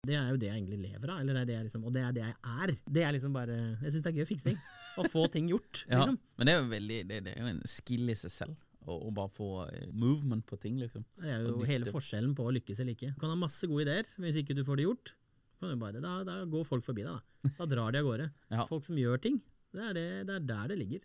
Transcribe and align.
Det 0.00 0.14
er 0.16 0.30
jo 0.32 0.38
det 0.40 0.48
jeg 0.48 0.56
egentlig 0.62 0.78
lever 0.80 1.10
av, 1.12 1.18
eller 1.20 1.36
det 1.36 1.42
er 1.42 1.48
det 1.50 1.56
liksom, 1.66 1.82
og 1.84 1.92
det 1.92 2.02
er 2.06 2.14
det 2.16 2.22
jeg 2.24 2.36
er. 2.64 2.70
Det 2.88 3.02
er 3.04 3.12
liksom 3.12 3.34
bare 3.36 3.56
Jeg 3.82 3.92
syns 3.92 4.04
det 4.06 4.10
er 4.10 4.16
gøy 4.16 4.24
å 4.24 4.30
fikse 4.30 4.46
ting. 4.48 4.60
Å 4.96 5.04
få 5.12 5.26
ting 5.32 5.50
gjort. 5.52 5.82
Liksom. 5.90 6.16
Ja, 6.16 6.36
men 6.40 6.48
det 6.48 6.52
er 6.52 6.58
jo 6.58 6.68
veldig 6.72 6.96
Det, 7.10 7.18
det 7.26 7.34
er 7.36 7.44
jo 7.44 7.50
en 7.52 7.60
skill 7.68 8.10
i 8.10 8.16
seg 8.18 8.32
selv. 8.32 8.56
Å 8.88 8.96
å 9.06 9.12
bare 9.14 9.30
få 9.30 9.48
eh, 9.68 9.90
movement 9.92 10.46
på 10.48 10.56
ting, 10.60 10.78
liksom. 10.80 11.04
Det 11.20 11.28
er 11.34 11.44
jo 11.44 11.60
hele 11.68 11.92
forskjellen 11.92 12.32
på 12.34 12.46
å 12.48 12.54
lykkes 12.56 12.80
eller 12.80 12.96
ikke. 12.96 13.12
Du 13.12 13.20
kan 13.20 13.34
ha 13.34 13.36
masse 13.38 13.68
gode 13.68 13.84
ideer, 13.84 14.08
men 14.16 14.30
hvis 14.30 14.40
ikke 14.40 14.56
du 14.56 14.64
får 14.66 14.80
det 14.80 14.86
gjort, 14.88 15.12
kan 15.60 15.74
du 15.74 15.76
bare, 15.84 16.00
da, 16.00 16.14
da 16.24 16.38
går 16.48 16.64
folk 16.64 16.86
forbi 16.86 17.04
deg. 17.04 17.20
Da 17.44 17.52
Da 17.60 17.68
drar 17.74 17.92
de 17.92 18.00
av 18.00 18.08
gårde. 18.08 18.30
Ja. 18.56 18.64
Folk 18.72 18.88
som 18.88 18.98
gjør 18.98 19.20
ting, 19.20 19.36
det 19.76 19.84
er, 19.90 20.00
det, 20.00 20.08
det 20.32 20.40
er 20.40 20.48
der 20.48 20.72
det 20.72 20.80
ligger. 20.80 21.04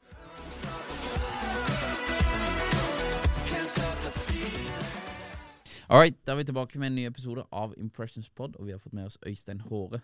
All 5.85 5.99
right, 6.01 6.15
da 6.25 6.33
er 6.33 6.39
vi 6.39 6.45
tilbake 6.49 6.79
med 6.81 6.89
en 6.89 6.95
ny 6.97 7.03
episode 7.05 7.43
av 7.53 7.75
Impressions 7.77 8.25
Pod, 8.33 8.55
og 8.57 8.65
vi 8.65 8.73
har 8.73 8.79
fått 8.81 8.95
med 8.97 9.05
oss 9.05 9.19
Øystein 9.21 9.59
Håre. 9.67 9.99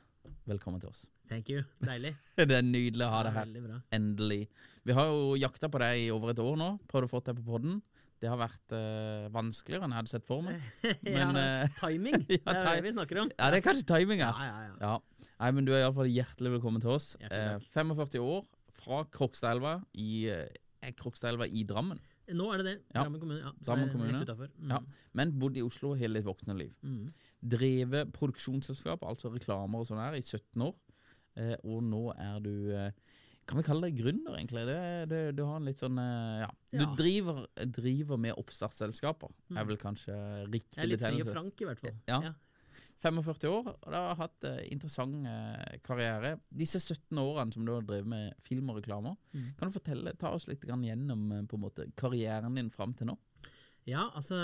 Velkommen 0.46 0.82
til 0.82 0.92
oss. 0.92 1.08
Thank 1.32 1.50
you. 1.50 1.64
Deilig. 1.82 2.12
Det 2.38 2.54
er 2.54 2.66
nydelig 2.68 3.08
å 3.08 3.10
ha 3.10 3.22
deg 3.26 3.34
her. 3.34 3.56
Bra. 3.64 3.80
Endelig. 3.98 4.44
Vi 4.86 4.94
har 4.94 5.10
jo 5.10 5.32
jakta 5.42 5.72
på 5.74 5.82
deg 5.82 6.04
i 6.04 6.12
over 6.14 6.36
et 6.36 6.42
år 6.44 6.60
nå. 6.62 6.68
Prøvd 6.92 7.08
å 7.08 7.12
få 7.16 7.24
deg 7.26 7.40
på 7.40 7.48
podden. 7.48 7.80
Det 8.22 8.30
har 8.30 8.38
vært 8.38 8.76
eh, 8.78 9.26
vanskeligere 9.34 9.88
enn 9.88 9.96
jeg 9.96 10.02
hadde 10.04 10.14
sett 10.14 10.28
for 10.30 10.46
meg. 10.46 10.62
ja, 10.86 11.26
Men, 11.32 11.42
eh, 11.42 11.74
timing. 11.82 12.20
ja, 12.30 12.38
det 12.46 12.60
er 12.60 12.70
det 12.76 12.86
vi 12.86 12.94
snakker 13.00 13.24
om. 13.24 13.34
Ja, 13.34 13.50
det 13.50 13.64
er 13.64 13.66
kanskje 13.66 13.88
timinga. 13.96 14.30
Ja, 14.30 14.50
ja, 14.52 14.64
ja. 14.68 14.76
Ja. 14.86 15.28
Nei, 15.42 15.50
men 15.58 15.66
du 15.66 15.74
er 15.74 15.88
iallfall 15.88 16.14
hjertelig 16.14 16.54
velkommen 16.60 16.86
til 16.86 16.94
oss. 16.94 17.16
Eh, 17.26 17.56
45 17.74 18.22
år 18.22 18.46
fra 18.84 19.02
Krokstadelva 19.18 19.80
i, 19.98 20.28
eh, 20.30 20.94
Krokstadelva 21.02 21.50
i 21.50 21.66
Drammen. 21.66 21.98
Nå 22.38 22.48
er 22.54 22.62
det 22.62 22.66
det. 22.68 22.76
Ja. 22.96 23.04
Drammen 23.04 23.20
kommune. 23.22 23.40
Ja, 23.44 23.52
Drammen 23.66 23.90
kommune. 23.92 24.22
Mm. 24.58 24.70
Ja. 24.72 24.80
Men 25.18 25.32
bodd 25.40 25.58
i 25.58 25.64
Oslo 25.66 25.94
hele 26.00 26.20
ditt 26.22 26.28
voksne 26.30 26.56
liv. 26.58 26.72
Mm. 26.84 27.10
Drevet 27.56 28.12
produksjonsselskap, 28.14 29.04
altså 29.08 29.32
reklamer 29.34 29.82
og 29.84 29.88
sånn 29.90 30.02
her, 30.02 30.16
i 30.20 30.22
17 30.24 30.62
år. 30.68 30.76
Eh, 31.40 31.56
og 31.64 31.84
nå 31.88 32.10
er 32.20 32.40
du 32.44 32.54
eh, 32.76 32.92
Kan 33.48 33.58
vi 33.58 33.64
kalle 33.64 33.88
deg 33.88 33.96
gründer, 34.02 34.36
egentlig? 34.36 34.66
Det, 34.68 34.80
det, 35.10 35.20
du 35.38 35.46
har 35.48 35.56
en 35.62 35.66
litt 35.66 35.80
sånn 35.80 35.98
eh, 35.98 36.42
Ja. 36.44 36.50
Du 36.76 36.84
Ja. 36.84 36.90
driver, 37.00 37.40
driver 37.72 38.18
med 38.20 38.36
oppstartsselskaper, 38.38 39.32
Mm. 39.50 39.58
er 39.58 39.66
vel 39.66 39.78
kanskje 39.78 40.14
riktig 40.52 40.76
Jeg 40.78 40.84
er 40.84 40.92
litt 40.92 41.02
fri 41.02 41.22
og 41.24 41.32
frank, 41.34 41.62
i 41.62 41.66
hvert 41.66 41.80
fall. 41.80 41.96
Ja. 42.08 42.34
45 43.02 43.50
år, 43.50 43.68
og 43.74 43.88
du 43.90 43.96
har 43.98 44.16
hatt 44.20 44.46
eh, 44.46 44.60
interessant 44.72 45.26
eh, 45.28 45.80
karriere. 45.86 46.36
Disse 46.54 46.80
17 46.80 47.18
årene 47.18 47.54
som 47.56 47.66
du 47.66 47.74
har 47.74 47.82
drevet 47.88 48.08
med 48.08 48.36
film 48.46 48.70
og 48.70 48.78
reklamer, 48.82 49.18
Mm. 49.34 49.48
kan 49.58 49.70
du 49.70 49.74
fortelle, 49.74 50.14
ta 50.20 50.30
oss 50.36 50.48
litt 50.48 50.62
gjennom 50.62 51.32
eh, 51.32 51.44
på 51.50 51.58
en 51.58 51.66
måte 51.66 51.88
karrieren 51.98 52.56
din 52.56 52.70
fram 52.70 52.94
til 52.94 53.08
nå? 53.12 53.18
Ja, 53.90 54.12
altså 54.14 54.36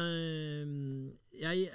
Jeg 1.38 1.68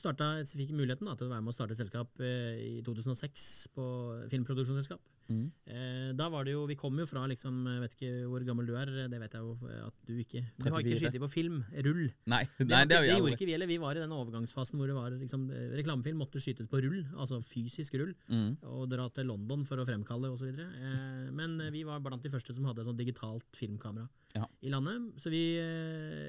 starta, 0.00 0.30
fikk 0.46 0.70
muligheten 0.72 1.04
da, 1.04 1.14
til 1.14 1.28
å 1.28 1.34
være 1.34 1.44
med 1.44 1.52
å 1.52 1.56
starte 1.56 1.74
et 1.76 1.82
selskap 1.82 2.08
i 2.24 2.80
2006 2.86 3.68
på 3.76 3.84
filmproduksjonsselskap. 4.32 5.02
Mm. 5.28 5.50
Eh, 5.68 6.12
da 6.16 6.30
var 6.32 6.46
det 6.48 6.54
jo 6.54 6.62
Vi 6.64 6.74
kom 6.80 6.96
jo 6.96 7.04
fra 7.04 7.26
liksom 7.28 7.58
Jeg 7.68 7.82
vet 7.82 7.94
ikke 7.98 8.12
hvor 8.30 8.40
gammel 8.48 8.64
du 8.64 8.72
er, 8.80 8.88
det 9.12 9.18
vet 9.20 9.34
jeg 9.36 9.42
jo 9.44 9.58
at 9.84 9.92
du 10.08 10.14
ikke 10.22 10.40
Du 10.56 10.70
har 10.70 10.80
ikke 10.80 10.94
34. 10.96 11.00
skytet 11.02 11.20
på 11.20 11.28
film. 11.28 11.58
Rull. 11.84 12.06
Nei, 12.32 12.40
Det, 12.56 12.64
nei, 12.70 12.80
det 12.86 12.88
det, 12.94 13.00
vi 13.04 13.10
gjorde 13.12 13.34
ikke 13.36 13.48
vi 13.50 13.52
heller. 13.52 13.68
Vi 13.68 13.76
var 13.82 13.92
i 13.98 14.00
den 14.00 14.14
overgangsfasen 14.16 14.80
hvor 14.80 14.88
det 14.88 14.96
var 14.96 15.10
liksom, 15.20 15.44
eh, 15.52 15.68
reklamefilm 15.76 16.16
måtte 16.24 16.40
skytes 16.40 16.66
på 16.72 16.80
rull, 16.80 17.02
altså 17.16 17.42
fysisk 17.44 17.98
rull, 18.00 18.14
Mm. 18.28 18.56
og 18.64 18.88
dra 18.88 19.08
til 19.12 19.26
London 19.28 19.64
for 19.68 19.76
å 19.76 19.84
fremkalle 19.84 20.32
osv. 20.32 20.48
Eh, 20.48 21.28
men 21.30 21.58
vi 21.72 21.84
var 21.84 22.00
blant 22.00 22.22
de 22.24 22.30
første 22.32 22.54
som 22.56 22.64
hadde 22.64 22.84
sånn 22.88 22.96
digitalt 22.96 23.44
filmkamera 23.52 24.08
Ja. 24.34 24.46
i 24.62 24.68
landet. 24.72 25.12
Så 25.20 25.28
vi, 25.32 25.42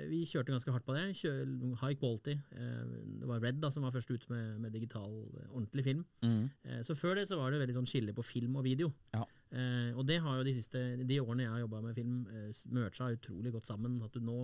vi 0.10 0.26
kjørte 0.26 0.52
ganske 0.54 0.72
hardt 0.72 0.86
på 0.86 0.96
det. 0.96 1.08
High 1.80 1.96
quality. 2.00 2.36
Det 3.20 3.28
var 3.28 3.40
Red 3.44 3.60
da 3.62 3.70
som 3.72 3.84
var 3.84 3.92
først 3.92 4.12
ute 4.12 4.30
med, 4.32 4.60
med 4.60 4.72
digital, 4.74 5.12
ordentlig 5.54 5.84
film. 5.84 6.06
Mm. 6.24 6.50
Så 6.84 6.96
før 6.96 7.16
det 7.20 7.28
så 7.30 7.38
var 7.40 7.52
det 7.52 7.60
veldig 7.64 7.76
sånn 7.80 7.88
skille 7.90 8.14
på 8.16 8.24
film 8.26 8.56
og 8.60 8.64
video. 8.68 8.89
Ja. 9.14 9.26
Eh, 9.50 9.92
og 9.98 10.06
det 10.06 10.20
har 10.22 10.38
jo 10.38 10.46
de 10.46 10.52
siste 10.54 10.78
De 11.10 11.16
årene 11.24 11.48
jeg 11.48 11.54
har 11.56 11.64
jobba 11.64 11.80
med 11.82 11.96
film, 11.98 12.26
eh, 12.30 12.50
mercha 12.76 13.10
utrolig 13.16 13.54
godt 13.56 13.70
sammen. 13.70 13.96
At 14.06 14.14
du 14.14 14.22
nå, 14.22 14.44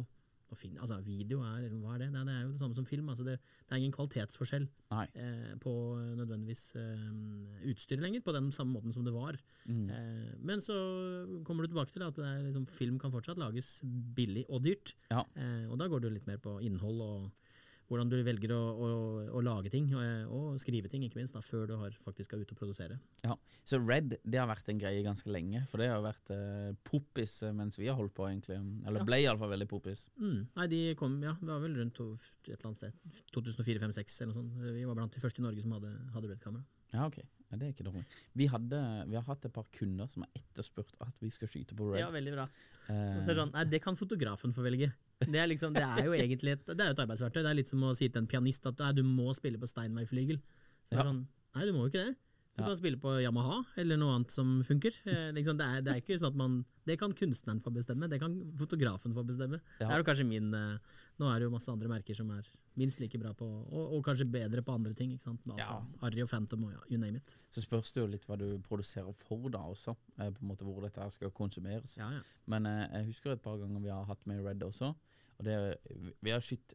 nå 0.50 0.58
finner, 0.58 0.82
altså 0.82 0.98
Video 1.06 1.44
er 1.46 1.62
liksom, 1.62 1.84
hva 1.86 1.94
er 1.94 2.06
det? 2.06 2.10
det? 2.16 2.24
Det 2.26 2.34
er 2.34 2.42
jo 2.42 2.54
det 2.56 2.62
samme 2.64 2.78
som 2.80 2.88
film. 2.90 3.12
Altså 3.14 3.28
det, 3.28 3.36
det 3.38 3.76
er 3.76 3.84
ingen 3.84 3.94
kvalitetsforskjell 3.94 4.66
Nei. 4.96 5.06
eh, 5.14 5.54
på 5.62 5.76
eh, 6.00 6.12
nødvendigvis 6.18 6.64
eh, 6.82 7.70
utstyr 7.70 8.02
lenger, 8.02 8.26
på 8.26 8.34
den 8.34 8.50
samme 8.56 8.74
måten 8.74 8.94
som 8.98 9.06
det 9.06 9.14
var. 9.14 9.38
Mm. 9.70 9.88
Eh, 9.94 10.36
men 10.42 10.62
så 10.66 10.76
kommer 11.46 11.66
du 11.66 11.74
tilbake 11.74 11.94
til 11.94 12.06
at 12.08 12.18
det 12.18 12.26
er, 12.26 12.44
liksom, 12.50 12.66
film 12.66 12.98
kan 13.02 13.14
fortsatt 13.14 13.42
lages 13.42 13.78
billig 14.18 14.48
og 14.50 14.66
dyrt. 14.66 14.96
Ja. 15.14 15.22
Eh, 15.38 15.66
og 15.70 15.78
da 15.82 15.90
går 15.92 16.02
det 16.02 16.10
jo 16.10 16.18
litt 16.18 16.30
mer 16.30 16.42
på 16.42 16.58
innhold 16.66 17.06
og 17.06 17.45
hvordan 17.90 18.10
du 18.10 18.16
velger 18.26 18.52
å, 18.56 18.60
å, 18.74 18.88
å 19.38 19.42
lage 19.46 19.70
ting, 19.74 19.92
og, 19.94 20.32
og 20.34 20.60
skrive 20.62 20.90
ting, 20.90 21.04
ikke 21.06 21.20
minst, 21.20 21.36
da, 21.38 21.42
før 21.46 21.68
du 21.70 21.76
har 21.78 21.94
faktisk 22.06 22.32
skal 22.32 22.42
ut 22.42 22.54
og 22.56 22.58
produsere. 22.58 22.98
Ja, 23.24 23.36
Så 23.64 23.78
Red 23.84 24.18
det 24.26 24.40
har 24.42 24.50
vært 24.50 24.72
en 24.74 24.80
greie 24.82 25.04
ganske 25.06 25.30
lenge, 25.30 25.62
for 25.70 25.82
det 25.84 25.92
har 25.92 26.02
vært 26.06 26.34
eh, 26.34 26.72
poppis 26.88 27.38
eh, 27.46 27.54
mens 27.54 27.78
vi 27.78 27.88
har 27.92 27.98
holdt 28.00 28.16
på, 28.18 28.26
egentlig. 28.32 28.58
Eller 28.88 29.04
Ja. 29.04 29.08
ble 29.12 29.22
iallfall 29.22 29.54
veldig 29.54 29.70
poppis. 29.70 30.08
Mm. 30.18 30.48
Nei, 30.58 30.68
de 30.72 30.82
kom, 30.98 31.20
ja, 31.24 31.36
det 31.42 31.52
var 31.52 31.62
vel 31.62 31.78
rundt 31.78 31.96
to, 32.00 32.12
et 32.48 32.56
eller 32.56 32.72
annet 32.72 32.82
sted. 32.82 33.24
2004-2006 33.38 34.22
eller 34.26 34.34
noe 34.34 34.42
sånt. 34.42 34.60
Vi 34.80 34.86
var 34.90 34.98
blant 34.98 35.14
de 35.14 35.22
første 35.22 35.42
i 35.42 35.46
Norge 35.46 35.62
som 35.66 35.78
hadde, 35.78 35.94
hadde 36.16 36.34
Red-kamera. 36.34 36.66
Ja, 36.96 37.06
ok. 37.10 37.22
Ja, 37.52 37.58
det 37.62 37.68
er 37.68 37.74
ikke 37.76 37.86
dårlig. 37.86 38.04
Vi, 38.34 38.48
hadde, 38.50 38.80
vi 39.10 39.18
har 39.20 39.26
hatt 39.28 39.46
et 39.46 39.54
par 39.54 39.68
kunder 39.76 40.10
som 40.10 40.24
har 40.26 40.32
etterspurt 40.42 40.96
at 41.06 41.20
vi 41.22 41.30
skal 41.34 41.50
skyte 41.52 41.78
på 41.78 41.92
Red. 41.92 42.02
Ja, 42.02 42.10
veldig 42.14 42.34
bra. 42.34 42.48
Eh, 42.90 43.20
sånn, 43.28 43.52
nei, 43.54 43.66
det 43.70 43.82
kan 43.84 43.98
fotografen 44.00 44.54
få 44.56 44.66
velge. 44.66 44.90
Det 45.24 45.40
er, 45.40 45.48
liksom, 45.48 45.74
det 45.74 45.84
er 45.86 46.06
jo 46.06 46.14
egentlig 46.14 46.58
et, 46.58 46.66
det 46.68 46.84
er 46.84 46.92
et 46.92 47.00
arbeidsverktøy. 47.00 47.40
Det 47.42 47.50
er 47.52 47.58
litt 47.58 47.72
som 47.72 47.84
å 47.88 47.94
si 47.96 48.10
til 48.10 48.22
en 48.24 48.28
pianist 48.28 48.66
at 48.68 48.82
du 48.98 49.02
må 49.08 49.32
spille 49.38 49.60
på. 49.62 49.70
Så 49.70 49.80
er 49.86 49.88
Ja. 50.92 51.06
Sånn, 51.08 51.22
nei, 51.56 51.66
du 51.66 51.72
må 51.74 51.86
jo 51.86 51.94
ikke 51.94 52.04
det. 52.10 52.16
Du 52.56 52.62
Ja. 52.64 52.68
kan 52.70 52.78
spille 52.80 52.96
på 52.98 53.12
Yamaha, 53.20 53.66
eller 53.76 53.98
noe 54.00 54.14
annet 54.16 54.32
som 54.32 54.62
funker. 54.64 54.92
Liksom, 55.36 55.58
det, 55.60 55.66
er, 55.66 55.82
det 55.84 55.92
er 55.92 56.00
ikke 56.00 56.16
sånn 56.22 56.32
at 56.32 56.36
man 56.40 56.54
Det 56.88 56.96
kan 57.02 57.12
kunstneren 57.12 57.60
få 57.66 57.72
bestemme, 57.74 58.08
det 58.08 58.20
kan 58.22 58.32
fotografen 58.56 59.12
få 59.14 59.24
bestemme. 59.26 59.58
Ja. 59.82 59.88
Det 59.88 59.92
er 59.96 59.98
jo 60.04 60.06
kanskje 60.08 60.26
min 60.30 60.54
eh, 60.54 60.78
Nå 61.20 61.26
er 61.32 61.40
det 61.40 61.48
jo 61.48 61.52
masse 61.52 61.72
andre 61.72 61.88
merker 61.90 62.14
som 62.16 62.30
er 62.32 62.46
minst 62.78 63.00
like 63.00 63.18
bra 63.20 63.32
på, 63.34 63.44
og, 63.48 63.94
og 63.98 64.04
kanskje 64.06 64.28
bedre 64.32 64.62
på 64.62 64.74
andre 64.76 64.94
ting. 64.94 65.12
ikke 65.16 65.24
sant? 65.24 65.42
Alt 65.50 65.60
Ja. 65.60 65.82
Harry 66.02 66.22
og 66.22 66.30
Phantom 66.30 66.64
og 66.68 66.72
you 66.92 66.98
name 67.00 67.18
it. 67.18 67.36
Så 67.52 67.62
spørs 67.66 67.92
det 67.96 68.02
jo 68.04 68.08
litt 68.08 68.26
hva 68.28 68.38
du 68.38 68.60
produserer 68.64 69.12
for 69.16 69.50
da 69.50 69.60
også, 69.60 69.96
eh, 70.20 70.30
på 70.32 70.42
en 70.44 70.48
måte 70.54 70.64
hvor 70.68 70.80
dette 70.86 71.02
her 71.02 71.10
skal 71.10 71.32
konsumeres. 71.32 71.98
Ja, 71.98 72.10
ja. 72.12 72.22
Men 72.48 72.64
jeg 72.70 73.06
husker 73.12 73.32
et 73.36 73.42
par 73.42 73.58
ganger 73.58 73.82
vi 73.82 73.90
har 73.90 74.06
hatt 74.06 74.26
med 74.28 74.44
Red 74.46 74.64
også. 74.64 74.94
Og 75.40 75.44
det, 75.44 75.78
vi 76.24 76.32
har 76.32 76.40
skytt 76.40 76.74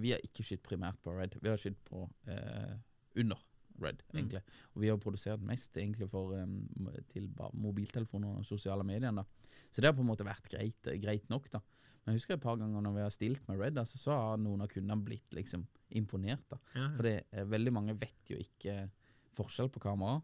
Vi 0.00 0.10
har 0.10 0.18
ikke 0.26 0.42
skytt 0.42 0.62
primært 0.66 0.98
på 1.02 1.12
Red, 1.14 1.36
vi 1.40 1.48
har 1.48 1.56
skytt 1.60 1.78
på 1.86 2.08
eh, 2.26 2.74
under 3.16 3.38
Red, 3.82 4.02
egentlig. 4.14 4.42
Og 4.74 4.82
vi 4.84 4.90
har 4.90 4.98
produsert 5.02 5.42
mest 5.46 5.76
egentlig 5.80 6.08
for 6.10 6.34
um, 6.38 6.90
til 7.10 7.26
mobiltelefoner 7.58 8.40
og 8.40 8.46
sosiale 8.46 8.86
medier. 8.86 9.12
da. 9.12 9.24
Så 9.70 9.80
det 9.80 9.90
har 9.90 9.96
på 9.96 10.04
en 10.04 10.10
måte 10.10 10.26
vært 10.26 10.46
greit, 10.52 10.90
greit 11.02 11.26
nok, 11.32 11.50
da. 11.50 11.60
Men 12.04 12.12
jeg 12.12 12.20
husker 12.20 12.36
et 12.36 12.44
par 12.44 12.58
ganger 12.60 12.84
når 12.84 12.94
vi 12.98 13.02
har 13.06 13.14
stilt 13.14 13.48
med 13.48 13.58
Red, 13.60 13.78
altså, 13.80 13.98
så 13.98 14.18
har 14.18 14.40
noen 14.40 14.62
av 14.64 14.68
kundene 14.72 15.00
blitt 15.06 15.34
liksom 15.36 15.64
imponert. 15.96 16.44
da. 16.50 16.60
ja, 16.74 16.84
ja. 16.84 16.92
For 16.98 17.10
eh, 17.10 17.48
veldig 17.48 17.72
mange 17.74 17.96
vet 17.98 18.30
jo 18.30 18.38
ikke 18.40 18.76
forskjell 19.34 19.70
på 19.72 19.82
kamera, 19.82 20.20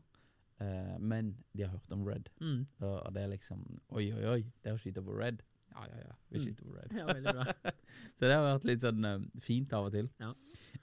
eh, 0.60 0.96
men 1.00 1.32
de 1.56 1.64
har 1.64 1.72
hørt 1.72 1.94
om 1.96 2.04
Red. 2.06 2.28
Mm. 2.40 2.66
Og 2.84 2.96
og 2.98 3.14
det 3.16 3.24
er 3.24 3.32
liksom 3.32 3.64
Oi, 3.88 4.10
oi, 4.12 4.26
oi, 4.36 4.42
det 4.62 4.76
å 4.76 4.82
skyte 4.82 5.04
på 5.04 5.16
Red. 5.16 5.42
Ja, 5.74 5.84
ja, 5.86 5.98
ja, 6.08 6.14
vi 6.28 6.40
sitter 6.42 6.64
på 6.64 6.74
Red. 6.74 6.94
ja, 6.98 7.06
veldig 7.06 7.34
bra. 7.34 7.72
Så 8.18 8.26
det 8.26 8.34
har 8.34 8.46
vært 8.46 8.66
litt 8.68 8.84
sånn 8.84 9.06
uh, 9.06 9.18
fint 9.42 9.74
av 9.76 9.88
og 9.88 9.94
til. 9.94 10.08
Ja. 10.22 10.30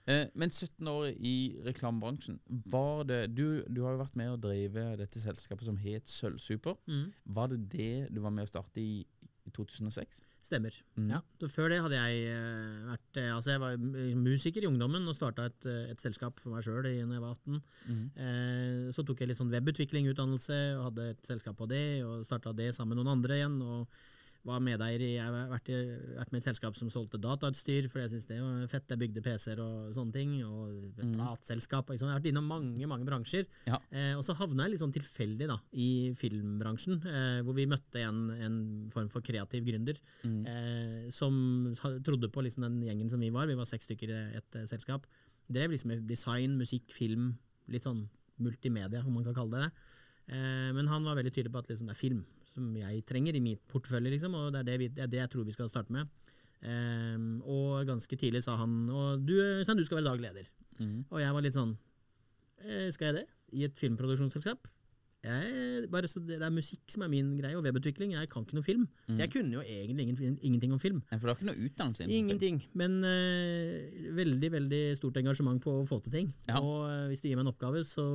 Uh, 0.07 0.23
men 0.39 0.53
17 0.53 0.87
år 0.91 1.09
i 1.15 1.35
reklamebransjen, 1.67 2.39
var 2.71 3.03
det 3.09 3.21
du, 3.35 3.63
du 3.67 3.83
har 3.85 3.97
jo 3.97 4.03
vært 4.05 4.17
med 4.19 4.31
å 4.33 4.39
drive 4.47 4.89
dette 5.01 5.23
selskapet 5.23 5.67
som 5.67 5.79
het 5.81 6.07
Sølvsuper. 6.11 6.79
Mm. 6.87 7.11
Var 7.39 7.51
det 7.53 7.59
det 7.73 7.91
du 8.15 8.23
var 8.23 8.33
med 8.33 8.47
å 8.47 8.53
starte 8.53 8.81
i, 8.83 9.03
i 9.43 9.53
2006? 9.55 10.23
Stemmer. 10.47 10.75
Mm. 10.95 11.09
Ja. 11.11 11.21
Så 11.41 11.49
før 11.51 11.73
det 11.73 11.81
hadde 11.83 11.97
jeg 11.99 12.27
uh, 12.31 12.91
vært 12.93 13.21
Altså, 13.25 13.51
jeg 13.51 13.63
var 13.65 13.79
musiker 14.15 14.63
i 14.63 14.69
ungdommen 14.69 15.09
og 15.11 15.17
starta 15.17 15.49
et, 15.49 15.65
et 15.91 16.03
selskap 16.03 16.39
for 16.39 16.55
meg 16.55 16.63
sjøl 16.63 16.85
da 16.85 16.93
jeg 16.93 17.07
var 17.09 17.33
18. 17.35 17.57
Mm. 17.91 18.91
Så 18.95 19.03
tok 19.03 19.19
jeg 19.19 19.31
litt 19.33 19.39
sånn 19.39 19.51
webutvikling-utdannelse 19.51 20.59
og 20.77 20.85
hadde 20.91 21.09
et 21.15 21.27
selskap 21.27 21.57
på 21.59 21.67
det, 21.67 21.87
og 22.07 22.23
starta 22.27 22.55
det 22.55 22.71
sammen 22.77 22.95
med 22.95 23.03
noen 23.03 23.17
andre 23.17 23.41
igjen. 23.41 23.59
og 23.65 24.05
var 24.47 24.61
medeier 24.63 25.01
i, 25.03 25.09
Jeg 25.17 25.25
har 25.27 25.49
vært, 25.51 25.67
vært 26.15 26.31
med 26.31 26.39
i 26.39 26.41
et 26.43 26.47
selskap 26.47 26.77
som 26.79 26.89
solgte 26.93 27.19
datautstyr, 27.19 27.89
for 27.91 27.99
jeg 27.99 28.13
syns 28.13 28.27
det 28.29 28.37
var 28.39 28.67
fett. 28.71 28.87
Jeg 28.93 29.01
bygde 29.01 29.23
PC-er 29.25 29.59
og 29.59 29.93
sånne 29.97 30.13
ting. 30.15 30.37
Og 30.47 30.93
Mm. 30.97 31.13
plateselskap. 31.17 31.89
Liksom. 31.91 32.07
Jeg 32.07 32.13
har 32.15 32.19
vært 32.21 32.31
innom 32.31 32.47
mange 32.47 32.87
mange 32.87 33.05
bransjer. 33.05 33.45
Ja. 33.67 33.77
Eh, 33.91 34.15
og 34.17 34.23
så 34.25 34.33
havna 34.39 34.63
jeg 34.65 34.71
litt 34.71 34.81
sånn 34.81 34.95
tilfeldig 34.95 35.47
da, 35.51 35.59
i 35.73 36.13
filmbransjen, 36.17 36.97
eh, 37.05 37.41
hvor 37.43 37.53
vi 37.53 37.67
møtte 37.69 38.01
en, 38.01 38.29
en 38.31 38.89
form 38.89 39.09
for 39.13 39.21
kreativ 39.21 39.65
gründer 39.67 39.97
Mm. 40.23 40.45
eh, 40.47 41.09
som 41.11 41.75
trodde 42.03 42.31
på 42.31 42.41
liksom 42.43 42.63
den 42.63 42.81
gjengen 42.81 43.09
som 43.11 43.19
vi 43.19 43.29
var. 43.29 43.45
Vi 43.47 43.55
var 43.55 43.65
seks 43.65 43.85
stykker 43.85 44.09
i 44.09 44.37
et 44.37 44.55
eh, 44.55 44.65
selskap. 44.65 45.05
Drev 45.51 45.69
liksom 45.71 45.87
med 45.93 46.07
design, 46.07 46.57
musikk, 46.57 46.89
film, 46.91 47.37
litt 47.67 47.83
sånn 47.83 48.07
multimedia, 48.39 49.03
om 49.05 49.13
man 49.13 49.23
kan 49.23 49.33
kalle 49.35 49.51
det 49.51 49.61
det. 49.67 49.71
Eh, 50.35 50.71
men 50.73 50.87
han 50.87 51.03
var 51.03 51.15
veldig 51.15 51.31
tydelig 51.33 51.51
på 51.53 51.59
at 51.59 51.67
liksom, 51.69 51.87
det 51.87 51.95
er 51.95 52.01
film 52.01 52.25
som 52.57 52.73
jeg 52.81 53.03
trenger 53.09 53.37
i 53.37 53.43
mitt 53.43 53.61
portefølje, 53.69 54.15
liksom, 54.17 54.33
og 54.37 54.49
det 54.55 54.63
er 54.63 54.69
det, 54.71 54.77
vi, 54.81 54.87
det 54.97 55.05
er 55.05 55.11
det 55.13 55.21
jeg 55.21 55.31
tror 55.35 55.45
vi 55.47 55.53
skal 55.55 55.69
starte 55.71 55.93
med. 55.93 56.09
Um, 56.57 57.35
og 57.45 57.83
ganske 57.85 58.17
tidlig 58.17 58.41
sa 58.41 58.55
han 58.57 58.87
og 58.89 59.21
du, 59.27 59.35
Øystein, 59.37 59.77
du 59.77 59.85
skal 59.85 59.99
være 59.99 60.09
daglig 60.09 60.25
leder. 60.31 60.47
Mm. 60.81 61.03
Og 61.13 61.19
jeg 61.21 61.35
var 61.35 61.45
litt 61.45 61.53
sånn 61.53 61.71
eh, 62.65 62.87
Skal 62.93 63.07
jeg 63.11 63.15
det? 63.19 63.23
I 63.57 63.63
et 63.67 63.77
filmproduksjonsselskap? 63.77 64.65
Jeg, 65.27 65.87
bare 65.91 66.07
så 66.09 66.21
det, 66.23 66.37
er 66.45 66.53
musikk 66.53 66.93
som 66.93 67.01
er 67.03 67.09
min 67.11 67.31
greie, 67.39 67.57
og 67.57 67.65
webutvikling. 67.65 68.13
Jeg 68.15 68.29
kan 68.31 68.45
ikke 68.45 68.55
noe 68.57 68.65
film. 68.65 68.83
Så 69.09 69.17
jeg 69.19 69.31
kunne 69.33 69.57
jo 69.57 69.63
egentlig 69.65 70.05
ingen, 70.07 70.37
ingenting 70.45 70.73
om 70.75 70.79
film. 70.79 71.01
Ja, 71.11 71.17
For 71.17 71.25
du 71.27 71.31
har 71.33 71.39
ikke 71.39 71.47
noe 71.49 71.65
utdannelse? 71.67 72.05
Ingenting. 72.13 72.59
Men 72.77 72.99
uh, 73.03 74.11
veldig 74.17 74.51
veldig 74.53 74.81
stort 74.99 75.17
engasjement 75.19 75.59
på 75.63 75.73
å 75.81 75.85
få 75.89 75.97
til 76.05 76.13
ting. 76.13 76.29
Ja. 76.47 76.61
Og 76.61 76.85
uh, 76.85 77.05
hvis 77.11 77.21
du 77.25 77.27
gir 77.29 77.35
meg 77.39 77.45
en 77.47 77.51
oppgave, 77.53 77.81
så, 77.89 78.05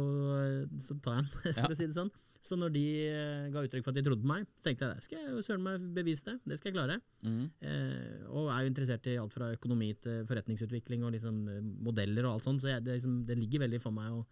så 0.83 0.97
tar 1.05 1.19
jeg 1.21 1.27
den, 1.27 1.33
for 1.43 1.63
Ja. 1.63 1.69
å 1.71 1.79
si 1.79 1.87
det 1.91 1.99
sånn. 1.99 2.13
Så 2.43 2.57
når 2.59 2.73
de 2.75 2.85
eh, 3.07 3.51
ga 3.55 3.63
uttrykk 3.63 3.85
for 3.87 3.95
at 3.95 3.99
de 4.01 4.03
trodde 4.03 4.25
på 4.25 4.31
meg, 4.33 4.47
tenkte 4.67 4.89
jeg 4.89 4.99
det 4.99 5.05
skal 5.07 5.21
jeg 5.21 5.45
søren 5.47 5.63
meg 5.63 5.85
bevise 5.95 6.27
det. 6.27 6.35
Det 6.51 6.57
skal 6.59 6.73
jeg 6.73 6.79
klare. 6.79 6.97
Mm. 7.23 7.45
Eh, 7.69 8.25
og 8.33 8.49
er 8.51 8.65
jo 8.65 8.73
interessert 8.73 9.07
i 9.13 9.19
alt 9.23 9.37
fra 9.37 9.53
økonomi 9.55 9.93
til 10.03 10.25
forretningsutvikling 10.27 11.05
og 11.07 11.15
liksom 11.15 11.39
eh, 11.53 11.61
modeller 11.87 12.27
og 12.27 12.37
alt 12.37 12.49
sånt. 12.49 12.65
Så 12.65 12.73
jeg, 12.73 12.83
det, 12.83 12.99
liksom, 12.99 13.21
det 13.29 13.39
ligger 13.39 13.63
veldig 13.63 13.81
for 13.85 13.95
meg 13.95 14.11
å, 14.17 14.25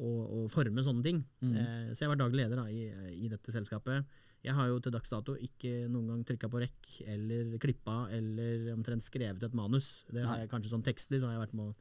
å, 0.00 0.14
å 0.38 0.46
forme 0.52 0.86
sånne 0.86 1.04
ting. 1.04 1.20
Mm. 1.44 1.52
Eh, 1.60 1.92
så 1.92 2.06
jeg 2.06 2.14
var 2.14 2.22
daglig 2.22 2.40
leder 2.40 2.62
da, 2.62 2.66
i, 2.72 2.88
i 3.26 3.28
dette 3.28 3.52
selskapet. 3.52 4.16
Jeg 4.46 4.54
har 4.54 4.68
jo 4.70 4.78
til 4.80 4.94
dags 4.94 5.10
dato 5.12 5.34
ikke 5.42 5.88
noen 5.90 6.12
gang 6.12 6.20
trykka 6.24 6.48
på 6.48 6.60
rekk 6.62 6.92
eller 7.10 7.56
klippa 7.60 8.04
eller 8.14 8.70
omtrent 8.76 9.04
skrevet 9.04 9.44
et 9.44 9.56
manus. 9.58 10.06
Det 10.08 10.24
har 10.24 10.40
jeg 10.40 10.50
kanskje 10.52 10.72
sånn 10.72 10.86
tekstlig, 10.86 11.20
så 11.20 11.28
har 11.28 11.36
jeg 11.36 11.48
vært 11.48 11.58
med 11.58 11.72
å 11.72 11.76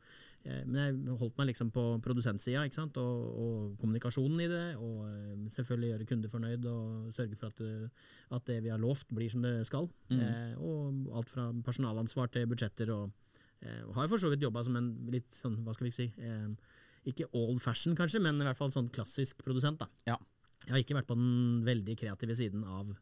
Men 0.48 0.78
jeg 0.80 1.16
holdt 1.20 1.38
meg 1.40 1.50
liksom 1.50 1.70
på 1.76 1.84
produsentsida, 2.04 2.64
ikke 2.68 2.78
sant, 2.78 2.98
og, 3.02 3.24
og 3.44 3.74
kommunikasjonen 3.82 4.44
i 4.46 4.50
det. 4.52 4.64
Og 4.80 5.02
eh, 5.10 5.34
selvfølgelig 5.54 5.90
gjøre 5.92 6.08
kunder 6.12 6.32
fornøyd 6.32 6.68
og 6.72 7.10
sørge 7.16 7.40
for 7.40 7.52
at, 7.52 7.64
eh, 7.66 8.08
at 8.38 8.48
det 8.48 8.62
vi 8.64 8.72
har 8.72 8.82
lovt, 8.82 9.12
blir 9.16 9.32
som 9.34 9.44
det 9.44 9.56
skal. 9.68 9.90
Mm. 10.12 10.22
Eh, 10.24 10.54
og 10.64 11.12
alt 11.20 11.34
fra 11.34 11.50
personalansvar 11.68 12.32
til 12.32 12.48
budsjetter 12.48 12.94
og 12.96 13.12
eh, 13.60 13.84
Har 13.98 14.08
for 14.08 14.22
så 14.22 14.32
vidt 14.32 14.46
jobba 14.48 14.64
som 14.64 14.80
en 14.80 14.92
litt 15.12 15.36
sånn, 15.36 15.60
hva 15.66 15.76
skal 15.76 15.90
vi 15.90 15.96
si 15.96 16.08
eh, 16.16 16.48
Ikke 17.12 17.28
old 17.36 17.60
fashion, 17.64 17.98
kanskje, 17.98 18.24
men 18.24 18.40
i 18.40 18.48
hvert 18.48 18.60
fall 18.60 18.72
sånn 18.74 18.92
klassisk 18.94 19.44
produsent. 19.44 19.84
da. 19.84 19.92
Ja. 20.08 20.20
Jeg 20.66 20.74
har 20.74 20.84
ikke 20.84 20.98
vært 20.98 21.12
på 21.12 21.20
den 21.20 21.64
veldig 21.68 22.00
kreative 22.00 22.36
siden 22.40 22.64
av 22.66 22.96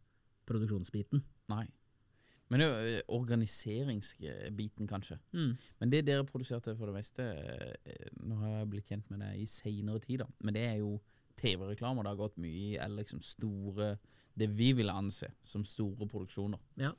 produksjonsbiten. 0.50 1.24
Nei. 1.54 1.66
Men 2.54 2.62
jo 2.62 2.70
eh, 2.78 3.00
organiseringsbiten, 3.16 4.88
kanskje. 4.88 5.18
Mm. 5.34 5.56
Men 5.82 5.94
det 5.94 6.04
dere 6.06 6.28
produserte 6.28 6.76
for 6.78 6.92
det 6.92 7.00
meste 7.00 7.26
eh, 7.26 8.10
Nå 8.22 8.38
har 8.44 8.60
jeg 8.60 8.72
blitt 8.74 8.92
kjent 8.92 9.10
med 9.12 9.24
det 9.26 9.32
i 9.42 9.48
seinere 9.50 10.02
tid, 10.04 10.22
da. 10.22 10.30
Men 10.46 10.58
det 10.58 10.66
er 10.68 10.76
jo 10.84 11.00
TV-reklamer 11.40 12.06
det 12.06 12.14
har 12.14 12.20
gått 12.20 12.38
mye 12.40 12.54
i, 12.54 12.76
eller 12.80 13.04
liksom 13.04 13.24
store 13.24 13.96
Det 14.36 14.48
vi 14.52 14.74
vil 14.76 14.92
anse 14.92 15.30
som 15.48 15.64
store 15.66 16.08
produksjoner. 16.12 16.60
Ja, 16.76 16.92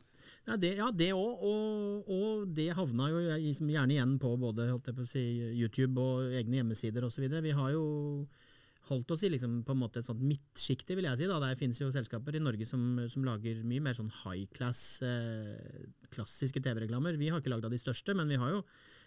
ja 0.48 0.56
det 0.56 0.72
òg. 0.80 0.96
Ja, 1.04 1.16
og, 1.20 2.08
og, 2.08 2.46
det 2.56 2.70
havna 2.78 3.10
jo 3.12 3.20
liksom 3.20 3.68
gjerne 3.70 3.92
igjen 3.92 4.14
på 4.18 4.30
både 4.40 4.70
på 4.72 5.04
å 5.04 5.08
si, 5.08 5.24
YouTube 5.52 6.00
og 6.00 6.32
egne 6.32 6.62
hjemmesider 6.62 7.04
osv. 7.04 7.28
Vi 7.28 7.52
har 7.58 7.74
jo 7.74 7.84
holdt 8.90 9.12
oss 9.14 9.24
i 9.26 9.30
liksom 9.32 9.60
på 9.66 9.74
en 9.74 9.80
måte 9.80 10.00
et 10.00 10.08
sånt 10.08 10.22
midtsjikte, 10.22 10.96
vil 10.98 11.08
jeg 11.08 11.20
si. 11.20 11.28
da. 11.30 11.38
Der 11.42 11.58
finnes 11.58 11.80
jo 11.80 11.90
selskaper 11.94 12.36
i 12.36 12.42
Norge 12.42 12.68
som, 12.68 12.82
som 13.12 13.24
lager 13.26 13.62
mye 13.66 13.82
mer 13.82 13.96
sånn 13.98 14.12
high 14.22 14.46
class, 14.56 15.00
eh, 15.06 15.88
klassiske 16.14 16.62
TV-reklamer. 16.62 17.18
Vi 17.20 17.32
har 17.32 17.42
ikke 17.42 17.54
lagd 17.54 17.66
av 17.68 17.74
de 17.74 17.82
største, 17.82 18.14
men 18.16 18.30
vi 18.30 18.38
har 18.40 18.54
jo 18.54 18.62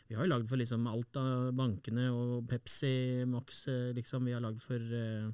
vi 0.10 0.18
har 0.18 0.26
jo 0.26 0.32
lagd 0.32 0.50
for 0.50 0.58
liksom 0.58 0.88
alt 0.90 1.18
av 1.22 1.52
bankene 1.54 2.08
og 2.10 2.48
Pepsi, 2.50 3.24
Max, 3.30 3.68
eh, 3.70 3.92
liksom. 3.94 4.26
Vi 4.26 4.34
har 4.34 4.42
lagd 4.42 4.64
for 4.64 4.82
eh, 4.82 5.30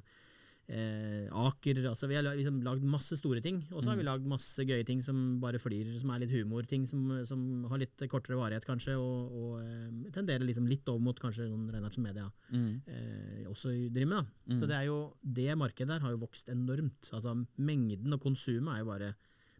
eh, 0.68 1.26
Aker. 1.30 1.80
Altså, 1.90 2.08
vi 2.10 2.16
har 2.18 2.24
liksom 2.26 2.60
lagd 2.64 2.82
masse 2.86 3.16
store 3.18 3.40
ting. 3.44 3.60
Og 3.72 3.82
så 3.84 3.90
har 3.92 3.96
vi 4.00 4.06
lagd 4.06 4.26
masse 4.26 4.64
gøye 4.66 4.84
ting 4.86 5.02
som 5.04 5.38
bare 5.42 5.60
flyr, 5.62 5.92
som 6.00 6.10
er 6.14 6.24
litt 6.24 6.32
humor. 6.34 6.66
Ting 6.66 6.86
som, 6.86 7.04
som 7.28 7.64
har 7.70 7.78
litt 7.82 8.06
kortere 8.12 8.38
varighet, 8.40 8.66
kanskje, 8.66 8.96
og, 8.98 9.32
og 9.36 9.60
eh, 9.62 10.10
tenderer 10.16 10.46
liksom 10.48 10.66
litt 10.70 10.88
over 10.88 11.00
mot 11.06 11.18
kanskje 11.22 11.48
sånn 11.50 11.68
Reinhardsen 11.72 12.02
Media 12.06 12.26
Mm. 12.52 12.80
eh, 12.86 13.44
også 13.50 13.72
driver 13.92 14.06
med. 14.14 14.26
Da. 14.50 14.56
Så 14.58 14.66
det 14.70 14.76
er 14.78 14.86
jo, 14.88 14.98
det 15.22 15.56
markedet 15.58 15.88
der 15.96 16.00
har 16.04 16.12
jo 16.14 16.22
vokst 16.24 16.48
enormt. 16.52 17.10
Altså 17.12 17.34
Mengden 17.58 18.12
og 18.14 18.20
konsumet 18.22 18.74
er 18.74 18.82
jo 18.84 18.90
bare 18.90 19.14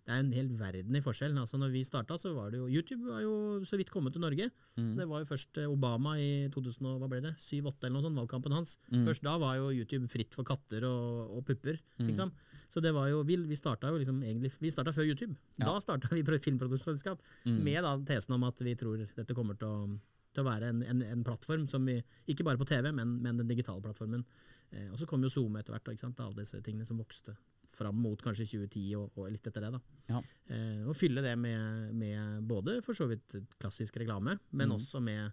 det 0.06 0.14
er 0.14 0.20
en 0.22 0.28
hel 0.36 0.48
verden 0.54 0.94
i 0.94 1.00
forskjell. 1.02 1.32
Altså 1.42 1.58
når 1.58 1.72
vi 1.74 1.80
starta, 1.84 2.14
så 2.18 2.30
var 2.36 2.52
det 2.54 2.60
jo 2.60 2.68
YouTube 2.70 3.08
var 3.10 3.24
jo 3.24 3.32
så 3.66 3.74
vidt 3.80 3.90
kommet 3.90 4.14
til 4.14 4.22
Norge. 4.22 4.46
Mm. 4.78 4.92
Det 5.00 5.06
var 5.10 5.24
jo 5.24 5.26
først 5.32 5.58
eh, 5.58 5.66
Obama 5.66 6.12
i 6.22 6.46
2000, 6.54 6.86
hva 7.02 7.08
ble 7.10 7.18
det, 7.24 7.32
7-8 7.42 7.88
eller 7.88 7.96
noe 7.96 8.04
sånt, 8.06 8.20
valgkampen 8.20 8.54
hans. 8.54 8.76
Mm. 8.92 9.02
Først 9.08 9.24
da 9.26 9.34
var 9.42 9.56
jo 9.58 9.72
YouTube 9.74 10.06
fritt 10.12 10.36
for 10.38 10.46
katter 10.46 10.86
og, 10.86 11.34
og 11.40 11.42
pupper. 11.48 11.80
Liksom. 11.98 12.30
Så 12.70 12.80
det 12.82 12.94
var 12.94 13.08
jo, 13.10 13.24
vi, 13.26 13.36
vi 13.50 13.58
starta 13.58 13.90
jo 13.90 13.98
liksom 14.02 14.22
egentlig 14.26 14.50
Vi 14.62 14.70
starta 14.74 14.94
før 14.94 15.06
YouTube. 15.10 15.34
Ja. 15.58 15.72
Da 15.72 15.80
starta 15.82 16.08
vi 16.14 16.22
pro- 16.26 16.38
filmproduksjonsselskap 16.42 17.20
Mm. 17.46 17.60
med 17.66 17.82
da 17.82 17.96
tesen 18.14 18.34
om 18.34 18.42
at 18.46 18.58
vi 18.62 18.74
tror 18.78 19.02
dette 19.14 19.34
kommer 19.34 19.54
til 19.58 19.68
å, 19.68 19.98
til 20.34 20.42
å 20.42 20.46
være 20.46 20.70
en, 20.70 20.82
en, 20.82 21.02
en 21.02 21.22
plattform 21.26 21.66
som 21.70 21.84
vi 21.86 21.98
Ikke 22.30 22.44
bare 22.46 22.58
på 22.58 22.66
TV, 22.66 22.90
men, 22.94 23.18
men 23.22 23.38
den 23.42 23.46
digitale 23.50 23.82
plattformen. 23.82 24.22
Eh, 24.70 24.86
og 24.90 24.98
så 24.98 25.06
kom 25.06 25.22
jo 25.22 25.30
Zoom 25.30 25.54
etter 25.58 25.74
hvert, 25.74 25.86
og 25.90 26.20
alle 26.26 26.42
disse 26.42 26.58
tingene 26.62 26.86
som 26.86 26.98
vokste 26.98 27.34
fram 27.76 27.98
mot 28.00 28.20
kanskje 28.24 28.46
2010 28.48 28.84
og, 28.98 29.10
og 29.20 29.30
litt 29.34 29.46
etter 29.50 29.66
det. 29.66 29.70
da. 29.76 29.80
Ja. 30.10 30.20
Eh, 30.50 30.82
og 30.88 30.96
fylle 30.96 31.22
det 31.24 31.34
med, 31.38 31.92
med 31.94 32.46
både 32.48 32.78
for 32.84 32.96
så 32.98 33.06
vidt 33.10 33.36
klassisk 33.60 33.98
reklame, 34.00 34.38
men 34.52 34.70
Mm. 34.72 34.76
også 34.80 35.02
med 35.04 35.32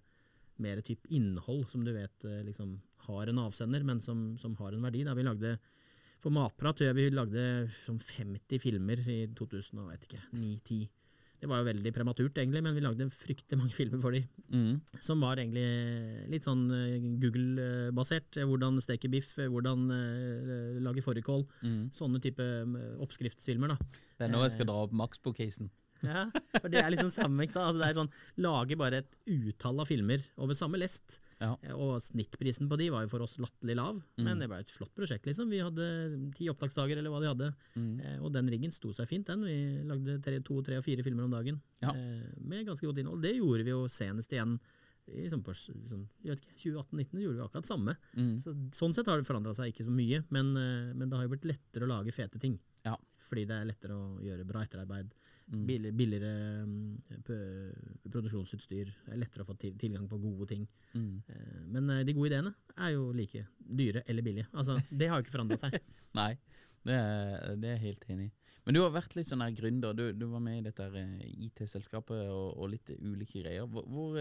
mer 0.64 0.82
type 0.86 1.08
innhold 1.10 1.64
som 1.72 1.84
du 1.84 1.92
vet 1.96 2.26
eh, 2.30 2.44
liksom 2.46 2.76
har 3.08 3.28
en 3.32 3.40
avsender, 3.48 3.84
men 3.84 4.00
som, 4.02 4.38
som 4.40 4.54
har 4.60 4.72
en 4.76 4.84
verdi. 4.86 5.02
Da 5.04 5.16
vi 5.18 5.24
lagde 5.26 5.56
for 6.24 6.32
Matprat 6.32 6.78
tror 6.78 6.88
jeg 6.92 6.96
vi 6.96 7.08
lagde 7.12 7.42
sånn 7.84 7.98
50 8.00 8.60
filmer 8.64 9.02
i 9.12 9.18
2009-10. 9.36 10.86
Det 11.44 11.50
var 11.52 11.60
jo 11.60 11.68
veldig 11.68 11.92
prematurt, 11.92 12.38
egentlig, 12.40 12.62
men 12.64 12.72
vi 12.78 12.82
lagde 12.86 13.10
fryktelig 13.12 13.58
mange 13.60 13.76
filmer 13.80 14.00
for 14.00 14.16
dem. 14.16 14.24
Mm. 14.48 14.78
Som 15.04 15.24
var 15.26 15.42
egentlig 15.42 15.66
litt 16.32 16.48
sånn 16.48 16.62
eh, 16.72 17.08
Google-basert. 17.20 18.40
Hvordan 18.48 18.80
steke 18.86 19.12
biff, 19.12 19.34
eh, 19.44 19.50
hvordan 19.52 19.84
eh, 19.92 20.78
lage 20.86 21.04
fårikål. 21.04 21.44
Mm. 21.68 21.82
Sånne 21.98 22.22
type 22.24 22.40
eh, 22.40 22.94
oppskriftsfilmer. 23.04 23.74
da. 23.76 24.04
Det 24.16 24.30
er 24.30 24.32
nå 24.32 24.40
jeg 24.46 24.56
skal 24.56 24.70
dra 24.72 24.78
opp 24.88 24.96
Maxbo-casen. 25.04 25.72
Ja, 26.04 26.26
for 26.60 26.68
Det 26.68 26.82
er 26.82 26.90
liksom 26.92 27.12
samme. 27.14 27.46
ikke 27.46 27.56
sant? 27.56 27.70
Altså, 27.70 27.80
det 27.80 27.90
er 27.90 28.00
sånn, 28.02 28.10
Lage 28.44 28.76
bare 28.80 29.04
et 29.04 29.14
utall 29.32 29.78
av 29.80 29.88
filmer 29.88 30.24
over 30.36 30.58
samme 30.58 30.80
lest. 30.82 31.22
Ja. 31.42 31.58
Eh, 31.64 31.74
Og 31.74 32.00
snittprisen 32.02 32.68
på 32.70 32.78
de 32.78 32.90
var 32.94 33.04
jo 33.04 33.10
for 33.10 33.22
oss 33.26 33.38
latterlig 33.38 33.76
lav, 33.76 34.02
Mm. 34.18 34.24
men 34.26 34.40
det 34.40 34.48
ble 34.50 34.60
et 34.60 34.68
flott 34.70 34.94
prosjekt. 34.96 35.26
liksom. 35.26 35.50
Vi 35.50 35.60
hadde 35.60 36.34
ti 36.36 36.46
opptaksdager, 36.50 36.98
eller 36.98 37.10
hva 37.10 37.20
de 37.22 37.28
hadde. 37.34 37.56
Mm. 37.76 38.00
Eh, 38.02 38.20
og 38.24 38.32
den 38.34 38.48
riggen 38.50 38.72
sto 38.72 38.92
seg 38.94 39.08
fint, 39.08 39.26
den. 39.26 39.42
Vi 39.44 39.84
lagde 39.84 40.22
tre, 40.22 40.40
to, 40.40 40.62
tre 40.62 40.78
og 40.78 40.84
fire 40.86 41.04
filmer 41.04 41.24
om 41.24 41.32
dagen 41.32 41.62
Ja. 41.82 41.90
eh, 41.92 42.24
med 42.40 42.66
ganske 42.68 42.82
godt 42.86 42.98
innhold. 43.00 43.22
Det 43.22 43.36
gjorde 43.38 43.64
vi 43.64 43.72
jo 43.72 43.86
senest 43.88 44.30
igjen 44.32 44.60
i 45.06 45.28
sånn, 45.28 45.44
sånn, 45.44 46.08
jeg 46.24 46.38
vet 46.38 46.42
ikke, 46.42 46.56
2018-2019 46.64 47.22
gjorde 47.22 47.36
vi 47.36 47.44
akkurat 47.44 47.66
samme. 47.68 47.98
Mm. 48.16 48.38
Så, 48.40 48.54
sånn 48.72 48.94
sett 48.96 49.06
har 49.08 49.18
det 49.18 49.28
forandra 49.28 49.54
seg 49.54 49.74
ikke 49.74 49.84
så 49.84 49.92
mye, 49.92 50.24
men, 50.32 50.54
men 50.98 51.10
det 51.10 51.18
har 51.18 51.24
jo 51.28 51.36
blitt 51.36 51.44
lettere 51.50 51.84
å 51.84 51.88
lage 51.92 52.14
fete 52.14 52.40
ting. 52.40 52.58
Ja. 52.86 52.96
Fordi 53.18 53.46
det 53.46 53.52
er 53.52 53.66
lettere 53.66 53.92
å 53.92 54.22
gjøre 54.24 54.46
bra 54.48 54.62
etterarbeid. 54.64 55.12
Mm. 55.52 55.66
Billig, 55.68 55.90
billigere 56.00 56.30
mm, 56.66 57.02
produksjonsutstyr. 58.10 58.92
Det 59.06 59.14
er 59.16 59.20
lettere 59.22 59.44
å 59.46 59.50
få 59.50 59.56
til, 59.60 59.76
tilgang 59.80 60.08
på 60.10 60.20
gode 60.24 60.48
ting. 60.54 60.64
Mm. 60.96 61.12
Eh, 61.28 61.60
Men 61.76 61.90
eh, 61.98 62.04
de 62.08 62.16
gode 62.16 62.32
ideene 62.32 62.54
er 62.78 62.94
jo 62.96 63.10
like 63.16 63.46
dyre 63.60 64.04
eller 64.08 64.26
billige. 64.26 64.48
Altså, 64.54 64.78
det 65.00 65.10
har 65.12 65.20
jo 65.20 65.26
ikke 65.28 65.36
forandra 65.36 65.60
seg. 65.62 65.78
Nei, 66.18 66.32
det 66.88 66.96
er, 66.98 67.54
det 67.60 67.70
er 67.74 67.78
jeg 67.78 67.86
helt 67.90 68.10
enig 68.16 68.30
i. 68.30 68.34
Men 68.64 68.78
du 68.78 68.82
har 68.86 68.94
vært 68.96 69.16
litt 69.18 69.28
sånn 69.28 69.44
her 69.44 69.52
gründer. 69.58 69.96
Du, 69.98 70.06
du 70.16 70.26
var 70.32 70.44
med 70.44 70.62
i 70.62 70.66
dette 70.70 70.88
eh, 70.96 71.22
IT-selskapet 71.50 72.28
og, 72.32 72.54
og 72.64 72.70
litt 72.72 72.94
ulike 73.00 73.44
greier. 73.44 73.68
Hvor, 73.68 73.84
hvor, 73.92 74.20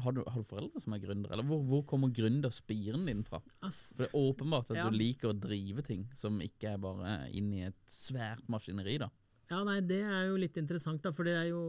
har, 0.00 0.14
du, 0.16 0.22
har 0.24 0.40
du 0.40 0.48
foreldre 0.48 0.80
som 0.80 0.94
er 0.96 1.02
gründere, 1.04 1.34
eller 1.36 1.44
hvor, 1.50 1.60
hvor 1.68 1.84
kommer 1.90 2.12
gründerspiren 2.16 3.04
din 3.10 3.20
fra? 3.26 3.42
For 3.60 4.00
det 4.06 4.08
er 4.08 4.16
åpenbart 4.22 4.72
at 4.72 4.80
Ja. 4.80 4.88
du 4.88 4.96
liker 4.96 5.34
å 5.34 5.36
drive 5.36 5.84
ting 5.84 6.06
som 6.16 6.40
ikke 6.40 6.72
er 6.76 6.80
bare 6.80 7.18
inn 7.36 7.52
i 7.58 7.66
et 7.68 7.80
svært 7.90 8.46
maskineri, 8.48 8.96
da. 9.02 9.10
Ja, 9.50 9.64
nei, 9.66 9.80
Det 9.82 10.00
er 10.06 10.28
jo 10.30 10.36
litt 10.38 10.56
interessant. 10.56 11.02
da, 11.02 11.10
for 11.12 11.24
det 11.26 11.34
er 11.34 11.48
jo, 11.50 11.60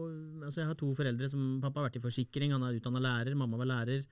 altså 0.46 0.60
Jeg 0.62 0.66
har 0.70 0.74
to 0.78 0.92
foreldre 0.94 1.28
som 1.30 1.58
Pappa 1.60 1.80
har 1.82 1.88
vært 1.90 1.98
i 1.98 2.04
forsikring, 2.04 2.52
han 2.54 2.62
er 2.62 2.78
utdanna 2.78 3.00
lærer, 3.02 3.34
mamma 3.34 3.56
var 3.58 3.66
lærer. 3.66 4.04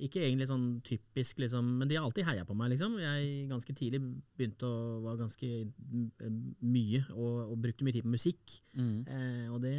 Ikke 0.00 0.20
egentlig 0.22 0.46
sånn 0.46 0.80
typisk, 0.86 1.40
liksom, 1.42 1.66
men 1.80 1.88
de 1.90 1.96
har 1.98 2.04
alltid 2.06 2.24
heia 2.24 2.44
på 2.46 2.54
meg. 2.54 2.70
liksom. 2.70 2.94
Jeg 3.02 3.48
ganske 3.50 3.74
tidlig 3.74 3.98
begynte 4.38 4.62
å 4.62 5.00
var 5.02 5.16
ganske 5.18 5.48
mm, 5.66 6.54
mye 6.62 7.00
og, 7.16 7.50
og 7.50 7.56
brukte 7.64 7.82
mye 7.82 7.92
tid 7.96 8.04
på 8.06 8.12
musikk. 8.14 8.60
Eh, 8.78 9.48
og 9.50 9.58
det 9.60 9.74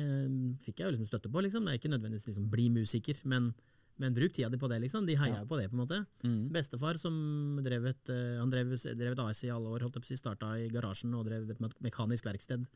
fikk 0.60 0.82
jeg 0.84 0.90
jo 0.90 0.92
liksom 0.98 1.08
støtte 1.08 1.32
på. 1.32 1.40
liksom. 1.42 1.64
Det 1.64 1.72
er 1.72 1.80
ikke 1.80 1.94
nødvendigvis 1.96 2.28
liksom 2.28 2.50
bli 2.52 2.68
musiker, 2.70 3.16
men, 3.32 3.54
men 3.98 4.14
bruk 4.14 4.36
tida 4.36 4.50
di 4.52 4.60
på 4.60 4.68
det. 4.68 4.82
liksom. 4.84 5.08
De 5.08 5.16
heia 5.16 5.40
Ja. 5.40 5.46
på 5.48 5.56
det, 5.58 5.70
på 5.72 5.80
en 5.80 5.86
måte. 5.88 6.02
Mm. 6.28 6.50
Bestefar 6.52 7.00
som 7.00 7.16
drev 7.64 7.86
et, 7.88 8.10
eh, 8.12 8.38
han 8.44 8.52
drev, 8.52 8.76
drev 8.76 9.14
et 9.16 9.20
AS 9.24 9.46
i 9.48 9.54
alle 9.56 9.72
år, 9.72 9.88
holdt 9.88 9.96
jeg 9.96 10.04
på 10.04 10.12
å 10.12 10.14
si, 10.14 10.20
starta 10.20 10.52
i 10.60 10.68
garasjen 10.68 11.16
og 11.16 11.26
drev 11.32 11.50
et 11.56 11.64
mekanisk 11.80 12.26
verksted 12.28 12.68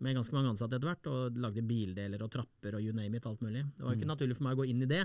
med 0.00 0.16
ganske 0.16 0.32
mange 0.32 0.48
ansatte 0.52 0.76
etter 0.78 0.88
hvert, 0.90 1.06
og 1.12 1.36
lagde 1.36 1.62
bildeler 1.66 2.22
og 2.24 2.30
trapper 2.32 2.74
og 2.78 2.82
you 2.82 2.92
name 2.96 3.14
it, 3.16 3.26
alt 3.26 3.40
mulig. 3.44 3.64
Det 3.76 3.84
var 3.84 3.94
ikke 3.98 4.08
naturlig 4.08 4.36
for 4.38 4.44
meg 4.48 4.56
å 4.56 4.62
gå 4.62 4.68
inn 4.72 4.82
i 4.82 4.86
det, 4.90 5.02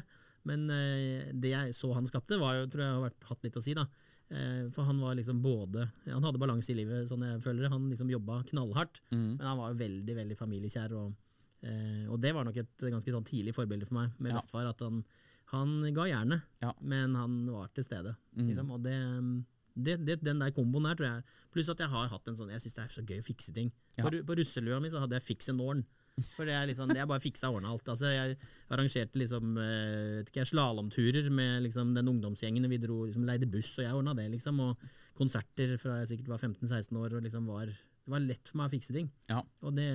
men 0.47 0.69
eh, 0.69 1.31
det 1.33 1.51
jeg 1.51 1.73
så 1.75 1.93
han 1.97 2.07
skapte, 2.07 2.37
var 2.39 2.61
jo, 2.61 2.67
tror 2.71 2.83
jeg 2.85 2.93
har 2.95 3.05
vært, 3.09 3.23
hatt 3.29 3.43
litt 3.43 3.57
å 3.59 3.63
si, 3.65 3.73
da. 3.75 3.85
Eh, 4.29 4.69
for 4.73 4.87
han 4.87 4.97
var 4.99 5.13
liksom 5.19 5.37
både 5.43 5.83
Han 6.07 6.23
hadde 6.25 6.39
balanse 6.41 6.71
i 6.73 6.75
livet, 6.79 7.05
sånn 7.09 7.21
jeg 7.27 7.43
føler 7.43 7.61
det. 7.67 7.69
Han 7.75 7.89
liksom 7.91 8.09
jobba 8.09 8.39
knallhardt, 8.49 9.01
Mm. 9.11 9.37
men 9.37 9.45
han 9.45 9.57
var 9.59 9.71
jo 9.73 9.77
veldig, 9.83 10.15
veldig 10.15 10.37
familiekjær. 10.39 10.91
Og, 10.97 11.13
eh, 11.61 12.07
og 12.09 12.19
det 12.21 12.33
var 12.33 12.43
nok 12.45 12.57
et 12.57 12.77
ganske 12.89 13.11
sånn 13.11 13.25
tidlig 13.27 13.53
forbilde 13.53 13.85
for 13.85 13.93
meg 13.99 14.11
med 14.19 14.31
Ja. 14.31 14.39
bestefar. 14.39 14.69
At 14.69 14.79
han, 14.81 15.03
han 15.53 15.93
ga 15.93 16.05
jernet, 16.09 16.41
Ja. 16.61 16.73
men 16.81 17.13
han 17.15 17.45
var 17.45 17.67
til 17.75 17.83
stede. 17.83 18.15
Mm. 18.35 18.47
Liksom, 18.49 18.71
og 18.71 18.81
det, 18.83 19.45
det, 19.75 19.97
det, 20.07 20.19
den 20.23 20.39
der 20.39 20.53
komboen 20.55 20.87
der, 20.87 20.95
tror 20.95 21.09
jeg 21.09 21.23
Pluss 21.55 21.69
at 21.71 21.79
jeg 21.79 21.91
har 21.91 22.09
hatt 22.11 22.27
en 22.27 22.35
sånn 22.35 22.49
Jeg 22.51 22.63
syns 22.63 22.75
det 22.75 22.83
er 22.83 22.93
så 22.95 23.03
gøy 23.07 23.21
å 23.21 23.25
fikse 23.27 23.53
ting. 23.55 23.69
Ja. 23.95 24.03
På, 24.03 24.11
på 24.27 24.35
russelua 24.35 24.81
mi 24.83 24.89
så 24.91 24.99
hadde 25.03 25.15
jeg 25.15 25.23
fiks 25.23 25.47
en 25.53 25.61
åren. 25.63 25.85
For 26.35 26.47
det 26.47 26.53
er 26.55 26.67
liksom, 26.69 26.91
det 26.95 27.01
er 27.03 27.07
bare 27.07 27.23
fiksa 27.23 27.49
og 27.49 27.57
ordna 27.57 27.73
alt. 27.73 27.89
Altså, 27.91 28.07
jeg 28.11 28.37
arrangerte 28.71 29.19
liksom 29.19 29.57
eh, 29.59 30.43
slalåmturer 30.47 31.27
med 31.31 31.65
liksom, 31.65 31.91
den 31.95 32.11
ungdomsgjengen. 32.11 32.67
Vi 32.71 32.79
dro, 32.79 33.01
liksom, 33.07 33.25
leide 33.27 33.49
buss, 33.51 33.73
og 33.79 33.83
jeg 33.83 33.97
ordna 33.97 34.13
det. 34.15 34.29
liksom, 34.31 34.61
Og 34.63 34.85
konserter 35.19 35.75
fra 35.79 36.01
jeg 36.01 36.13
sikkert 36.13 36.31
var 36.35 36.43
15-16 36.43 37.01
år. 37.01 37.17
og 37.17 37.23
liksom 37.27 37.47
var, 37.51 37.71
Det 37.71 38.13
var 38.13 38.23
lett 38.23 38.47
for 38.47 38.61
meg 38.61 38.69
å 38.71 38.75
fikse 38.75 38.95
ting. 38.95 39.09
Ja. 39.27 39.41
Og 39.63 39.75
det, 39.75 39.89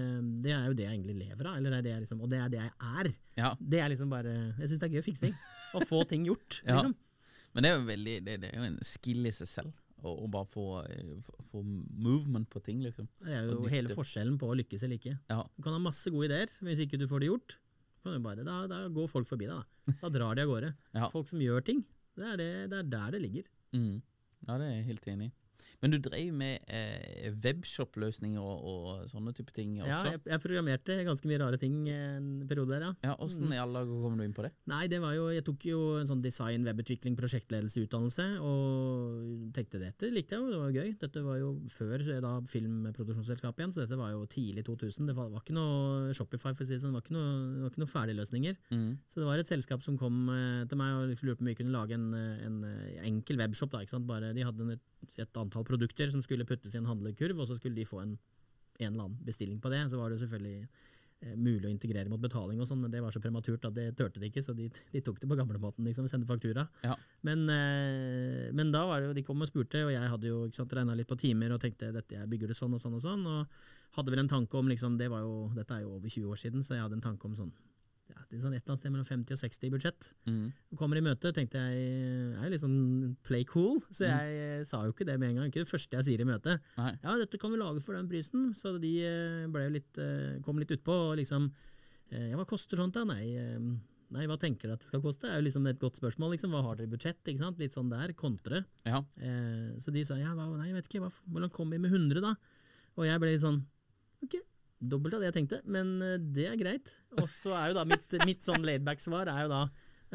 det 0.45 0.53
er 0.57 0.67
jo 0.69 0.77
det 0.77 0.89
jeg 0.89 0.97
egentlig 0.99 1.17
lever 1.23 1.49
av. 1.53 1.57
Eller 1.61 1.77
det 1.77 1.79
er 1.81 1.87
det 1.89 1.95
jeg 1.95 2.07
liksom, 2.07 2.21
og 2.25 2.33
det 2.33 2.41
er 2.41 2.53
det 2.53 2.61
jeg 2.65 2.73
er. 3.05 3.13
ja. 3.41 3.55
Det 3.61 3.81
er 3.81 3.95
liksom 3.95 4.13
bare 4.13 4.35
Jeg 4.59 4.69
syns 4.73 4.81
det 4.81 4.89
er 4.91 4.97
gøy 4.97 5.05
å 5.05 5.09
fikse 5.09 5.29
ting. 5.29 5.39
Å 5.77 5.85
få 5.89 6.05
ting 6.09 6.29
gjort. 6.29 6.61
Ja. 6.69 6.85
Men 7.55 7.65
det 7.65 7.71
er 7.71 7.79
jo 7.79 7.87
veldig 7.89 8.17
Det, 8.27 8.35
det 8.43 8.51
er 8.51 8.61
jo 8.61 8.67
en 8.69 8.83
skill 8.87 9.27
i 9.27 9.33
seg 9.35 9.51
selv. 9.51 9.79
Å 10.01 10.29
bare 10.33 10.49
få, 10.49 10.67
eh, 10.89 11.17
få, 11.51 11.61
movement 11.61 12.49
på 12.49 12.63
ting, 12.65 12.79
liksom. 12.81 13.09
Det 13.21 13.35
er 13.37 13.51
jo 13.51 13.67
hele 13.69 13.93
forskjellen 13.93 14.39
på 14.41 14.49
å 14.49 14.55
lykkes 14.57 14.87
eller 14.87 14.97
ikke. 14.97 15.19
Ja. 15.29 15.43
Du 15.57 15.65
kan 15.67 15.77
ha 15.77 15.81
masse 15.83 16.09
gode 16.13 16.31
ideer, 16.31 16.53
men 16.61 16.73
hvis 16.73 16.87
ikke 16.87 17.01
du 17.01 17.05
får 17.11 17.21
det 17.21 17.29
gjort, 17.29 17.57
kan 18.01 18.17
du 18.17 18.25
bare, 18.25 18.47
da, 18.47 18.63
da 18.71 18.79
går 18.89 19.11
folk 19.13 19.29
forbi 19.29 19.51
deg. 19.51 19.61
Da, 19.91 19.97
da 20.01 20.13
drar 20.15 20.39
de 20.39 20.47
av 20.47 20.55
gårde. 20.55 20.71
Ja. 20.97 21.11
Folk 21.13 21.29
som 21.29 21.43
gjør 21.45 21.67
ting, 21.67 21.85
det 22.17 22.31
er, 22.33 22.41
det, 22.41 22.49
det 22.73 22.79
er 22.81 22.89
der 22.95 23.13
det 23.17 23.21
ligger. 23.27 23.51
Mm. 23.77 24.01
Ja, 24.47 24.57
det 24.57 24.71
er 24.71 24.73
jeg 24.79 24.89
helt 24.89 25.11
enig 25.13 25.29
i. 25.29 25.35
Men 25.83 25.95
du 25.95 25.99
drev 26.03 26.33
med 26.37 26.67
eh, 26.69 27.31
webshop-løsninger 27.45 28.41
og, 28.41 28.65
og 28.71 29.11
sånne 29.11 29.35
type 29.37 29.55
ting 29.57 29.79
også? 29.81 29.91
Ja, 29.91 30.15
jeg, 30.15 30.23
jeg 30.33 30.45
programmerte 30.45 30.99
ganske 31.07 31.31
mye 31.31 31.41
rare 31.43 31.61
ting 31.61 31.83
en 31.91 32.31
periode 32.51 32.77
der, 32.77 32.87
ja. 32.89 32.93
Ja, 33.11 33.17
hvordan 33.21 33.55
i 33.55 33.61
alle 33.61 33.83
dager 33.83 34.05
kom 34.05 34.19
du 34.19 34.25
inn 34.27 34.37
på 34.37 34.45
det? 34.47 34.53
Nei, 34.71 34.85
det 34.93 35.01
var 35.03 35.17
jo, 35.17 35.29
jeg 35.35 35.45
tok 35.47 35.67
jo 35.71 35.81
en 36.01 36.11
sånn 36.11 36.25
design, 36.25 36.67
webutvikling, 36.69 37.17
prosjektledelse-utdannelse, 37.19 38.29
og 38.45 39.51
tenkte 39.57 39.83
dette 39.83 40.11
likte 40.15 40.37
jeg 40.37 40.43
jo, 40.45 40.51
det 40.53 40.61
var 40.61 40.75
gøy. 40.75 40.93
Dette 41.01 41.23
var 41.25 41.39
jo 41.41 41.51
før 41.73 42.05
eh, 42.05 42.23
da 42.23 42.33
filmproduksjonsselskapet 42.51 43.65
igjen, 43.65 43.75
så 43.75 43.85
dette 43.85 43.99
var 44.01 44.13
jo 44.15 44.25
tidlig 44.31 44.65
2000. 44.67 45.11
Det 45.11 45.17
var, 45.17 45.31
var 45.33 45.45
ikke 45.45 45.57
noe 45.57 46.15
Shopify, 46.17 46.53
for 46.55 46.65
å 46.65 46.69
si 46.69 46.77
det 46.77 46.83
sånn, 46.83 46.95
det 46.95 47.01
var 47.01 47.07
ikke 47.07 47.17
noe, 47.17 47.73
noe 47.81 47.91
ferdigløsninger. 47.91 48.59
Mm. 48.71 48.91
Så 49.11 49.23
det 49.23 49.29
var 49.29 49.43
et 49.43 49.51
selskap 49.51 49.85
som 49.87 49.99
kom 50.01 50.23
eh, 50.33 50.63
til 50.71 50.81
meg 50.81 50.97
og 50.99 51.15
lurte 51.27 51.41
på 51.41 51.47
om 51.47 51.51
vi 51.51 51.57
kunne 51.59 51.75
lage 51.75 51.97
en, 51.97 52.09
eh, 52.17 52.45
en 52.47 52.61
eh, 52.69 53.03
enkel 53.09 53.41
webshop. 53.41 53.73
Da, 53.75 53.83
ikke 53.85 53.97
sant? 53.97 54.09
Bare, 54.11 54.33
de 54.37 54.47
hadde 54.47 54.67
en, 54.67 54.75
et, 54.77 54.85
et 55.17 55.27
antall 55.27 55.50
produkter 55.51 56.11
som 56.13 56.23
skulle 56.25 56.47
puttes 56.49 56.75
i 56.75 56.81
en 56.81 56.89
handlekurv, 56.89 57.41
og 57.41 57.51
så 57.51 57.59
skulle 57.59 57.79
de 57.79 57.89
få 57.89 58.01
en, 58.05 58.17
en 58.79 58.89
eller 58.93 59.05
annen 59.07 59.21
bestilling 59.27 59.61
på 59.61 59.73
det. 59.73 59.83
Så 59.91 60.01
var 60.01 60.11
det 60.11 60.21
selvfølgelig 60.23 60.61
eh, 60.65 61.35
mulig 61.37 61.69
å 61.69 61.73
integrere 61.73 62.11
mot 62.13 62.23
betaling 62.23 62.61
og 62.61 62.69
sånn, 62.71 62.83
men 62.85 62.93
det 62.93 63.03
var 63.05 63.15
så 63.15 63.23
prematurt 63.23 63.67
at 63.69 63.77
det 63.77 63.89
turte 63.99 64.23
de 64.23 64.31
ikke, 64.31 64.45
så 64.47 64.55
de, 64.57 64.71
de 64.95 65.03
tok 65.05 65.21
det 65.23 65.31
på 65.31 65.39
gamlemåten, 65.41 65.87
liksom, 65.89 66.09
sende 66.11 66.29
faktura. 66.29 66.67
Ja. 66.87 66.97
Men, 67.27 67.45
eh, 67.53 68.49
men 68.57 68.73
da 68.75 68.87
var 68.89 69.01
det 69.01 69.11
jo, 69.11 69.19
de 69.19 69.27
kom 69.27 69.43
og 69.43 69.51
spurte, 69.51 69.85
og 69.89 69.95
jeg 69.95 70.15
hadde 70.15 70.33
jo 70.33 70.47
regna 70.71 70.97
litt 70.99 71.11
på 71.11 71.19
timer 71.21 71.57
og 71.57 71.63
tenkte 71.63 71.93
dette, 71.95 72.19
jeg 72.19 72.31
bygger 72.31 72.53
det 72.55 72.59
sånn 72.59 72.77
og 72.79 72.83
sånn 72.83 72.99
og 72.99 73.05
sånn, 73.05 73.27
og 73.29 73.99
hadde 73.99 74.15
vel 74.15 74.23
en 74.23 74.31
tanke 74.31 74.59
om 74.59 74.71
liksom, 74.71 74.97
det 75.01 75.11
var 75.11 75.27
jo, 75.27 75.51
Dette 75.57 75.75
er 75.75 75.83
jo 75.83 75.97
over 75.97 76.09
20 76.09 76.31
år 76.31 76.39
siden, 76.39 76.63
så 76.63 76.77
jeg 76.77 76.85
hadde 76.85 77.01
en 77.01 77.09
tanke 77.11 77.27
om 77.27 77.35
sånn 77.39 77.51
ja, 78.11 78.25
det 78.29 78.37
er 78.37 78.43
sånn 78.43 78.55
et 78.57 78.63
eller 78.63 78.73
annet 78.75 78.83
sted 78.83 78.93
mellom 78.95 79.07
50 79.09 79.37
og 79.37 79.41
60 79.41 79.67
i 79.67 79.73
budsjett. 79.75 80.09
Mm. 80.29 80.47
Kommer 80.81 80.99
i 80.99 81.05
møte, 81.05 81.33
tenkte 81.37 81.63
jeg 81.63 81.85
er 82.35 82.47
jo 82.47 82.53
litt 82.55 82.65
sånn 82.65 82.81
play 83.27 83.47
cool, 83.49 83.79
så 83.89 84.09
jeg 84.09 84.41
mm. 84.41 84.67
sa 84.71 84.83
jo 84.87 84.95
ikke 84.95 85.07
det 85.09 85.17
med 85.21 85.33
en 85.33 85.41
gang. 85.41 85.53
Ikke 85.53 85.65
det 85.65 85.71
første 85.71 86.01
jeg 86.01 86.09
sier 86.09 86.25
i 86.25 86.29
møtet. 86.29 86.67
Nei. 86.81 86.93
Ja, 87.05 87.15
dette 87.21 87.41
kan 87.41 87.55
vi 87.55 87.61
lage 87.61 87.85
for 87.87 87.99
den 87.99 88.11
prisen. 88.11 88.51
Så 88.59 88.75
de 88.83 88.93
eh, 89.07 89.71
litt, 89.71 90.03
eh, 90.03 90.41
kom 90.47 90.59
litt 90.61 90.75
utpå 90.77 90.97
og 91.11 91.17
liksom 91.23 91.51
Ja, 92.11 92.35
hva 92.35 92.43
koster 92.49 92.81
sånt 92.81 92.97
da? 92.97 93.05
Nei, 93.07 93.23
nei, 94.11 94.25
hva 94.27 94.35
tenker 94.41 94.67
dere 94.67 94.75
at 94.75 94.83
det 94.83 94.89
skal 94.91 95.03
koste? 95.05 95.29
Det 95.29 95.37
er 95.37 95.39
jo 95.39 95.47
liksom 95.47 95.69
et 95.71 95.79
godt 95.79 96.01
spørsmål. 96.01 96.33
liksom, 96.35 96.51
Hva 96.51 96.65
har 96.67 96.79
dere 96.79 96.91
i 96.91 96.95
budsjett? 96.95 97.21
ikke 97.23 97.45
sant? 97.45 97.61
Litt 97.63 97.77
sånn 97.77 97.93
der, 97.93 98.11
kontre. 98.19 98.65
Ja. 98.89 98.99
Eh, 99.23 99.77
så 99.79 99.95
de 99.95 100.03
sa 100.09 100.19
ja, 100.19 100.33
hva, 100.35 100.49
nei, 100.57 100.73
jeg 100.73 100.81
vet 100.81 100.91
ikke, 100.91 101.05
hva, 101.05 101.13
hvordan 101.31 101.53
kom 101.55 101.71
vi 101.71 101.79
med 101.79 101.95
100 101.95 102.25
da? 102.25 102.35
Og 102.99 103.07
jeg 103.07 103.23
ble 103.23 103.31
litt 103.31 103.45
sånn, 103.45 103.61
ok, 104.27 104.41
dobbelt 104.81 105.15
av 105.15 105.21
det 105.21 105.31
jeg 105.33 105.39
tenkte, 105.43 105.61
men 105.69 105.97
eh, 106.03 106.17
det 106.19 106.49
er 106.51 106.57
greit. 106.61 106.91
Og 107.21 107.29
så 107.29 107.53
er 107.59 107.71
jo 107.71 107.79
da 107.81 107.85
mitt, 107.85 108.19
mitt 108.27 108.43
sånn 108.47 108.65
laidback-svar 108.65 109.29
er 109.29 109.43
jo 109.45 109.51
da, 109.53 109.63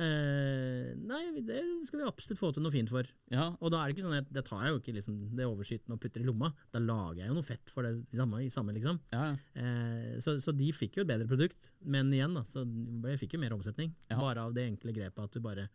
eh, 0.02 0.90
nei, 1.00 1.22
det 1.46 1.62
skal 1.88 2.02
vi 2.02 2.08
absolutt 2.08 2.40
få 2.42 2.50
til 2.56 2.66
noe 2.66 2.74
fint 2.74 2.90
for. 2.92 3.08
ja. 3.32 3.48
Og 3.62 3.72
da 3.72 3.82
er 3.84 3.88
det 3.92 3.96
ikke 3.96 4.06
sånn 4.08 4.18
at 4.18 4.32
det 4.34 4.44
tar 4.48 4.64
jeg 4.66 4.74
jo 4.74 4.80
ikke 4.82 4.96
liksom, 4.98 5.20
det 5.38 5.46
overskytende 5.48 5.96
og 5.98 6.02
putter 6.04 6.24
i 6.24 6.28
lomma, 6.28 6.50
da 6.74 6.82
lager 6.84 7.22
jeg 7.24 7.32
jo 7.32 7.38
noe 7.38 7.48
fett 7.48 7.72
for 7.72 7.86
det 7.88 7.94
samme, 8.18 8.42
samme 8.54 8.76
liksom. 8.76 9.00
ja. 9.16 9.30
Eh, 9.56 10.18
så, 10.24 10.38
så 10.44 10.54
de 10.56 10.72
fikk 10.76 11.00
jo 11.00 11.06
et 11.06 11.12
bedre 11.14 11.30
produkt, 11.30 11.72
men 11.86 12.12
igjen 12.16 12.36
da, 12.38 12.44
så 12.48 12.66
jeg 12.66 13.22
fikk 13.24 13.38
jo 13.38 13.44
mer 13.46 13.56
omsetning, 13.58 13.94
Ja. 14.12 14.20
bare 14.22 14.46
av 14.50 14.54
det 14.58 14.68
enkle 14.72 14.94
grepet 14.96 15.24
at 15.30 15.32
du 15.38 15.40
bare, 15.46 15.68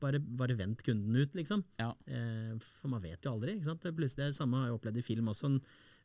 bare, 0.00 0.20
bare 0.20 0.56
vent 0.58 0.82
kunden 0.86 1.16
ut, 1.16 1.34
liksom. 1.36 1.64
ja. 1.80 1.90
Eh, 2.06 2.54
for 2.80 2.92
man 2.92 3.02
vet 3.02 3.20
jo 3.24 3.32
aldri. 3.36 3.56
ikke 3.58 3.70
sant? 3.72 3.84
Plutselig, 3.96 4.30
det 4.30 4.36
samme 4.38 4.60
har 4.62 4.70
jeg 4.70 4.78
opplevd 4.80 5.02
i 5.02 5.06
film 5.06 5.28
også. 5.32 5.52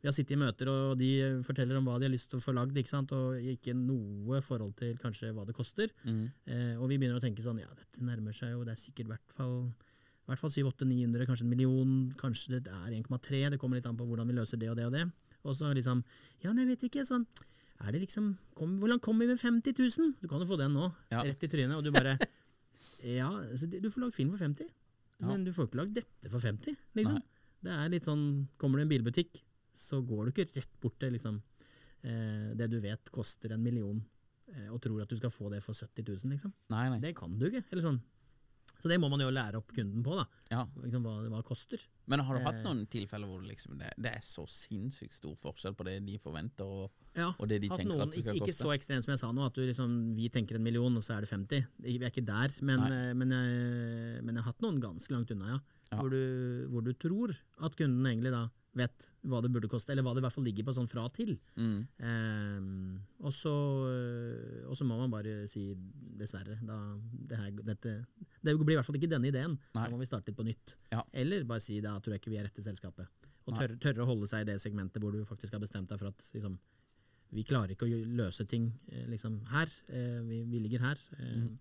Vi 0.01 0.10
har 0.10 0.15
sittet 0.17 0.34
i 0.34 0.39
møter, 0.41 0.70
og 0.72 0.98
de 0.98 1.10
forteller 1.46 1.77
om 1.77 1.86
hva 1.86 2.00
de 2.01 2.08
har 2.08 2.13
lyst 2.13 2.31
til 2.31 2.39
å 2.39 2.43
få 2.43 2.53
lagd, 2.58 2.74
ikke 2.77 2.89
sant? 2.89 3.12
og 3.13 3.38
ikke 3.38 3.75
noe 3.77 4.39
forhold 4.41 4.74
til 4.79 4.96
kanskje 4.98 5.29
hva 5.36 5.46
det 5.46 5.53
koster. 5.53 5.91
Mm. 6.08 6.24
Eh, 6.48 6.74
og 6.81 6.88
vi 6.89 6.98
begynner 6.98 7.20
å 7.20 7.24
tenke 7.24 7.43
sånn, 7.46 7.60
ja, 7.62 7.70
dette 7.77 8.01
nærmer 8.01 8.34
seg 8.34 8.55
jo, 8.55 8.63
det 8.65 8.74
er 8.74 8.81
sikkert 8.81 9.05
i 9.05 9.12
hvert 9.13 9.36
fall 9.38 9.58
i 10.22 10.31
hvert 10.31 10.39
fall 10.39 10.51
700-900, 10.53 11.25
kanskje 11.27 11.43
en 11.43 11.50
million, 11.51 11.93
kanskje 12.17 12.60
det 12.62 12.72
er 12.72 12.93
1,3, 12.96 13.39
det 13.51 13.58
kommer 13.60 13.77
litt 13.79 13.88
an 13.89 13.98
på 14.00 14.05
hvordan 14.08 14.29
vi 14.29 14.36
løser 14.38 14.60
det 14.62 14.70
og 14.72 14.77
det 14.77 14.86
og 14.88 14.93
det. 14.93 15.01
Og 15.43 15.55
så 15.58 15.72
liksom, 15.75 16.03
ja, 16.43 16.53
nei, 16.53 16.63
jeg 16.63 16.70
vet 16.75 16.86
ikke, 16.89 17.05
sånn, 17.10 17.25
Er 17.81 17.91
det 17.96 18.03
liksom 18.03 18.36
kom, 18.53 18.75
Hvordan 18.77 19.00
kommer 19.01 19.25
vi 19.25 19.34
med 19.34 19.39
50 19.41 19.74
000? 19.98 20.12
Du 20.22 20.27
kan 20.29 20.39
jo 20.39 20.46
få 20.46 20.58
den 20.60 20.75
nå, 20.77 20.91
Ja. 21.10 21.24
rett 21.25 21.41
i 21.43 21.48
trynet, 21.50 21.74
og 21.75 21.84
du 21.84 21.89
bare 21.91 22.13
Ja, 23.03 23.27
altså, 23.41 23.65
du 23.65 23.89
får 23.89 24.01
lagd 24.05 24.13
film 24.15 24.29
for 24.36 24.38
50, 24.38 24.70
Ja. 25.20 25.27
men 25.27 25.43
du 25.43 25.51
får 25.51 25.67
ikke 25.67 25.79
lagd 25.81 25.96
dette 25.98 26.29
for 26.29 26.39
50, 26.39 26.77
liksom. 26.96 27.17
Nei. 27.17 27.24
Det 27.65 27.72
er 27.74 27.89
litt 27.89 28.05
sånn 28.05 28.48
Kommer 28.62 28.77
du 28.77 28.84
i 28.84 28.86
en 28.86 28.93
bilbutikk, 28.93 29.41
så 29.74 30.01
går 30.06 30.25
du 30.28 30.34
ikke 30.34 30.48
rett 30.60 30.74
bort 30.84 30.98
til 31.01 31.13
liksom 31.16 31.42
eh, 32.04 32.51
det 32.58 32.70
du 32.72 32.80
vet 32.84 33.12
koster 33.13 33.54
en 33.56 33.63
million, 33.63 34.00
eh, 34.54 34.70
og 34.72 34.82
tror 34.84 35.04
at 35.04 35.12
du 35.12 35.18
skal 35.20 35.34
få 35.34 35.51
det 35.54 35.62
for 35.66 35.78
70 35.78 36.08
000, 36.25 36.34
liksom. 36.36 36.54
Nei, 36.74 36.88
nei. 36.94 37.00
Det 37.04 37.16
kan 37.18 37.38
du 37.40 37.48
ikke. 37.50 37.63
Eller 37.72 37.88
sånn. 37.90 38.01
Så 38.82 38.88
det 38.90 38.98
må 39.01 39.10
man 39.12 39.20
jo 39.22 39.28
lære 39.34 39.60
opp 39.60 39.72
kunden 39.75 40.01
på, 40.06 40.16
da. 40.16 40.24
Ja. 40.50 40.62
Liksom, 40.82 41.04
hva, 41.06 41.13
hva 41.30 41.42
det 41.42 41.46
koster. 41.46 41.82
Men 42.10 42.22
har 42.25 42.38
du 42.38 42.46
hatt 42.46 42.60
Eh. 42.62 42.63
noen 42.66 42.86
tilfeller 42.90 43.30
hvor 43.30 43.42
liksom, 43.46 43.75
det, 43.78 43.92
det 43.98 44.13
er 44.16 44.24
så 44.25 44.46
sinnssykt 44.50 45.13
stor 45.13 45.36
forskjell 45.38 45.75
på 45.78 45.86
det 45.86 46.00
de 46.08 46.16
forventer, 46.22 46.66
og, 46.66 46.92
Ja, 47.18 47.34
og 47.38 47.50
det 47.51 47.60
de 47.62 47.70
tenker 47.70 47.90
noen, 47.90 48.06
at 48.08 48.16
det 48.16 48.22
skal 48.24 48.38
ikke, 48.40 48.48
ikke 48.48 48.56
så 48.56 48.72
ekstremt 48.74 49.06
som 49.06 49.12
jeg 49.13 49.20
sa 49.22 49.32
nå, 49.36 49.44
at 49.46 49.58
du 49.58 49.66
liksom, 49.68 50.16
vi 50.16 50.30
tenker 50.34 50.56
en 50.58 50.63
million, 50.63 50.96
og 50.98 51.04
så 51.04 51.18
er 51.18 51.25
det 51.25 51.30
50. 51.34 51.68
Vi 51.84 51.98
er 52.00 52.08
ikke 52.10 52.24
der, 52.25 52.56
men, 52.63 52.86
eh, 52.88 53.12
men, 53.13 53.36
jeg, 53.36 54.24
men 54.24 54.34
jeg 54.40 54.42
har 54.46 54.50
hatt 54.54 54.63
noen 54.66 54.80
ganske 54.82 55.13
langt 55.13 55.34
unna, 55.36 55.58
ja. 55.58 55.60
Ja. 55.92 56.00
Hvor, 56.00 56.10
du, 56.13 56.68
hvor 56.72 56.82
du 56.86 56.94
tror 56.96 57.36
at 57.68 57.75
kunden 57.75 58.06
egentlig 58.08 58.32
da 58.32 58.46
vet 58.78 59.06
hva 59.28 59.42
det 59.44 59.50
burde 59.51 59.68
koste, 59.68 59.92
eller 59.92 60.06
hva 60.06 60.13
det 60.16 60.22
i 60.22 60.25
hvert 60.25 60.36
fall 60.36 60.46
ligger 60.48 60.63
på 60.70 60.74
sånn 60.78 60.88
fra 60.88 61.04
til. 61.12 61.34
Mm. 61.60 61.80
Ehm, 62.08 63.00
og, 63.20 63.34
så, 63.36 63.51
øh, 63.92 64.70
og 64.72 64.78
så 64.80 64.88
må 64.88 64.96
man 65.01 65.12
bare 65.12 65.48
si 65.51 65.66
dessverre. 66.22 66.56
Da, 66.63 66.78
det, 67.12 67.40
her, 67.42 67.51
dette, 67.68 67.96
det 68.42 68.56
blir 68.62 68.75
i 68.75 68.80
hvert 68.80 68.88
fall 68.88 69.00
ikke 69.00 69.12
denne 69.12 69.28
ideen. 69.32 69.58
Nei. 69.75 69.84
Da 69.86 69.92
må 69.92 70.00
vi 70.00 70.08
starte 70.08 70.32
litt 70.32 70.40
på 70.40 70.46
nytt. 70.48 70.75
Ja. 70.94 71.04
Eller 71.12 71.44
bare 71.50 71.63
si 71.63 71.82
da 71.84 71.98
tror 72.00 72.16
jeg 72.16 72.24
ikke 72.24 72.32
vi 72.34 72.40
er 72.40 72.48
rette 72.48 72.63
selskapet. 72.63 73.12
Og 73.50 73.58
tørre, 73.58 73.75
tørre 73.82 74.06
å 74.06 74.10
holde 74.12 74.30
seg 74.30 74.46
i 74.46 74.51
det 74.54 74.60
segmentet 74.63 75.01
hvor 75.04 75.12
du 75.16 75.24
faktisk 75.28 75.58
har 75.58 75.63
bestemt 75.63 75.90
deg 75.92 76.00
for 76.00 76.12
at 76.13 76.25
liksom, 76.36 76.56
vi 77.32 77.44
klarer 77.48 77.74
ikke 77.75 77.88
å 77.90 78.01
løse 78.22 78.46
ting 78.48 78.70
eh, 78.92 79.06
liksom, 79.12 79.40
her. 79.51 79.72
Eh, 79.92 80.20
vi, 80.28 80.44
vi 80.48 80.63
ligger 80.68 80.88
her. 80.92 81.06
Eh, 81.20 81.38
Mhm. 81.42 81.54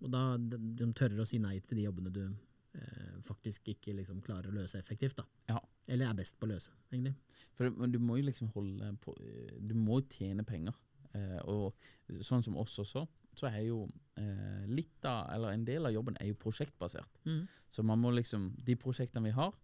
Og 0.00 0.08
da 0.08 0.20
de, 0.40 0.56
de 0.78 0.86
tørre 0.96 1.20
å 1.20 1.26
si 1.28 1.36
nei 1.36 1.58
til 1.60 1.76
de 1.76 1.82
jobbene 1.84 2.08
du 2.08 2.22
eh, 2.24 3.16
faktisk 3.26 3.66
ikke 3.68 3.92
liksom, 3.98 4.22
klarer 4.24 4.48
å 4.48 4.54
løse 4.56 4.78
effektivt. 4.80 5.18
Da. 5.20 5.26
Ja. 5.52 5.58
Eller 5.88 6.10
er 6.10 6.18
best 6.18 6.36
på 6.38 6.46
å 6.46 6.52
løse, 6.52 6.74
egentlig. 6.92 7.14
For 7.56 7.70
du 7.70 7.98
må 8.02 8.18
jo 8.20 8.28
liksom 8.28 8.50
holde 8.54 8.92
på 9.02 9.14
Du 9.58 9.74
må 9.74 10.00
jo 10.00 10.06
tjene 10.12 10.44
penger. 10.46 10.76
Eh, 11.16 11.40
og 11.50 11.74
sånn 12.22 12.44
som 12.46 12.58
oss 12.60 12.76
også, 12.82 13.06
så 13.38 13.48
er 13.48 13.64
jo 13.64 13.82
eh, 14.20 14.66
litt 14.70 15.06
av, 15.08 15.30
eller 15.34 15.54
en 15.54 15.64
del 15.66 15.88
av 15.88 15.94
jobben 15.94 16.18
er 16.20 16.30
jo 16.30 16.38
prosjektbasert. 16.38 17.20
Mm. 17.26 17.42
Så 17.70 17.82
man 17.86 18.00
må 18.02 18.12
liksom 18.14 18.50
De 18.66 18.76
prosjektene 18.78 19.30
vi 19.30 19.34
har, 19.34 19.54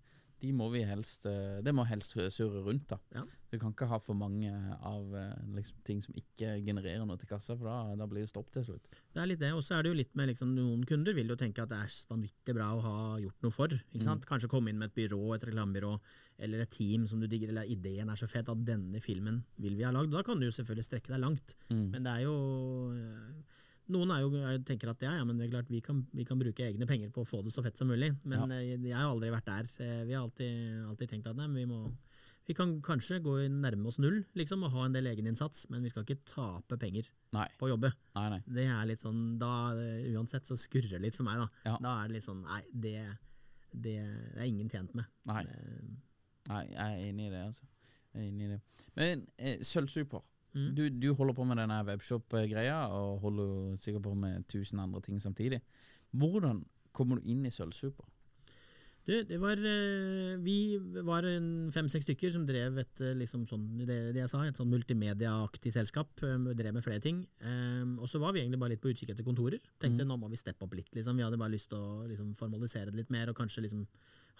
de 0.42 0.52
må 0.52 0.68
vi 0.72 0.82
helst 0.84 1.24
eh, 1.28 1.58
Det 1.64 1.72
må 1.74 1.84
helst 1.88 2.12
surre 2.34 2.62
rundt, 2.64 2.90
da. 2.90 2.98
Ja. 3.14 3.22
Vi 3.52 3.60
kan 3.62 3.72
ikke 3.72 3.88
ha 3.88 3.98
for 4.02 4.18
mange 4.18 4.50
av 4.84 5.14
eh, 5.16 5.32
liksom, 5.56 5.78
ting 5.86 6.02
som 6.04 6.16
ikke 6.18 6.56
genererer 6.66 7.06
noe 7.08 7.16
til 7.20 7.30
kassa, 7.30 7.56
for 7.56 7.68
da, 7.70 7.96
da 7.96 8.08
blir 8.10 8.26
det 8.26 8.30
stopp 8.30 8.50
til 8.54 8.66
slutt. 8.66 8.90
Det 8.90 9.22
er 9.22 9.30
litt 9.30 9.40
det, 9.40 9.54
og 9.56 9.64
så 9.64 9.78
er 9.78 9.86
det 9.86 9.92
jo 9.94 9.98
litt 10.02 10.12
med 10.18 10.30
liksom, 10.32 10.52
Noen 10.56 10.84
kunder 10.88 11.16
vil 11.16 11.32
jo 11.32 11.38
tenke 11.40 11.64
at 11.64 11.72
det 11.72 11.80
er 11.80 11.98
vanvittig 12.10 12.56
bra 12.56 12.68
å 12.74 12.84
ha 12.84 12.96
gjort 13.22 13.46
noe 13.46 13.54
for. 13.54 13.72
ikke 13.72 14.08
sant? 14.08 14.28
Kanskje 14.28 14.52
komme 14.52 14.72
inn 14.72 14.80
med 14.82 14.92
et 14.92 14.98
byrå, 15.00 15.22
et 15.36 15.46
reklamebyrå, 15.48 15.94
eller 16.46 16.64
et 16.66 16.74
team 16.74 17.06
som 17.08 17.22
du 17.22 17.28
digger, 17.30 17.54
eller 17.54 17.72
ideen 17.72 18.12
er 18.12 18.20
så 18.20 18.28
fet 18.28 18.52
at 18.52 18.64
denne 18.66 19.00
filmen 19.04 19.40
vil 19.62 19.78
vi 19.78 19.86
ha 19.88 19.94
lagd. 19.94 20.12
Da 20.12 20.24
kan 20.26 20.40
du 20.40 20.50
jo 20.50 20.56
selvfølgelig 20.58 20.90
strekke 20.90 21.14
deg 21.14 21.22
langt. 21.24 21.56
Mm. 21.70 21.86
Men 21.94 22.04
det 22.04 22.18
er 22.18 22.26
jo 22.26 22.36
Noen 23.94 24.10
er 24.10 24.22
jo, 24.24 24.30
er, 24.40 24.58
tenker 24.66 24.90
at 24.90 25.02
ja, 25.04 25.12
ja, 25.20 25.24
men 25.26 25.38
det 25.38 25.46
er 25.46 25.52
klart 25.52 25.68
vi 25.70 25.80
kan, 25.84 26.00
vi 26.16 26.24
kan 26.26 26.40
bruke 26.40 26.64
egne 26.66 26.88
penger 26.90 27.12
på 27.14 27.22
å 27.22 27.28
få 27.28 27.42
det 27.46 27.52
så 27.54 27.62
fett 27.62 27.78
som 27.78 27.90
mulig. 27.90 28.12
Men 28.26 28.50
ja. 28.50 28.60
jeg 28.74 28.96
har 28.96 29.06
aldri 29.12 29.30
vært 29.34 29.46
der. 29.46 29.68
Eh, 29.84 30.00
Vi 30.08 30.16
har 30.16 30.24
alltid, 30.24 30.82
alltid 30.90 31.12
tenkt 31.12 31.30
at 31.30 31.38
nei, 31.38 31.46
vi 31.54 31.68
må 31.70 31.84
vi 32.46 32.54
kan 32.54 32.76
kanskje 32.84 33.18
gå 33.24 33.32
i 33.42 33.46
nærme 33.50 33.88
oss 33.90 33.98
null 33.98 34.20
liksom, 34.38 34.62
og 34.62 34.74
ha 34.76 34.84
en 34.86 34.94
del 34.94 35.08
egeninnsats, 35.10 35.64
men 35.72 35.82
vi 35.82 35.90
skal 35.90 36.04
ikke 36.04 36.20
tape 36.30 36.78
penger 36.78 37.08
Nei. 37.34 37.46
på 37.58 37.66
å 37.66 37.72
jobbe. 37.72 37.90
Nei, 38.14 38.26
nei. 38.36 38.38
Det 38.58 38.66
er 38.70 38.86
litt 38.86 39.02
sånn, 39.02 39.22
da, 39.40 39.50
eh, 39.74 40.12
Uansett 40.14 40.46
så 40.46 40.54
skurrer 40.60 40.94
det 40.94 41.00
litt 41.08 41.18
for 41.18 41.26
meg. 41.26 41.42
Da 41.42 41.72
Ja. 41.72 41.78
Da 41.82 41.94
er 42.04 42.08
det 42.08 42.18
litt 42.20 42.28
sånn 42.28 42.44
Nei, 42.46 42.60
det, 42.70 42.94
det, 43.72 43.96
det 44.36 44.44
er 44.44 44.46
ingen 44.46 44.70
tjent 44.70 44.94
med. 44.94 45.10
Nei. 45.26 45.42
Det, 45.42 45.58
Nei, 46.46 46.62
jeg 46.70 46.78
er 46.86 47.02
enig 47.08 47.26
i 47.26 47.34
det, 47.34 47.42
altså. 47.48 47.66
Jeg 48.14 48.22
er 48.22 48.28
enig 48.30 48.46
i 48.46 48.52
det. 48.54 48.60
Men 48.94 49.26
eh, 49.38 49.58
Sølvsuper. 49.66 50.22
Mm. 50.56 50.68
Du, 50.74 50.82
du 50.88 51.08
holder 51.14 51.36
på 51.36 51.44
med 51.44 51.60
denne 51.60 51.82
webshop-greia, 51.84 52.86
og 52.96 53.20
holder 53.26 53.76
sikkert 53.82 54.06
på 54.08 54.14
med 54.16 54.46
tusen 54.48 54.80
andre 54.80 55.02
ting 55.04 55.20
samtidig. 55.20 55.60
Hvordan 56.16 56.64
kommer 56.96 57.20
du 57.20 57.28
inn 57.28 57.44
i 57.44 57.52
Sølvsuper? 57.52 58.08
Du, 59.06 59.12
det 59.22 59.36
var 59.38 59.60
eh, 59.62 60.32
Vi 60.42 60.78
var 61.06 61.26
fem-seks 61.70 62.08
stykker 62.08 62.32
som 62.34 62.46
drev 62.48 62.80
et 62.82 63.02
eh, 63.04 63.12
liksom 63.14 63.44
sånn, 63.46 63.68
det, 63.86 63.98
det 64.16 64.24
jeg 64.24 64.32
sa, 64.32 64.40
et 64.42 64.58
sånn 64.58 64.72
multimediaaktig 64.72 65.70
selskap. 65.76 66.10
eh, 66.26 66.48
Drev 66.58 66.74
med 66.74 66.82
flere 66.82 67.04
ting. 67.04 67.20
Um, 67.44 68.00
og 68.00 68.10
så 68.10 68.18
var 68.18 68.34
vi 68.34 68.42
egentlig 68.42 68.58
bare 68.64 68.74
litt 68.74 68.82
på 68.82 68.90
utkikk 68.90 69.12
etter 69.14 69.26
kontorer. 69.26 69.62
Tenkte 69.82 70.08
nå 70.08 70.16
må 70.18 70.32
vi 70.32 70.40
steppe 70.40 70.66
opp 70.66 70.74
litt. 70.74 70.90
liksom. 70.96 71.20
Vi 71.20 71.22
hadde 71.22 71.38
bare 71.38 71.54
lyst 71.54 71.70
til 71.70 71.78
å 71.78 72.08
liksom, 72.10 72.34
formalisere 72.34 72.90
det 72.90 73.04
litt 73.04 73.14
mer, 73.14 73.30
og 73.30 73.38
kanskje 73.38 73.68
liksom 73.68 73.86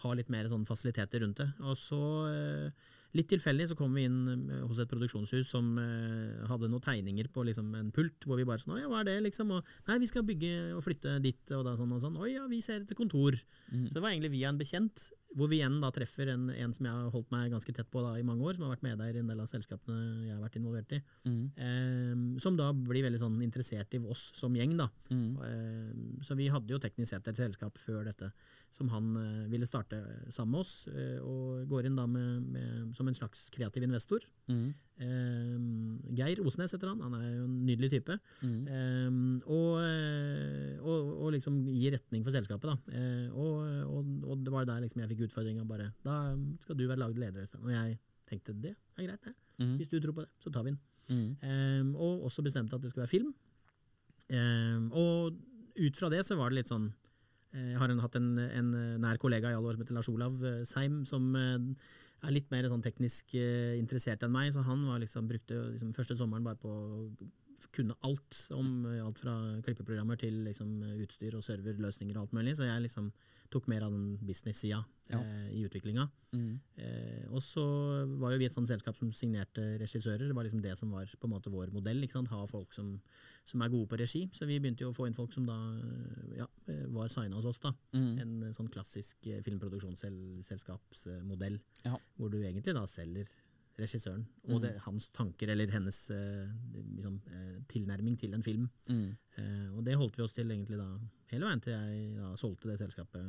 ha 0.04 0.12
litt 0.16 0.30
mer 0.32 0.48
sånn 0.50 0.66
fasiliteter 0.68 1.24
rundt 1.24 1.40
det. 1.40 1.48
Og 1.64 1.76
så, 1.80 2.00
eh, 2.30 2.94
litt 3.16 3.28
tilfeldig, 3.32 3.70
så 3.70 3.76
kom 3.78 3.94
vi 3.96 4.04
inn 4.08 4.20
eh, 4.28 4.62
hos 4.66 4.80
et 4.82 4.90
produksjonshus 4.90 5.48
som 5.48 5.76
eh, 5.80 6.46
hadde 6.50 6.70
noen 6.70 6.84
tegninger 6.84 7.30
på 7.32 7.46
liksom, 7.48 7.72
en 7.78 7.92
pult, 7.96 8.26
hvor 8.28 8.40
vi 8.40 8.46
bare 8.48 8.62
sånn 8.62 8.76
Å 8.76 8.80
ja, 8.82 8.90
hva 8.92 9.02
er 9.02 9.10
det, 9.10 9.18
liksom? 9.30 9.54
Og 9.56 9.76
nei, 9.88 10.00
vi 10.02 10.10
skal 10.10 10.26
bygge 10.28 10.54
og 10.76 10.84
flytte 10.84 11.18
dit 11.24 11.56
og 11.56 11.64
da 11.68 11.76
sånn 11.78 11.94
og 11.96 12.02
sånn. 12.04 12.18
Oi 12.20 12.34
ja, 12.34 12.48
vi 12.50 12.62
ser 12.64 12.82
etter 12.82 12.98
kontor. 12.98 13.38
Så 13.70 13.96
det 13.96 14.02
var 14.02 14.12
egentlig 14.12 14.34
via 14.36 14.52
en 14.52 14.60
bekjent, 14.60 15.08
hvor 15.36 15.50
vi 15.50 15.58
igjen 15.58 15.80
da 15.82 15.90
treffer 15.92 16.30
en, 16.32 16.46
en 16.54 16.72
som 16.72 16.86
jeg 16.88 16.96
har 16.96 17.10
holdt 17.12 17.32
meg 17.34 17.50
ganske 17.52 17.72
tett 17.76 17.88
på 17.92 18.00
da 18.04 18.14
i 18.16 18.24
mange 18.24 18.44
år, 18.46 18.56
som 18.56 18.64
har 18.64 18.72
vært 18.76 18.84
med 18.86 19.00
der 19.02 19.18
i 19.18 19.20
en 19.20 19.28
del 19.32 19.42
av 19.42 19.50
selskapene 19.50 19.96
jeg 20.24 20.32
har 20.32 20.40
vært 20.40 20.56
involvert 20.60 20.94
i. 20.96 21.00
Eh, 21.60 22.14
som 22.42 22.56
da 22.56 22.70
blir 22.72 23.04
veldig 23.04 23.20
sånn 23.20 23.36
interessert 23.44 23.96
i 23.98 24.00
oss 24.00 24.30
som 24.38 24.54
gjeng, 24.56 24.76
da. 24.80 24.88
Eh, 25.48 25.90
så 26.24 26.38
vi 26.38 26.48
hadde 26.52 26.72
jo 26.72 26.80
teknisk 26.80 27.12
sett 27.12 27.28
et 27.32 27.42
selskap 27.42 27.76
før 27.82 28.06
dette 28.08 28.30
som 28.76 28.90
han 28.92 29.06
eh, 29.16 29.44
ville 29.48 29.64
starte 29.64 29.96
sammen 30.28 30.52
med 30.52 30.60
oss, 30.60 30.72
eh, 30.92 31.16
og 31.24 31.62
går 31.70 31.86
inn 31.88 31.96
da 31.96 32.04
med, 32.10 32.42
med, 32.52 32.90
som 32.98 33.08
en 33.08 33.16
slags 33.16 33.46
kreativ 33.54 33.86
investor. 33.86 34.26
Eh, 35.00 35.54
Geir 36.18 36.42
Osnes 36.44 36.74
heter 36.76 36.90
han, 36.92 37.00
han 37.06 37.14
er 37.16 37.30
jo 37.38 37.46
en 37.46 37.54
nydelig 37.64 37.90
type. 37.94 38.18
Eh, 38.68 39.16
og, 39.48 39.78
eh, 39.80 40.74
og, 40.82 41.14
og 41.24 41.32
liksom 41.38 41.62
gir 41.72 41.96
retning 41.96 42.26
for 42.26 42.36
selskapet. 42.36 42.68
Da. 42.68 43.00
Og, 43.32 43.64
og, 43.88 44.12
og 44.28 44.44
det 44.44 44.52
var 44.52 44.68
der 44.68 44.84
liksom 44.84 45.00
jeg 45.04 45.12
fikk 45.14 45.24
utfordringa 45.30 45.64
bare 45.68 45.88
Da 46.04 46.18
skal 46.66 46.76
du 46.76 46.84
være 46.86 47.00
lagd 47.00 47.18
leder. 47.22 47.46
Øystein. 47.46 47.64
Og 47.64 47.72
jeg 47.72 47.96
tenkte 48.28 48.56
det 48.60 48.74
er 48.76 49.08
greit, 49.08 49.24
det. 49.24 49.34
Hvis 49.80 49.88
du 49.88 49.98
tror 50.04 50.12
på 50.18 50.26
det, 50.26 50.30
så 50.44 50.52
tar 50.52 50.66
vi 50.68 50.74
den. 50.74 50.80
Eh, 51.40 51.82
og 51.96 52.28
også 52.28 52.44
bestemte 52.44 52.76
at 52.76 52.84
det 52.84 52.92
skulle 52.92 53.06
være 53.06 53.14
film. 53.16 53.32
Og 54.92 55.36
ut 55.76 55.96
fra 55.96 56.08
det 56.12 56.24
så 56.26 56.36
var 56.36 56.50
det 56.50 56.60
litt 56.60 56.70
sånn 56.72 56.90
Jeg 57.56 57.78
har 57.80 57.92
en, 57.92 58.02
hatt 58.04 58.16
en, 58.18 58.32
en 58.44 58.72
nær 59.00 59.20
kollega 59.22 59.50
i 59.50 59.56
alle 59.56 59.70
år 59.70 59.76
som 59.76 59.84
heter 59.84 59.96
Lars 59.96 60.10
Olav 60.12 60.42
eh, 60.44 60.62
Seim, 60.68 61.00
som 61.08 61.30
eh, 61.38 61.56
er 62.26 62.34
litt 62.34 62.50
mer 62.52 62.68
sånn 62.70 62.84
teknisk 62.84 63.36
eh, 63.38 63.76
interessert 63.80 64.24
enn 64.26 64.34
meg, 64.34 64.52
så 64.54 64.64
han 64.66 64.84
liksom, 65.02 65.28
brukte 65.30 65.58
liksom 65.72 65.94
første 65.96 66.16
sommeren 66.18 66.46
bare 66.46 66.60
på 66.60 66.72
kunne 67.74 67.96
alt 68.06 68.40
om 68.56 68.68
eh, 68.90 69.02
alt 69.04 69.22
fra 69.22 69.36
klippeprogrammer 69.64 70.20
til 70.20 70.42
liksom, 70.46 70.76
utstyr 71.04 71.38
og 71.38 71.44
serverløsninger 71.46 72.16
og 72.16 72.26
alt 72.26 72.36
mulig, 72.36 72.56
så 72.58 72.68
jeg 72.68 72.86
liksom 72.86 73.06
tok 73.52 73.68
mer 73.70 73.82
av 73.86 73.92
den 73.94 74.16
business-sida 74.26 74.80
eh, 75.14 75.48
i 75.54 75.60
utviklinga. 75.66 76.04
Eh, 76.36 77.24
og 77.30 77.42
så 77.44 77.62
var 78.20 78.32
jo 78.32 78.38
vi 78.40 78.46
et 78.48 78.54
sånt 78.54 78.68
selskap 78.70 78.96
som 78.98 79.12
signerte 79.14 79.62
regissører. 79.80 80.26
Det 80.28 80.36
var 80.36 80.44
liksom 80.46 80.62
det 80.64 80.74
som 80.78 80.88
var 80.94 81.06
på 81.06 81.26
en 81.28 81.32
måte 81.32 81.52
vår 81.52 81.68
modell. 81.74 82.02
Ikke 82.04 82.16
sant? 82.18 82.32
Ha 82.32 82.40
folk 82.50 82.70
som, 82.76 82.86
som 83.48 83.58
er 83.62 83.72
gode 83.72 83.88
på 83.90 84.00
regi. 84.00 84.22
Så 84.36 84.42
vi 84.48 84.60
begynte 84.60 84.82
jo 84.84 84.90
å 84.92 84.96
få 84.96 85.04
inn 85.08 85.18
folk 85.18 85.32
som 85.36 85.44
da 85.48 85.58
ja, 86.36 86.46
eh, 86.70 86.86
var 86.94 87.06
signa 87.12 87.36
hos 87.38 87.50
oss. 87.52 87.60
da. 87.64 87.70
En 87.96 88.32
eh, 88.42 88.54
sånn 88.56 88.72
klassisk 88.72 89.16
filmproduksjonsselskapsmodell. 89.48 91.56
Ja. 91.86 91.94
Hvor 92.18 92.28
du 92.32 92.38
egentlig 92.42 92.72
da 92.76 92.84
selger 92.90 93.26
regissøren 93.76 94.24
og 94.48 94.62
det, 94.64 94.72
hans 94.86 95.10
tanker 95.14 95.50
eller 95.52 95.70
hennes 95.72 95.98
eh, 96.14 96.46
liksom, 96.96 97.18
eh, 97.28 97.58
tilnærming 97.68 98.16
til 98.20 98.36
en 98.36 98.44
film. 98.46 98.68
Eh, 98.88 99.68
og 99.74 99.84
det 99.84 99.98
holdt 100.00 100.16
vi 100.16 100.24
oss 100.24 100.36
til 100.36 100.50
egentlig 100.50 100.78
da 100.80 100.88
hele 101.32 101.48
veien 101.48 101.62
til 101.64 101.74
jeg 101.74 102.16
da 102.20 102.32
solgte 102.40 102.70
det 102.70 102.78
selskapet 102.80 103.26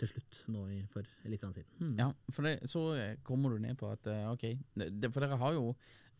til 0.00 0.10
slutt 0.10 0.40
nå 0.52 0.64
i, 0.74 0.80
for 0.90 1.06
litt 1.30 1.44
siden. 1.44 1.66
Mm. 1.78 1.94
Ja, 2.00 2.08
for 2.34 2.46
det, 2.46 2.56
så 2.70 2.84
eh, 2.98 3.16
kommer 3.26 3.54
du 3.54 3.62
ned 3.62 3.78
på 3.80 3.90
at 3.90 4.08
eh, 4.10 4.26
ok, 4.32 4.46
det, 4.74 5.10
for 5.14 5.24
dere 5.24 5.38
har 5.40 5.54
jo 5.56 5.68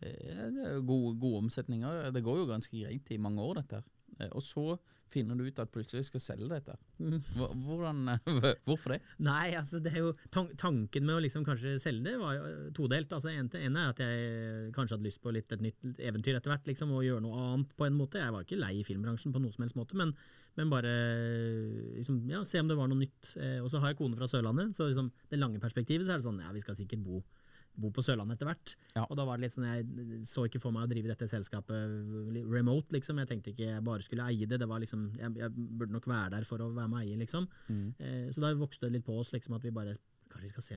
eh, 0.00 0.78
gode, 0.86 1.16
gode 1.20 1.44
omsetninger. 1.44 2.10
Det 2.14 2.24
går 2.24 2.42
jo 2.42 2.50
ganske 2.50 2.74
greit 2.74 3.10
i 3.14 3.20
mange 3.20 3.42
år, 3.42 3.60
dette. 3.62 3.82
her. 4.20 4.30
Og 4.30 4.44
så 4.46 4.76
finner 5.14 5.38
du 5.38 5.46
ut 5.46 5.60
at 5.62 5.70
plutselig 5.72 6.08
skal 6.08 6.22
selge 6.22 6.48
dette. 6.50 6.76
Hvordan, 6.98 8.02
eh, 8.14 8.30
hvorfor 8.66 8.94
det? 8.94 9.00
Nei, 9.24 9.54
altså 9.58 9.80
det 9.82 9.92
er 9.94 10.02
jo 10.08 10.12
tanken 10.30 11.06
med 11.06 11.16
å 11.16 11.22
liksom 11.24 11.46
kanskje 11.46 11.76
selge 11.82 12.08
det 12.08 12.16
var 12.20 12.36
jo 12.36 12.48
eh, 12.48 12.72
todelt. 12.76 13.12
Altså 13.14 13.32
en, 13.32 13.48
en 13.48 13.78
er 13.80 13.92
at 13.92 14.02
jeg 14.02 14.72
kanskje 14.76 14.98
hadde 14.98 15.08
lyst 15.08 15.22
på 15.24 15.34
litt 15.34 15.54
et 15.54 15.64
nytt 15.64 16.02
eventyr 16.02 16.38
etter 16.38 16.54
hvert, 16.54 16.66
liksom, 16.70 16.94
og 16.94 17.06
gjøre 17.06 17.24
noe 17.24 17.46
annet 17.46 17.76
på 17.78 17.88
en 17.88 17.98
måte. 17.98 18.22
Jeg 18.22 18.34
var 18.34 18.46
ikke 18.46 18.60
lei 18.60 18.74
i 18.80 18.86
filmbransjen 18.86 19.34
på 19.34 19.42
noen 19.42 19.54
som 19.54 19.66
helst 19.66 19.78
måte, 19.78 19.98
men, 20.00 20.14
men 20.58 20.72
bare 20.72 20.92
liksom, 22.00 22.22
ja, 22.30 22.42
se 22.48 22.62
om 22.62 22.70
det 22.70 22.78
var 22.78 22.90
noe 22.90 23.04
nytt. 23.04 23.34
Eh, 23.38 23.60
og 23.62 23.70
så 23.72 23.82
har 23.82 23.92
jeg 23.92 24.02
kone 24.02 24.18
fra 24.18 24.30
Sørlandet, 24.30 24.74
så 24.76 24.90
liksom, 24.90 25.12
det 25.30 25.40
lange 25.40 25.62
perspektivet 25.62 26.08
så 26.08 26.16
er 26.16 26.22
det 26.22 26.28
sånn 26.28 26.42
ja, 26.44 26.52
vi 26.54 26.64
skal 26.64 26.78
sikkert 26.78 27.06
bo 27.06 27.22
bo 27.76 27.90
på 27.94 28.04
Sørlandet 28.06 28.38
etter 28.38 28.50
hvert. 28.50 28.74
Ja. 28.94 29.04
Og 29.08 29.16
da 29.18 29.24
var 29.26 29.38
det 29.38 29.46
litt 29.48 29.56
sånn, 29.56 29.66
Jeg 29.66 30.22
så 30.28 30.46
ikke 30.46 30.60
for 30.62 30.74
meg 30.74 30.86
å 30.86 30.90
drive 30.92 31.10
dette 31.10 31.28
selskapet 31.30 32.44
remote, 32.52 32.94
liksom. 32.94 33.18
Jeg 33.22 33.30
tenkte 33.32 33.54
ikke 33.54 33.70
jeg 33.72 33.84
bare 33.86 34.06
skulle 34.06 34.28
eie 34.30 34.46
det. 34.46 34.60
det 34.62 34.68
var 34.70 34.80
liksom, 34.84 35.08
Jeg, 35.18 35.34
jeg 35.42 35.50
burde 35.54 35.92
nok 35.96 36.06
være 36.06 36.30
der 36.36 36.44
for 36.48 36.62
å 36.62 36.70
være 36.70 36.88
med 36.88 37.00
og 37.00 37.04
eie, 37.04 37.18
liksom. 37.24 37.48
Eh, 37.98 38.30
så 38.34 38.44
da 38.44 38.54
vokste 38.54 38.86
det 38.86 38.98
litt 38.98 39.06
på 39.06 39.18
oss 39.18 39.32
liksom, 39.34 39.56
at 39.58 39.64
vi 39.66 39.74
bare 39.74 39.96
Kanskje 40.30 40.48
vi 40.48 40.54
skal 40.54 40.62
se 40.66 40.76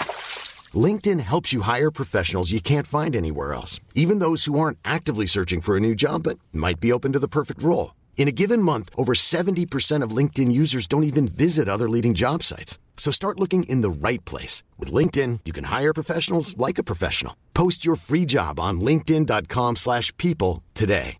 LinkedIn 0.75 1.19
helps 1.19 1.51
you 1.51 1.61
hire 1.61 1.91
professionals 1.91 2.51
you 2.51 2.61
can't 2.61 2.87
find 2.87 3.15
anywhere 3.15 3.53
else, 3.53 3.79
even 3.95 4.19
those 4.19 4.45
who 4.45 4.59
aren't 4.59 4.77
actively 4.85 5.25
searching 5.25 5.61
for 5.61 5.75
a 5.75 5.79
new 5.79 5.95
job 5.95 6.23
but 6.23 6.39
might 6.53 6.79
be 6.79 6.93
open 6.93 7.11
to 7.13 7.19
the 7.19 7.27
perfect 7.27 7.63
role. 7.63 7.95
In 8.17 8.27
a 8.27 8.31
given 8.31 8.61
month, 8.61 8.89
over 8.95 9.13
70% 9.13 10.03
of 10.03 10.15
LinkedIn 10.15 10.51
users 10.51 10.87
don't 10.87 11.03
even 11.03 11.27
visit 11.27 11.67
other 11.67 11.89
leading 11.89 12.13
job 12.13 12.43
sites. 12.43 12.77
So 12.95 13.11
start 13.11 13.39
looking 13.39 13.63
in 13.63 13.81
the 13.81 13.89
right 13.89 14.23
place. 14.23 14.63
With 14.77 14.93
LinkedIn, 14.93 15.39
you 15.43 15.51
can 15.51 15.65
hire 15.65 15.93
professionals 15.93 16.55
like 16.55 16.77
a 16.77 16.83
professional. 16.83 17.35
Post 17.53 17.83
your 17.83 17.95
free 17.95 18.25
job 18.25 18.59
on 18.59 18.79
linkedin.com 18.79 19.75
slash 19.75 20.15
people 20.17 20.61
today. 20.75 21.17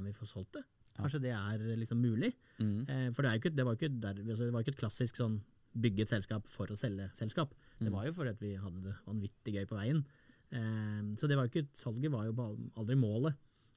om 0.00 0.06
vi 0.06 0.12
får 0.12 0.26
solgt 0.26 0.54
det. 0.56 0.62
Kanskje 0.96 1.20
det 1.20 1.30
er 1.30 1.76
liksom 1.76 2.00
mulig. 2.00 2.32
Mm. 2.58 2.80
Eh, 2.88 3.08
for 3.14 3.22
det, 3.22 3.28
er 3.28 3.32
jo 3.34 3.40
ikke, 3.42 3.56
det, 3.56 3.64
var 3.64 3.72
jo 3.74 3.78
ikke 3.80 4.00
der, 4.02 4.08
altså, 4.08 4.44
det 4.44 4.52
var 4.52 4.60
jo 4.60 4.64
ikke 4.64 4.76
et 4.76 4.82
klassisk 4.82 5.20
sånn 5.20 5.40
bygge 5.76 6.02
et 6.06 6.12
selskap 6.12 6.48
for 6.50 6.66
å 6.72 6.78
selge 6.78 7.10
selskap. 7.18 7.52
Mm. 7.78 7.84
Det 7.86 7.92
var 7.94 8.06
jo 8.08 8.12
fordi 8.16 8.34
vi 8.40 8.54
hadde 8.58 8.82
det 8.88 8.96
vanvittig 9.06 9.54
gøy 9.54 9.66
på 9.70 9.78
veien. 9.78 10.04
Eh, 10.50 11.02
så 11.16 11.28
det 11.30 11.36
var 11.38 11.46
jo 11.46 11.52
ikke, 11.54 11.68
salget 11.78 12.10
var 12.12 12.26
jo 12.26 12.34
aldri 12.76 12.96
målet. 12.98 13.36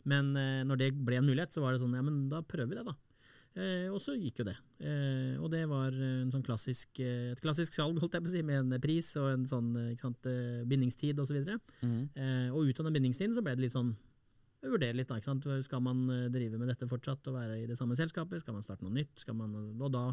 Men 0.10 0.36
eh, 0.36 0.63
når 0.67 0.79
det 0.82 0.91
ble 0.97 1.19
en 1.21 1.27
mulighet, 1.29 1.53
så 1.53 1.62
var 1.63 1.73
det 1.75 1.82
sånn 1.84 1.93
ja, 1.95 2.01
men 2.03 2.27
da 2.32 2.41
prøver 2.41 2.73
vi 2.73 2.79
det, 2.79 2.86
da. 2.89 2.95
Eh, 3.53 3.86
og 3.93 3.99
så 4.01 4.15
gikk 4.17 4.41
jo 4.41 4.47
det. 4.49 4.56
Eh, 4.82 5.36
og 5.38 5.51
det 5.53 5.62
var 5.69 5.93
en 5.93 6.32
sånn 6.34 6.43
klassisk, 6.43 6.97
et 6.99 7.39
klassisk 7.43 7.75
salg, 7.77 7.99
holdt 8.01 8.17
jeg 8.17 8.25
på 8.25 8.32
å 8.32 8.34
si, 8.34 8.41
med 8.43 8.63
en 8.73 8.82
pris 8.82 9.12
og 9.21 9.29
en 9.36 9.45
sånn 9.47 9.69
ikke 9.93 10.08
sant, 10.08 10.32
bindingstid 10.71 11.21
osv. 11.21 11.38
Og, 11.38 11.45
så 11.45 11.86
Mm. 11.86 12.10
eh, 12.15 12.49
og 12.49 12.65
ut 12.67 12.79
av 12.82 12.89
den 12.89 12.97
bindingstiden 12.97 13.36
så 13.38 13.43
ble 13.45 13.53
det 13.56 13.67
litt 13.67 13.75
sånn 13.77 13.93
vurdere 14.71 14.95
litt. 14.95 15.10
da? 15.10 15.17
Skal 15.65 15.82
man 15.84 16.04
eh, 16.10 16.30
drive 16.32 16.58
med 16.58 16.69
dette 16.71 16.88
fortsatt 16.88 17.28
og 17.28 17.36
være 17.36 17.58
i 17.63 17.65
det 17.67 17.76
samme 17.80 17.95
selskapet? 17.99 18.39
Skal 18.43 18.54
man 18.56 18.63
starte 18.63 18.86
noe 18.86 18.93
nytt? 18.95 19.12
Skal 19.19 19.36
man, 19.36 19.54
og 19.80 19.91
da, 19.91 20.04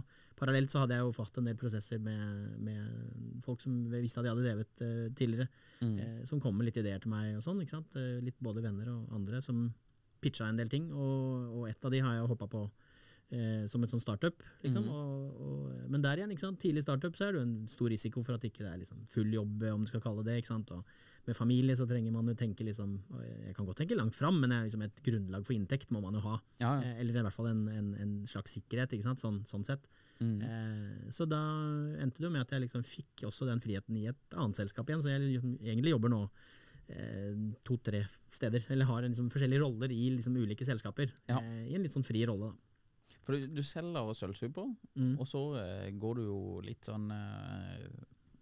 Parallelt 0.41 0.71
så 0.73 0.81
hadde 0.83 0.97
jeg 0.97 1.05
jo 1.07 1.13
fått 1.13 1.39
en 1.39 1.45
del 1.51 1.57
prosesser 1.61 1.99
med, 2.03 2.59
med 2.59 3.41
folk 3.45 3.61
som 3.63 3.77
visste 3.93 4.19
at 4.21 4.25
de 4.27 4.33
hadde 4.33 4.47
drevet 4.47 4.83
uh, 4.83 5.07
tidligere, 5.15 5.49
Mm. 5.81 5.95
eh, 5.99 6.25
som 6.29 6.41
kom 6.41 6.53
med 6.59 6.67
litt 6.67 6.77
ideer 6.77 7.01
til 7.01 7.09
meg 7.09 7.39
og 7.39 7.43
sånn. 7.43 7.61
ikke 7.63 7.73
sant? 7.73 7.95
Eh, 7.97 8.19
litt 8.21 8.37
både 8.45 8.61
venner 8.61 8.91
og 8.93 9.15
andre 9.17 9.39
som 9.41 9.63
pitcha 10.21 10.45
en 10.45 10.59
del 10.61 10.69
ting, 10.69 10.91
og, 10.93 11.47
og 11.57 11.69
ett 11.71 11.85
av 11.85 11.91
de 11.95 12.01
har 12.05 12.19
jeg 12.19 12.27
hoppa 12.29 12.47
på. 12.53 12.67
Eh, 13.31 13.63
som 13.71 13.85
et 13.87 13.93
sånn 13.93 14.03
startup. 14.03 14.43
Liksom. 14.65 14.89
Mm. 14.89 14.95
Og, 14.95 15.43
og, 15.47 15.67
men 15.93 16.03
der 16.03 16.19
igjen, 16.19 16.33
ikke 16.35 16.49
sant? 16.49 16.59
tidlig 16.59 16.83
startup 16.83 17.15
så 17.15 17.29
er 17.29 17.37
det 17.37 17.39
jo 17.39 17.47
en 17.47 17.69
stor 17.71 17.93
risiko 17.93 18.25
for 18.27 18.35
at 18.35 18.47
ikke 18.49 18.65
det 18.65 18.73
er 18.73 18.81
liksom 18.81 19.05
full 19.13 19.31
jobb, 19.31 19.63
om 19.71 19.85
du 19.87 19.91
skal 19.91 20.03
kalle 20.03 20.25
det 20.27 20.41
ikke 20.41 20.51
sant? 20.51 20.73
Og 20.75 21.29
med 21.29 21.39
familie 21.39 21.77
så 21.79 21.87
trenger 21.87 22.11
man 22.11 22.27
jo 22.27 22.35
tenke 22.35 22.65
liksom 22.67 22.97
Jeg 23.21 23.55
kan 23.55 23.69
godt 23.69 23.83
tenke 23.83 23.95
langt 23.95 24.17
fram, 24.19 24.41
men 24.43 24.57
liksom 24.65 24.83
et 24.83 25.03
grunnlag 25.07 25.47
for 25.47 25.55
inntekt 25.55 25.93
må 25.95 26.03
man 26.03 26.19
jo 26.19 26.25
ha. 26.25 26.41
Ja, 26.59 26.73
ja. 26.81 26.89
Eh, 26.89 27.03
eller 27.05 27.21
i 27.21 27.25
hvert 27.29 27.37
fall 27.37 27.53
en, 27.53 27.67
en, 27.71 27.93
en 28.03 28.17
slags 28.31 28.57
sikkerhet, 28.59 28.97
ikke 28.97 29.07
sant? 29.07 29.23
Sånn, 29.23 29.43
sånn 29.47 29.67
sett. 29.69 29.87
Mm. 30.19 30.41
Eh, 30.45 31.13
så 31.15 31.29
da 31.31 31.41
endte 32.03 32.19
det 32.19 32.27
jo 32.27 32.33
med 32.35 32.43
at 32.43 32.57
jeg 32.57 32.65
liksom 32.67 32.83
fikk 32.83 33.29
også 33.29 33.47
den 33.49 33.63
friheten 33.63 34.01
i 34.01 34.09
et 34.11 34.41
annet 34.41 34.59
selskap 34.59 34.91
igjen. 34.91 35.05
Så 35.05 35.13
jeg 35.13 35.23
liksom 35.23 35.55
egentlig 35.61 35.95
jobber 35.95 36.13
nå 36.13 36.25
eh, 36.91 37.39
to-tre 37.63 38.03
steder, 38.35 38.67
eller 38.75 38.91
har 38.91 39.05
en, 39.05 39.15
liksom, 39.15 39.31
forskjellige 39.31 39.63
roller 39.63 39.95
i 39.95 40.09
liksom, 40.17 40.35
ulike 40.35 40.67
selskaper. 40.67 41.15
Ja. 41.31 41.39
Eh, 41.39 41.71
I 41.71 41.79
en 41.79 41.87
litt 41.87 41.95
sånn 41.95 42.07
fri 42.07 42.25
rolle, 42.27 42.51
da. 42.51 42.67
For 43.27 43.37
du, 43.37 43.47
du 43.61 43.63
selger 43.63 44.15
sølvsuper, 44.17 44.71
Mm. 44.97 45.19
og 45.21 45.27
så 45.29 45.41
eh, 45.61 45.91
går 46.01 46.15
du 46.17 46.23
jo 46.25 46.41
litt 46.65 46.85
sånn 46.89 47.11
eh, 47.13 47.87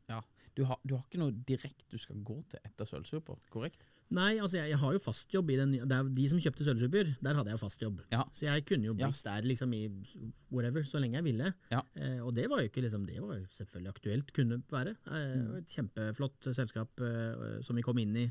Ja, 0.09 0.23
du 0.57 0.65
har, 0.65 0.79
du 0.87 0.95
har 0.97 1.05
ikke 1.05 1.21
noe 1.21 1.33
direkte 1.47 1.85
du 1.91 1.99
skal 1.99 2.17
gå 2.25 2.39
til 2.49 2.61
etter 2.65 2.87
sølvsuper, 2.89 3.37
korrekt? 3.51 3.89
Nei, 4.11 4.39
altså 4.41 4.57
jeg, 4.57 4.71
jeg 4.73 4.79
har 4.81 4.95
jo 4.97 5.01
fast 5.05 5.35
jobb 5.35 5.51
i 5.53 5.57
den 5.61 5.75
De 6.17 6.29
som 6.33 6.39
kjøpte 6.41 6.65
Sølvsuper, 6.65 7.11
der 7.21 7.35
hadde 7.37 7.51
jeg 7.51 7.59
jo 7.59 7.61
fast 7.61 7.83
jobb. 7.83 7.99
Ja. 8.11 8.23
Så 8.33 8.47
jeg 8.47 8.65
kunne 8.65 8.87
jo 8.89 8.95
Ja. 8.97 9.11
blitt 9.11 9.21
der 9.27 9.43
liksom 9.51 9.75
i 9.77 9.83
whatever, 10.51 10.81
så 10.89 10.97
lenge 11.03 11.19
jeg 11.21 11.25
ville. 11.27 11.51
Ja. 11.71 11.83
Eh, 11.95 12.17
og 12.25 12.33
det 12.35 12.47
var 12.49 12.63
jo 12.63 12.71
ikke 12.71 12.81
liksom 12.87 13.05
Det 13.05 13.19
var 13.21 13.37
jo 13.37 13.45
selvfølgelig 13.53 13.93
aktuelt, 13.93 14.33
kunne 14.33 14.63
være. 14.73 14.97
Eh, 15.13 15.37
Mm. 15.37 15.57
Et 15.59 15.67
kjempeflott 15.77 16.49
selskap 16.57 16.89
eh, 17.05 17.61
som 17.63 17.77
vi 17.77 17.83
kom 17.85 17.99
inn 18.01 18.17
i. 18.17 18.31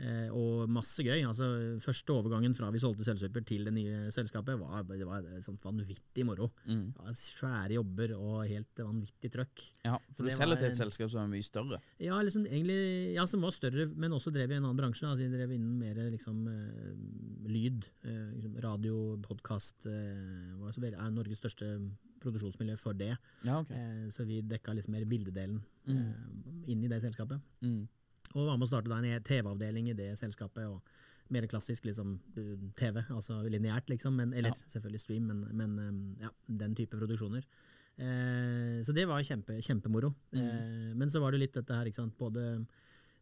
Eh, 0.00 0.30
og 0.32 0.70
masse 0.72 1.02
gøy. 1.04 1.20
altså 1.28 1.46
Første 1.84 2.14
overgangen 2.14 2.54
fra 2.56 2.70
vi 2.72 2.78
solgte 2.80 3.04
Selvsuper 3.04 3.44
til 3.44 3.66
det 3.68 3.72
nye 3.76 4.06
selskapet, 4.14 4.56
var, 4.56 4.82
det 4.88 5.04
var 5.04 5.26
sånn 5.44 5.58
vanvittig 5.60 6.24
moro. 6.24 6.48
Mm. 6.64 6.94
Ja, 6.96 7.12
svære 7.12 7.76
jobber 7.76 8.14
og 8.16 8.46
helt 8.48 8.80
vanvittig 8.80 9.30
trøkk. 9.34 9.64
Ja, 9.84 9.98
for 10.16 10.24
du 10.24 10.32
selger 10.32 10.56
til 10.62 10.70
et 10.70 10.78
selskap 10.80 11.12
som 11.12 11.20
er 11.26 11.32
mye 11.34 11.44
større. 11.44 11.80
Ja, 12.00 12.16
liksom, 12.24 12.46
egentlig, 12.48 12.78
ja, 13.18 13.26
som 13.28 13.44
var 13.44 13.52
større, 13.52 13.86
men 13.92 14.16
også 14.16 14.32
drev 14.32 14.50
i 14.54 14.56
en 14.56 14.64
annen 14.64 14.80
bransje. 14.80 15.04
Da. 15.04 15.14
De 15.20 15.28
drev 15.34 15.52
innen 15.58 15.76
mer 15.82 16.00
liksom, 16.16 16.40
eh, 16.48 16.96
lyd. 17.52 17.84
Eh, 18.04 18.32
liksom, 18.38 18.56
radio, 18.64 19.16
podkast. 19.28 19.84
Var 19.84 20.72
veldig- 20.80 20.96
er 20.96 21.10
Norges 21.12 21.38
største 21.44 21.74
produksjonsmiljø 22.20 22.78
for 22.78 22.92
det. 22.96 23.12
Ja, 23.44 23.60
okay. 23.60 24.08
Så 24.10 24.24
vi 24.26 24.40
dekka 24.42 24.72
liksom 24.74 24.92
mer 24.96 25.04
bildedelen 25.04 25.60
Mm. 25.88 26.64
inn 26.68 26.84
i 26.84 26.88
det 26.88 27.02
selskapet. 27.02 27.40
Mm. 27.62 27.88
Og 28.34 28.46
var 28.46 28.58
med 28.58 28.66
å 28.66 28.70
starte 28.70 28.90
en 28.94 29.22
TV-avdeling 29.26 29.90
i 29.90 29.98
det 29.98 30.12
selskapet. 30.18 30.66
og 30.68 30.80
mer 31.30 31.46
klassisk 31.46 31.84
liksom, 31.86 32.16
eh, 32.36 32.56
TV, 32.74 33.04
altså 33.14 33.40
lineært, 33.46 33.86
liksom. 33.88 34.16
Men, 34.16 34.32
eller 34.34 34.50
Ja. 34.50 34.54
selvfølgelig 34.68 35.00
stream, 35.00 35.26
men, 35.28 35.44
men 35.56 35.78
eh, 35.78 36.24
ja, 36.26 36.30
den 36.48 36.74
type 36.74 36.98
produksjoner. 36.98 37.44
Eh, 37.98 38.82
så 38.82 38.94
det 38.96 39.06
var 39.06 39.22
kjempe, 39.22 39.60
kjempemoro. 39.62 40.14
Mm. 40.34 40.40
Eh, 40.40 40.94
men 40.96 41.08
så 41.10 41.20
var 41.20 41.32
det 41.32 41.40
litt 41.44 41.54
dette 41.54 41.72
her, 41.76 41.86
ikke 41.86 42.00
sant. 42.02 42.16
Både 42.18 42.66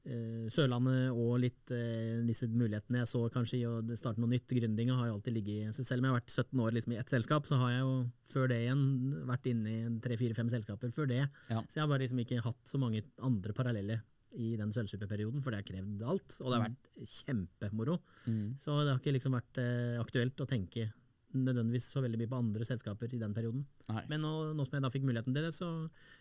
eh, 0.08 0.48
Sørlandet 0.48 1.12
og 1.12 1.38
litt 1.42 1.70
eh, 1.74 2.24
disse 2.24 2.48
mulighetene 2.48 3.02
jeg 3.02 3.10
så 3.12 3.24
kanskje 3.34 3.60
i 3.60 3.66
å 3.68 3.76
starte 3.98 4.22
noe 4.22 4.32
nytt. 4.32 4.48
Gründinga 4.48 4.96
har 4.96 5.10
jo 5.10 5.18
alltid 5.18 5.34
ligget 5.36 5.68
i 5.68 5.72
så 5.76 5.84
Selv 5.84 6.00
om 6.00 6.08
jeg 6.08 6.14
har 6.14 6.20
vært 6.22 6.36
17 6.36 6.64
år 6.64 6.76
liksom, 6.78 6.92
i 6.94 7.00
ett 7.02 7.12
selskap, 7.12 7.48
så 7.50 7.60
har 7.60 7.74
jeg 7.74 7.82
jo 7.84 7.96
før 8.32 8.48
det 8.48 8.62
igjen 8.64 8.84
vært 9.28 9.50
inne 9.52 9.74
i 9.74 9.98
tre-fire-fem 10.00 10.48
selskaper 10.48 10.94
før 10.96 11.10
det. 11.12 11.24
Ja. 11.50 11.60
Så 11.66 11.76
jeg 11.76 11.84
har 11.84 11.90
bare 11.92 12.06
liksom 12.06 12.22
ikke 12.24 12.40
hatt 12.46 12.62
så 12.64 12.80
mange 12.80 13.04
andre 13.20 13.52
parallelle 13.52 14.00
i 14.36 14.52
den 14.60 14.72
sølvsuperperioden, 14.74 15.42
for 15.42 15.54
det 15.54 15.62
har 15.62 15.68
krevd 15.68 16.02
alt. 16.04 16.38
Og 16.42 16.50
det 16.50 16.56
har 16.58 16.64
vært 16.66 17.12
kjempemoro. 17.16 17.98
Mm. 18.26 18.56
Så 18.60 18.76
det 18.82 18.92
har 18.92 19.00
ikke 19.00 19.14
liksom 19.16 19.36
vært 19.38 19.60
eh, 19.62 19.96
aktuelt 20.02 20.44
å 20.44 20.48
tenke 20.48 20.88
nødvendigvis 21.36 21.90
så 21.92 22.00
veldig 22.00 22.18
mye 22.22 22.30
på 22.30 22.38
andre 22.38 22.64
selskaper 22.64 23.12
i 23.12 23.20
den 23.20 23.34
perioden. 23.36 23.64
Nei. 23.90 24.02
Men 24.08 24.22
nå, 24.24 24.32
nå 24.56 24.64
som 24.64 24.78
jeg 24.78 24.84
da 24.84 24.90
fikk 24.92 25.04
muligheten 25.04 25.34
til 25.36 25.44
det, 25.44 25.52
så, 25.56 25.68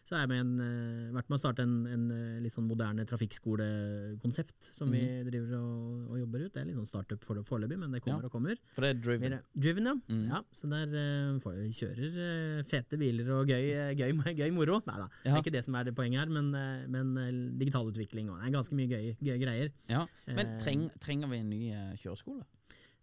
så 0.08 0.18
er 0.18 0.26
jeg 0.26 0.32
med 0.34 0.42
en, 0.44 0.54
uh, 0.60 1.16
vært 1.16 1.30
med 1.32 1.38
å 1.38 1.42
starte 1.42 1.64
en, 1.64 1.76
en 1.94 2.04
eh, 2.14 2.40
litt 2.44 2.54
sånn 2.54 2.68
moderne 2.68 3.06
trafikkskolekonsept 3.08 4.70
som 4.76 4.92
vi 4.92 5.04
driver 5.28 5.58
og, 5.60 6.12
og 6.12 6.20
jobber 6.22 6.46
ut. 6.46 6.52
Det 6.54 6.62
er 6.62 6.70
litt 6.70 6.80
sånn 6.80 6.90
startup 6.90 7.24
for 7.28 7.40
foreløpig, 7.48 7.80
men 7.80 7.96
det 7.96 8.04
kommer 8.04 8.26
Ja. 8.26 8.32
og 8.32 8.36
kommer. 8.36 8.60
For 8.76 8.86
det 8.86 8.92
er 8.96 9.02
driven. 9.06 9.38
Driven, 9.56 9.90
ja. 9.92 9.96
Mm. 10.12 10.26
ja. 10.34 10.42
Så 10.60 10.70
der 10.72 10.94
uh, 10.98 11.40
får 11.44 11.58
vi 11.62 11.72
kjører 11.80 12.20
uh, 12.20 12.66
fete 12.68 13.00
biler 13.00 13.32
og 13.38 13.54
gøy, 13.54 13.72
gøy, 14.00 14.18
gøy 14.42 14.52
moro. 14.56 14.82
Nei 14.90 15.00
da, 15.00 15.08
det 15.24 15.34
er 15.34 15.42
ikke 15.44 15.56
det 15.56 15.64
som 15.68 15.80
er 15.80 15.88
det 15.88 15.96
poenget 15.98 16.26
her, 16.26 16.34
men, 16.34 16.52
men 16.92 17.16
eh, 17.22 17.32
digital 17.60 17.88
utvikling 17.90 18.30
og 18.32 18.40
det 18.42 18.50
er 18.50 18.56
ganske 18.58 18.76
mye 18.78 18.92
gøy, 18.92 19.10
greier. 19.42 19.72
Ja. 19.92 20.04
Men 20.36 20.58
treng, 20.62 20.88
trenger 21.04 21.32
vi 21.32 21.42
en 21.44 21.52
ny 21.52 21.62
kjøreskole? 22.02 22.44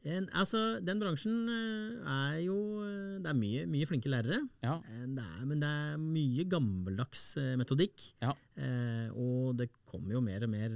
En, 0.05 0.27
altså, 0.37 0.59
den 0.85 0.99
bransjen 1.01 1.47
eh, 1.49 2.09
er 2.12 2.40
jo 2.45 2.57
eh, 2.85 3.14
Det 3.25 3.31
er 3.31 3.38
mye, 3.38 3.62
mye 3.73 3.87
flinke 3.88 4.11
lærere. 4.12 4.43
Ja. 4.61 4.75
Eh, 4.93 5.07
Det 5.17 5.25
er, 5.25 5.45
men 5.49 5.62
det 5.62 5.71
er 5.71 5.97
mye 6.03 6.45
gammeldags 6.53 7.23
metodikk. 7.57 8.11
Ja. 8.21 8.35
Eh, 8.61 9.09
og 9.17 9.57
det 9.57 9.71
kommer 9.88 10.12
jo 10.19 10.21
mer 10.21 10.45
og 10.45 10.51
mer 10.53 10.75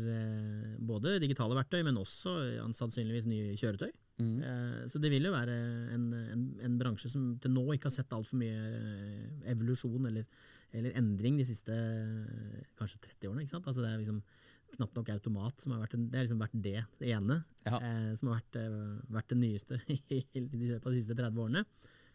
både 0.88 1.18
digitale 1.20 1.56
verktøy, 1.58 1.82
men 1.84 1.98
også 2.00 2.36
sannsynligvis 2.78 3.26
nye 3.28 3.56
kjøretøy. 3.58 3.90
Mm. 4.18 4.36
Eh, 4.42 4.80
så 4.90 4.98
det 5.02 5.10
vil 5.12 5.28
jo 5.28 5.34
være 5.34 5.56
en, 5.94 6.08
en, 6.18 6.44
en 6.64 6.78
bransje 6.80 7.10
som 7.12 7.34
til 7.42 7.52
nå 7.54 7.66
ikke 7.76 7.90
har 7.90 7.98
sett 8.00 8.14
altfor 8.16 8.40
mye 8.40 8.62
evolusjon 9.52 10.08
eller, 10.08 10.24
eller 10.72 10.96
endring 10.98 11.36
de 11.38 11.46
siste 11.46 11.76
kanskje 12.80 12.98
30 13.12 13.28
årene. 13.30 13.44
ikke 13.44 13.54
sant? 13.58 13.68
Altså 13.68 13.84
det 13.84 13.92
er 13.92 14.00
liksom 14.02 14.22
knapt 14.76 14.96
nok 14.98 15.08
automat. 15.14 15.60
Som 15.62 15.72
har 15.74 15.84
vært 15.86 15.94
en, 15.98 16.08
det 16.10 16.18
har 16.20 16.26
liksom 16.26 16.42
vært 16.42 16.56
det, 16.64 16.76
det 17.00 17.12
ene 17.16 17.40
Ja. 17.66 17.78
eh, 17.80 18.10
som 18.18 18.28
har 18.32 18.40
vært, 18.40 18.58
eh, 18.60 18.98
vært 19.18 19.28
det 19.32 19.38
nyeste 19.40 19.80
i 20.14 20.24
de, 20.34 20.78
på 20.82 20.90
de 20.92 21.00
siste 21.00 21.16
30 21.18 21.40
årene. 21.46 21.64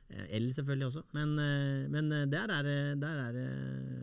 Eh, 0.09 0.25
El 0.37 0.49
selvfølgelig 0.53 0.89
også, 0.91 1.03
men, 1.15 1.33
eh, 1.39 1.85
men 1.93 2.11
eh, 2.11 2.25
der 2.29 2.51
er 2.53 2.63
det 2.67 3.45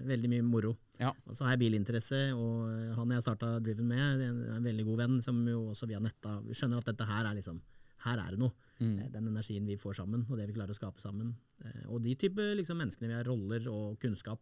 veldig 0.09 0.31
mye 0.33 0.47
moro. 0.47 0.77
Ja. 1.01 1.13
Og 1.27 1.37
så 1.37 1.45
har 1.47 1.55
jeg 1.57 1.63
bilinteresse, 1.67 2.23
og 2.37 2.97
han 2.97 3.13
jeg 3.15 3.25
starta 3.25 3.55
Driven 3.65 3.89
med, 3.89 4.01
er 4.01 4.25
en, 4.31 4.41
en 4.57 4.65
veldig 4.65 4.85
god 4.89 4.99
venn, 5.05 5.21
som 5.25 5.39
jo 5.49 5.71
også 5.75 5.89
via 5.89 6.01
netta 6.03 6.39
skjønner 6.53 6.81
at 6.83 6.91
dette 6.93 7.07
her 7.09 7.29
er 7.31 7.39
liksom 7.39 7.61
her 8.01 8.17
er 8.17 8.33
det 8.33 8.41
noe. 8.41 8.53
Mm. 8.81 8.95
Den 9.13 9.27
energien 9.29 9.67
vi 9.69 9.75
får 9.77 9.99
sammen, 9.99 10.23
og 10.31 10.39
det 10.41 10.47
vi 10.49 10.55
klarer 10.57 10.73
å 10.73 10.77
skape 10.79 11.03
sammen. 11.03 11.35
Og 11.93 11.99
de 12.01 12.15
type 12.17 12.41
liksom, 12.57 12.79
menneskene 12.81 13.11
vi 13.11 13.17
har, 13.19 13.27
roller 13.29 13.67
og 13.69 13.99
kunnskap, 14.01 14.41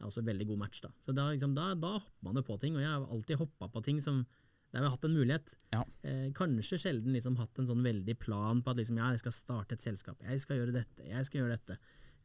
er 0.00 0.08
også 0.08 0.22
en 0.22 0.30
veldig 0.30 0.46
god 0.50 0.58
match. 0.64 0.80
Da 0.84 0.90
Så 1.06 1.14
da, 1.14 1.28
liksom, 1.34 1.54
da, 1.54 1.74
da 1.74 1.94
hopper 1.98 2.22
man 2.28 2.38
jo 2.40 2.42
på 2.46 2.58
ting, 2.60 2.76
og 2.76 2.82
jeg 2.82 2.90
har 2.90 3.06
alltid 3.06 3.36
hoppa 3.40 3.68
på 3.68 3.82
ting 3.84 4.00
som 4.00 4.24
der 4.72 4.84
vi 4.84 4.86
har 4.86 4.92
hatt 4.94 5.04
en 5.08 5.14
mulighet. 5.16 5.54
Ja. 5.74 5.80
Eh, 6.06 6.28
kanskje 6.32 6.78
sjelden 6.78 7.12
liksom 7.16 7.34
hatt 7.40 7.58
en 7.58 7.66
sånn 7.66 7.82
veldig 7.82 8.14
plan 8.22 8.60
på 8.62 8.70
at 8.70 8.78
liksom, 8.78 9.00
ja, 9.02 9.08
jeg 9.10 9.18
skal 9.24 9.32
starte 9.34 9.74
et 9.74 9.82
selskap, 9.82 10.20
jeg 10.22 10.38
skal 10.44 10.60
gjøre 10.60 10.76
dette, 10.76 11.08
jeg 11.08 11.26
skal 11.26 11.40
gjøre 11.42 11.56
dette. 11.56 11.78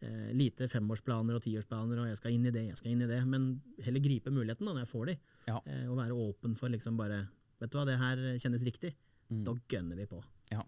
Eh, 0.06 0.28
lite 0.38 0.68
femårsplaner 0.70 1.40
og 1.40 1.42
tiårsplaner, 1.42 2.04
og 2.04 2.08
jeg 2.12 2.20
skal 2.20 2.36
inn 2.36 2.46
i 2.46 2.52
det, 2.54 2.68
jeg 2.68 2.78
skal 2.78 2.92
inn 2.92 3.02
i 3.02 3.08
det. 3.10 3.18
Men 3.26 3.48
heller 3.82 4.04
gripe 4.04 4.30
muligheten 4.30 4.68
da, 4.68 4.76
når 4.76 4.84
jeg 4.86 4.92
får 4.94 5.06
de, 5.10 5.18
Ja. 5.48 5.58
eh, 5.66 5.88
og 5.90 5.98
være 5.98 6.14
åpen 6.28 6.56
for 6.60 6.70
liksom 6.70 6.98
bare 6.98 7.28
Vet 7.58 7.72
du 7.72 7.78
hva, 7.80 7.86
det 7.88 7.98
her 7.98 8.18
kjennes 8.38 8.64
riktig. 8.68 8.94
Da 9.32 9.54
gønner 9.72 9.96
vi 9.96 10.06
på. 10.06 10.22
Ja. 10.52 10.62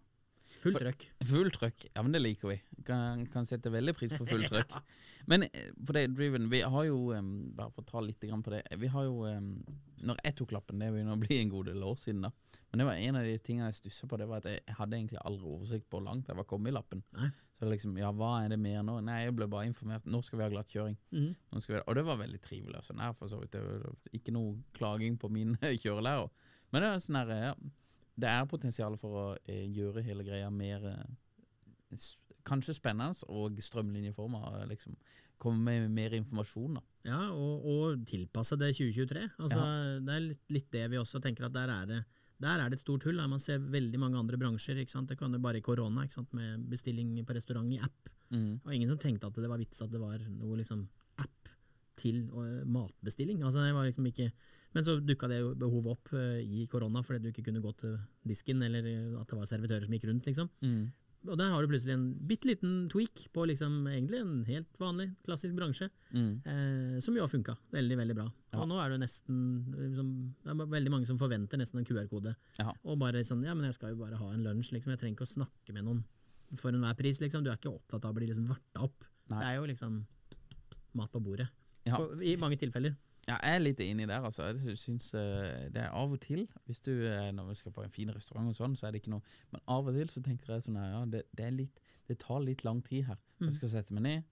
Fullt 0.58 0.80
trøkk. 0.82 1.06
Full 1.30 1.52
trøkk, 1.54 1.86
ja 1.94 2.04
men 2.06 2.16
det 2.16 2.22
liker 2.24 2.52
vi. 2.52 2.58
Kan, 2.88 3.26
kan 3.34 3.48
sette 3.48 3.72
veldig 3.74 3.94
pris 3.98 4.14
på 4.16 4.26
fullt 4.28 4.50
trøkk. 4.52 4.78
Men 5.28 5.44
for 5.84 5.92
det, 5.92 6.06
Driven, 6.16 6.46
vi 6.48 6.62
har 6.64 6.84
jo, 6.88 7.00
bare 7.58 7.74
for 7.74 7.84
å 7.84 7.88
ta 7.90 8.00
litt 8.00 8.22
grann 8.24 8.40
på 8.46 8.54
det 8.54 8.62
Vi 8.80 8.88
har 8.94 9.04
jo, 9.04 9.26
når 10.08 10.22
jeg 10.24 10.38
tok 10.40 10.54
lappen, 10.56 10.80
det 10.80 10.88
begynner 10.94 11.18
å 11.18 11.20
bli 11.26 11.42
en 11.42 11.52
god 11.52 11.68
del 11.68 11.84
år 11.84 11.98
siden 12.00 12.24
da 12.24 12.32
Men 12.70 12.80
det 12.80 12.86
var 12.88 13.02
en 13.10 13.20
av 13.20 13.28
de 13.28 13.34
tingene 13.44 13.68
jeg 13.68 13.80
stusset 13.82 14.08
på, 14.08 14.20
det 14.22 14.30
var 14.30 14.40
at 14.40 14.48
jeg 14.54 14.78
hadde 14.78 14.96
egentlig 14.96 15.20
aldri 15.28 15.52
oversikt 15.52 15.90
på 15.90 16.00
hvor 16.00 16.06
langt 16.08 16.32
jeg 16.32 16.40
var 16.40 16.48
kommet 16.48 16.72
i 16.72 16.78
lappen. 16.78 17.04
Nei. 17.18 17.28
Så 17.58 17.68
liksom, 17.68 17.96
ja, 17.98 18.12
hva 18.14 18.32
er 18.44 18.52
det 18.54 18.60
mer 18.62 18.84
nå? 18.86 19.00
Nei, 19.02 19.24
jeg 19.26 19.36
ble 19.36 19.48
bare 19.50 19.66
informert, 19.66 20.06
nå 20.06 20.22
skal 20.24 20.40
vi 20.40 20.46
ha 20.46 20.52
glattkjøring. 20.54 20.98
Mm. 21.10 21.32
Vi, 21.58 21.80
og 21.80 21.96
det 21.98 22.04
var 22.06 22.20
veldig 22.20 22.42
trivelig. 22.44 22.84
Sånn 22.86 23.02
her, 23.02 23.16
for 23.18 23.32
så 23.32 23.40
vidt. 23.42 23.58
Ikke 24.14 24.36
noe 24.36 24.60
klaging 24.78 25.18
på 25.18 25.32
min 25.34 25.56
kjørelærer. 25.84 26.30
Men 26.72 26.84
det 26.84 26.92
er 26.92 27.02
sånn 27.02 27.18
her, 27.18 27.34
ja, 27.48 27.56
det 28.18 28.30
er 28.32 28.50
potensial 28.50 28.98
for 29.00 29.22
å 29.22 29.26
eh, 29.46 29.66
gjøre 29.74 30.04
hele 30.06 30.26
greia 30.28 30.50
mer 30.54 30.90
eh, 30.94 32.06
Kanskje 32.48 32.78
spennende 32.78 33.28
og 33.28 33.58
strømlinjeforma. 33.60 34.40
Liksom, 34.70 34.94
komme 35.40 35.74
med 35.82 35.92
mer 35.92 36.14
informasjon. 36.16 36.78
da 36.78 37.10
Ja, 37.10 37.20
og, 37.36 37.66
og 37.68 38.06
tilpasse 38.08 38.56
det 38.60 38.70
2023. 38.78 39.24
Altså, 39.36 39.66
Det 40.04 40.14
er 40.14 40.24
litt, 40.24 40.44
litt 40.56 40.70
det 40.72 40.86
vi 40.94 41.00
også 41.00 41.20
tenker 41.24 41.50
at 41.50 41.56
der 41.58 41.74
er 41.74 41.90
det 41.90 42.00
der 42.38 42.62
er 42.62 42.70
det 42.70 42.78
et 42.78 42.84
stort 42.84 43.06
hull. 43.08 43.20
Man 43.30 43.42
ser 43.42 43.58
veldig 43.58 44.00
mange 44.00 44.20
andre 44.20 44.38
bransjer. 44.38 44.78
Ikke 44.78 44.94
sant? 44.94 45.10
Det 45.10 45.18
kan 45.18 45.34
jo 45.34 45.42
bare 45.42 45.58
i 45.58 45.66
korona, 45.66 46.06
ikke 46.06 46.20
sant? 46.20 46.34
med 46.38 46.68
bestilling 46.70 47.16
på 47.26 47.36
restaurant 47.36 47.72
i 47.74 47.80
app. 47.82 48.12
Mm. 48.30 48.60
Og 48.64 48.74
ingen 48.76 48.92
som 48.92 49.00
tenkte 49.02 49.30
at 49.30 49.40
det 49.42 49.50
var 49.50 49.62
vits 49.62 49.82
at 49.82 49.92
det 49.92 50.02
var 50.02 50.22
noe 50.22 50.60
liksom 50.60 50.86
app 51.24 51.50
til 51.98 52.28
matbestilling. 52.70 53.42
Altså, 53.42 53.66
det 53.66 53.74
var 53.74 53.90
liksom 53.90 54.06
ikke 54.12 54.30
Men 54.78 54.86
så 54.86 54.96
dukka 55.02 55.28
det 55.32 55.42
behovet 55.58 55.92
opp 55.98 56.14
øh, 56.14 56.38
i 56.46 56.68
korona 56.70 57.02
fordi 57.06 57.24
du 57.26 57.32
ikke 57.34 57.48
kunne 57.50 57.64
gå 57.66 57.74
til 57.82 57.98
disken, 58.30 58.62
eller 58.68 58.86
at 59.20 59.28
det 59.34 59.38
var 59.42 59.50
servitører 59.50 59.88
som 59.90 59.98
gikk 59.98 60.06
rundt, 60.12 60.30
liksom. 60.30 60.50
Mm. 60.62 60.88
Og 61.28 61.36
der 61.36 61.50
har 61.52 61.66
du 61.66 61.68
plutselig 61.68 61.96
en 61.98 62.04
bitte 62.30 62.46
liten 62.48 62.74
tweak 62.94 63.24
på 63.34 63.44
liksom 63.50 63.88
egentlig 63.90 64.20
en 64.22 64.36
helt 64.48 64.78
vanlig, 64.80 65.08
klassisk 65.26 65.56
bransje, 65.58 65.90
Mm. 66.14 66.30
eh, 66.46 67.00
som 67.04 67.18
jo 67.18 67.26
har 67.26 67.28
funka 67.28 67.58
veldig, 67.74 67.98
veldig 68.00 68.16
bra. 68.16 68.28
Ja. 68.54 68.62
Og 68.62 68.68
nå 68.70 68.78
er 68.80 68.94
det 68.94 69.00
nesten 69.02 69.40
liksom, 69.76 70.12
Det 70.46 70.54
er 70.54 70.70
veldig 70.78 70.92
mange 70.94 71.08
som 71.10 71.18
forventer 71.20 71.58
nesten 71.60 71.80
en 71.82 71.86
QR-kode. 71.90 72.36
Ja. 72.62 72.72
Og 72.86 73.00
bare 73.02 73.26
sånn 73.28 73.44
Ja, 73.44 73.54
men 73.58 73.66
jeg 73.66 73.74
skal 73.76 73.90
jo 73.92 73.98
bare 74.06 74.16
ha 74.22 74.30
en 74.32 74.44
lunsj, 74.46 74.72
liksom. 74.78 74.94
Jeg 74.94 75.00
trenger 75.02 75.18
ikke 75.18 75.28
å 75.28 75.34
snakke 75.36 75.74
med 75.74 75.84
noen 75.90 76.04
for 76.56 76.72
enhver 76.72 76.96
pris, 76.96 77.20
liksom. 77.20 77.44
Du 77.44 77.50
er 77.50 77.58
ikke 77.58 77.74
opptatt 77.74 78.06
av 78.06 78.14
å 78.14 78.16
bli 78.22 78.28
liksom 78.30 78.48
varta 78.48 78.86
opp. 78.86 79.04
Nei. 79.30 79.40
Det 79.42 79.48
er 79.50 79.56
jo 79.58 79.66
liksom 79.74 80.06
mat 80.94 81.12
på 81.12 81.20
bordet. 81.20 81.50
Ja. 81.84 81.98
På, 81.98 82.14
I 82.22 82.38
mange 82.38 82.58
tilfeller. 82.62 82.96
Ja, 83.28 83.36
jeg 83.44 83.56
er 83.58 83.60
litt 83.60 83.80
inni 83.84 84.06
der, 84.08 84.24
altså. 84.24 84.46
Jeg 84.56 84.78
syns 84.80 85.10
eh, 85.20 85.66
det 85.74 85.82
er 85.84 85.92
av 85.92 86.14
og 86.16 86.22
til 86.24 86.46
Hvis 86.66 86.80
du 86.86 86.92
eh, 87.10 87.32
Når 87.36 87.50
vi 87.50 87.56
skal 87.60 87.74
på 87.76 87.84
en 87.84 87.92
fin 87.92 88.08
restaurant 88.16 88.48
og 88.48 88.56
sånn, 88.56 88.78
så 88.80 88.88
er 88.88 88.92
det 88.96 89.02
ikke 89.02 89.12
noe 89.12 89.22
Men 89.52 89.62
av 89.68 89.90
og 89.92 89.98
til 90.00 90.08
så 90.14 90.22
tenker 90.24 90.54
jeg 90.54 90.64
sånn 90.64 90.78
ja, 90.80 91.02
det, 91.12 91.26
det 91.36 91.46
er 91.50 91.52
litt 91.58 91.82
Det 92.08 92.16
tar 92.24 92.40
litt 92.46 92.64
lang 92.64 92.80
tid 92.88 93.04
her. 93.10 93.20
Mm. 93.42 93.50
Jeg 93.50 93.58
skal 93.60 93.74
sette 93.74 93.94
meg 93.98 94.06
ned, 94.08 94.24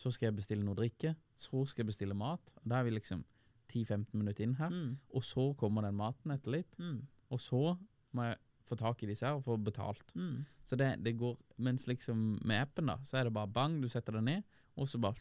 så 0.00 0.10
skal 0.10 0.30
jeg 0.32 0.36
bestille 0.40 0.64
noe 0.66 0.74
drikke, 0.74 1.12
så 1.38 1.62
skal 1.70 1.84
jeg 1.84 1.92
bestille 1.92 2.16
mat. 2.18 2.54
Og 2.58 2.66
Da 2.72 2.80
er 2.80 2.88
vi 2.88 2.96
liksom 2.96 3.22
10-15 3.70 4.18
minutter 4.18 4.42
inn 4.48 4.56
her, 4.58 4.70
Mm. 4.74 4.96
og 5.14 5.22
så 5.22 5.44
kommer 5.54 5.82
den 5.86 5.94
maten 5.94 6.32
etter 6.34 6.50
litt. 6.56 6.74
Mm. 6.82 7.04
Og 7.30 7.38
så 7.38 7.76
må 8.18 8.24
jeg 8.26 8.40
få 8.66 8.74
tak 8.80 9.02
i 9.04 9.06
disse 9.12 9.22
her 9.26 9.38
og 9.38 9.44
få 9.46 9.54
betalt. 9.62 10.10
Mm. 10.18 10.42
Så 10.66 10.74
det, 10.80 10.88
det 11.04 11.12
går 11.18 11.38
Mens 11.62 11.86
liksom 11.86 12.40
med 12.42 12.64
appen, 12.64 12.86
da, 12.90 12.96
så 13.06 13.20
er 13.20 13.24
det 13.30 13.32
bare 13.38 13.46
bang, 13.46 13.78
du 13.82 13.86
setter 13.88 14.18
deg 14.18 14.26
ned, 14.26 14.42
og 14.76 14.88
så 14.90 14.98
bare 14.98 15.14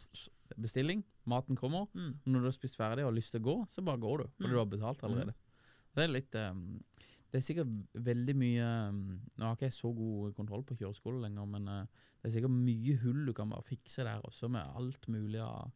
bestilling, 0.57 1.03
maten 1.29 1.57
kommer. 1.59 1.85
Mm. 1.93 2.11
Når 2.25 2.43
du 2.43 2.49
har 2.49 2.55
spist 2.57 2.79
ferdig 2.79 3.05
og 3.05 3.11
har 3.11 3.17
lyst 3.19 3.33
til 3.35 3.41
å 3.43 3.47
gå, 3.49 3.55
så 3.71 3.83
bare 3.85 4.01
går 4.01 4.23
du, 4.23 4.27
for 4.35 4.47
Mm. 4.47 4.51
du 4.51 4.57
har 4.61 4.69
betalt 4.73 5.05
allerede. 5.07 5.35
Det 5.95 6.03
er 6.05 6.11
litt 6.13 6.35
um, 6.37 6.59
Det 7.29 7.37
er 7.39 7.45
sikkert 7.45 7.71
veldig 8.05 8.33
mye 8.37 8.67
um, 8.89 8.99
Nå 9.37 9.45
har 9.45 9.55
ikke 9.57 9.67
jeg 9.67 9.73
så 9.75 9.89
god 9.93 10.33
kontroll 10.37 10.63
på 10.65 10.77
kjøreskole 10.79 11.19
lenger, 11.23 11.45
men 11.49 11.67
uh, 11.69 12.05
det 12.21 12.29
er 12.29 12.35
sikkert 12.37 12.53
mye 12.55 12.95
hull 13.03 13.25
du 13.27 13.33
kan 13.37 13.49
bare 13.51 13.65
fikse 13.67 14.05
der 14.05 14.21
også, 14.25 14.49
med 14.53 14.65
alt 14.79 15.07
mulig 15.11 15.41
av 15.45 15.69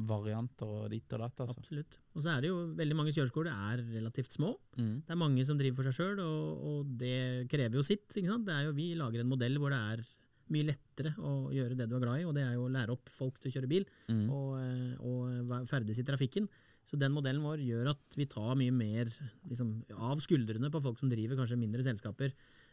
varianter 0.00 0.64
og 0.70 0.86
ditt 0.92 1.12
og 1.12 1.20
datt. 1.24 1.40
Altså. 1.44 1.60
Absolutt. 1.60 1.98
Og 2.16 2.22
så 2.24 2.30
er 2.32 2.40
det 2.44 2.48
jo 2.50 2.60
veldig 2.78 2.96
mange 2.96 3.12
kjøreskoler 3.12 3.52
er 3.52 3.82
relativt 3.92 4.32
små. 4.32 4.54
Mm. 4.78 4.94
Det 5.04 5.12
er 5.12 5.18
mange 5.20 5.44
som 5.48 5.58
driver 5.60 5.80
for 5.82 5.90
seg 5.90 5.98
sjøl, 5.98 6.22
og, 6.24 6.62
og 6.70 6.94
det 7.02 7.48
krever 7.52 7.80
jo 7.80 7.84
sitt. 7.84 8.06
Det 8.16 8.24
er 8.54 8.64
jo, 8.68 8.72
vi 8.76 8.94
lager 8.96 9.20
en 9.24 9.28
modell 9.28 9.58
hvor 9.60 9.74
det 9.74 9.80
er 9.94 10.04
mye 10.50 10.66
lettere 10.70 11.14
å 11.18 11.50
gjøre 11.54 11.76
det 11.78 11.88
du 11.90 11.96
er 11.96 12.02
glad 12.04 12.20
i, 12.20 12.26
og 12.28 12.34
det 12.36 12.42
er 12.46 12.56
jo 12.58 12.66
å 12.66 12.72
lære 12.74 12.94
opp 12.96 13.08
folk 13.14 13.38
til 13.40 13.50
å 13.50 13.54
kjøre 13.58 13.70
bil 13.70 13.86
Mm. 14.10 14.26
og, 14.30 14.48
eh, 14.60 14.96
og 15.00 15.68
ferdes 15.70 15.98
i 15.98 16.06
trafikken. 16.06 16.48
Så 16.90 16.98
den 16.98 17.12
modellen 17.12 17.42
vår 17.44 17.60
gjør 17.62 17.90
at 17.92 18.16
vi 18.16 18.24
tar 18.26 18.56
mye 18.58 18.72
mer 18.72 19.06
liksom, 19.48 19.84
av 19.94 20.18
skuldrene 20.18 20.70
på 20.72 20.80
folk 20.82 20.98
som 20.98 21.10
driver 21.12 21.36
kanskje 21.38 21.58
mindre 21.60 21.84
selskaper. 21.86 22.32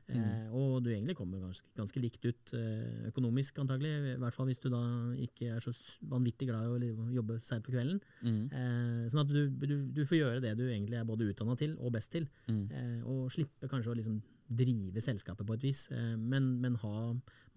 Eh, 0.10 0.48
og 0.56 0.82
du 0.86 0.90
egentlig 0.90 1.18
kommer 1.18 1.42
ganske, 1.44 1.68
ganske 1.76 2.00
likt 2.00 2.24
ut 2.26 2.54
eh, 2.56 3.10
økonomisk, 3.12 3.60
antagelig. 3.60 4.16
I 4.16 4.18
hvert 4.22 4.34
fall 4.34 4.48
hvis 4.48 4.62
du 4.64 4.70
da 4.72 4.80
ikke 5.20 5.50
er 5.58 5.60
så 5.60 5.74
vanvittig 6.08 6.48
glad 6.48 6.82
i 6.82 6.94
å 6.96 7.10
jobbe 7.20 7.42
seint 7.44 7.66
på 7.68 7.76
kvelden. 7.76 8.00
Mm. 8.24 8.40
Eh, 8.48 9.10
sånn 9.12 9.26
at 9.26 9.28
du, 9.36 9.50
du, 9.52 9.76
du 9.92 10.02
får 10.08 10.18
gjøre 10.22 10.42
det 10.42 10.56
du 10.58 10.64
egentlig 10.70 10.98
er 10.98 11.04
både 11.06 11.28
utdanna 11.28 11.58
til 11.60 11.76
og 11.78 11.92
best 11.92 12.10
til. 12.16 12.26
Mm. 12.48 13.04
Og 13.06 13.28
slippe 13.36 13.68
kanskje 13.70 13.92
å 13.92 13.98
liksom 14.00 14.22
drive 14.48 15.02
selskapet 15.04 15.48
på 15.48 15.58
et 15.58 15.66
vis, 15.68 15.84
eh, 15.92 16.16
men, 16.18 16.56
men 16.64 16.78
ha 16.84 16.94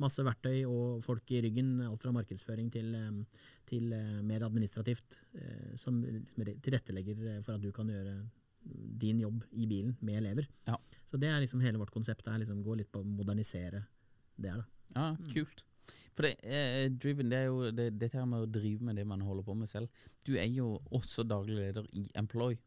masse 0.02 0.24
verktøy 0.24 0.64
og 0.64 1.00
folk 1.04 1.30
i 1.34 1.42
ryggen, 1.44 1.76
alt 1.86 2.02
fra 2.02 2.12
markedsføring 2.14 2.70
til, 2.74 2.90
eh, 2.98 3.46
til 3.70 3.92
eh, 3.94 4.18
mer 4.26 4.46
administrativt, 4.48 5.20
som 5.78 6.00
liksom 6.02 6.52
tilrettelegger 6.64 7.40
for 7.46 7.54
at 7.54 7.62
du 7.62 7.70
kan 7.74 7.90
gjøre 7.90 8.18
din 9.00 9.22
jobb 9.22 9.44
i 9.56 9.66
bilen 9.70 9.96
med 10.04 10.20
elever. 10.20 10.48
Ja. 10.66 10.76
Så 11.08 11.18
det 11.20 11.30
er 11.30 11.40
liksom 11.40 11.62
hele 11.64 11.80
vårt 11.80 11.94
konsept, 11.94 12.26
er 12.28 12.42
liksom 12.42 12.64
gå 12.66 12.76
litt 12.76 12.90
på 12.92 13.00
å 13.00 13.08
modernisere 13.08 13.84
det 14.36 14.52
her, 14.52 14.62
da. 14.62 14.68
Ja, 14.96 15.32
kult. 15.32 15.64
For 16.16 16.26
det, 16.26 16.34
eh, 16.44 16.90
Driven, 16.90 17.30
det 17.30 17.38
er 17.38 17.46
jo 17.48 17.70
det, 17.72 17.86
dette 17.98 18.18
her 18.18 18.26
med 18.28 18.44
å 18.44 18.50
drive 18.50 18.84
med 18.84 18.98
det 18.98 19.06
man 19.08 19.22
holder 19.24 19.46
på 19.46 19.54
med 19.56 19.70
selv. 19.70 19.88
Du 20.26 20.34
er 20.36 20.48
jo 20.52 20.74
også 20.92 21.24
daglig 21.24 21.56
leder 21.56 21.86
i 21.96 22.04
Employ. 22.18 22.58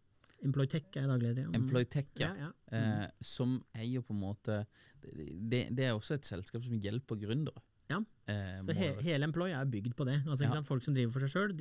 Employtech 0.44 0.90
er 1.00 1.08
daglig 1.08 1.30
leder. 1.32 1.44
ja. 1.44 1.50
Mm. 1.50 1.56
Employ 1.62 1.86
Tech, 1.86 2.10
ja. 2.20 2.34
ja, 2.36 2.52
Mm. 2.74 3.04
Eh, 3.04 3.10
som 3.22 3.64
er 3.76 3.86
jo 3.86 4.02
på 4.02 4.14
en 4.16 4.20
måte 4.22 4.66
det, 5.04 5.68
det 5.76 5.86
er 5.86 5.94
også 5.94 6.16
et 6.16 6.26
selskap 6.26 6.64
som 6.64 6.74
hjelper 6.80 7.16
gründere. 7.22 7.62
Ja. 7.92 8.00
Eh, 8.28 8.62
Så 8.66 8.74
he, 8.74 8.88
hele 9.04 9.28
Employ 9.28 9.52
er 9.52 9.66
bygd 9.70 9.94
på 9.96 10.06
det. 10.08 10.22
Altså, 10.26 10.48
sant? 10.50 10.66
Folk 10.66 10.82
som 10.84 10.94
driver 10.96 11.12
for 11.12 11.20
seg 11.28 11.30
sjøl, 11.36 11.54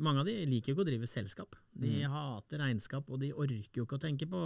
mange 0.00 0.20
av 0.20 0.26
de 0.26 0.34
liker 0.48 0.72
jo 0.72 0.74
ikke 0.74 0.86
å 0.86 0.88
drive 0.88 1.06
selskap. 1.06 1.54
De 1.76 1.88
Mm. 2.02 2.10
hater 2.10 2.58
regnskap, 2.58 3.04
og 3.08 3.20
de 3.20 3.32
orker 3.32 3.76
jo 3.76 3.84
ikke 3.84 3.98
å 3.98 4.00
tenke 4.00 4.26
på 4.26 4.40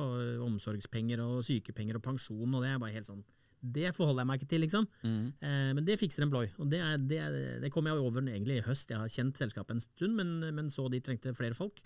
omsorgspenger 0.44 1.20
og 1.24 1.44
sykepenger 1.46 1.96
og 1.96 2.02
pensjon, 2.02 2.54
og 2.54 2.62
det 2.62 2.70
er 2.74 2.78
bare 2.82 2.92
helt 2.98 3.06
sånn 3.06 3.24
Det 3.64 3.92
forholder 3.94 4.22
jeg 4.24 4.26
meg 4.26 4.40
ikke 4.40 4.48
til, 4.50 4.60
liksom. 4.60 4.86
Mm. 5.04 5.26
Eh, 5.40 5.72
men 5.78 5.84
det 5.84 5.94
fikser 6.00 6.22
Employ, 6.24 6.48
og 6.58 6.68
det, 6.68 6.80
er, 6.82 6.96
det, 6.98 7.60
det 7.62 7.70
kom 7.70 7.86
jeg 7.86 7.94
over 7.94 8.20
egentlig 8.20 8.56
i 8.58 8.64
høst. 8.66 8.88
Jeg 8.90 8.98
har 8.98 9.06
kjent 9.06 9.38
selskapet 9.38 9.70
en 9.76 9.80
stund, 9.80 10.16
men, 10.16 10.54
men 10.56 10.66
så 10.68 10.88
de 10.90 10.98
trengte 11.00 11.30
flere 11.32 11.54
folk. 11.54 11.78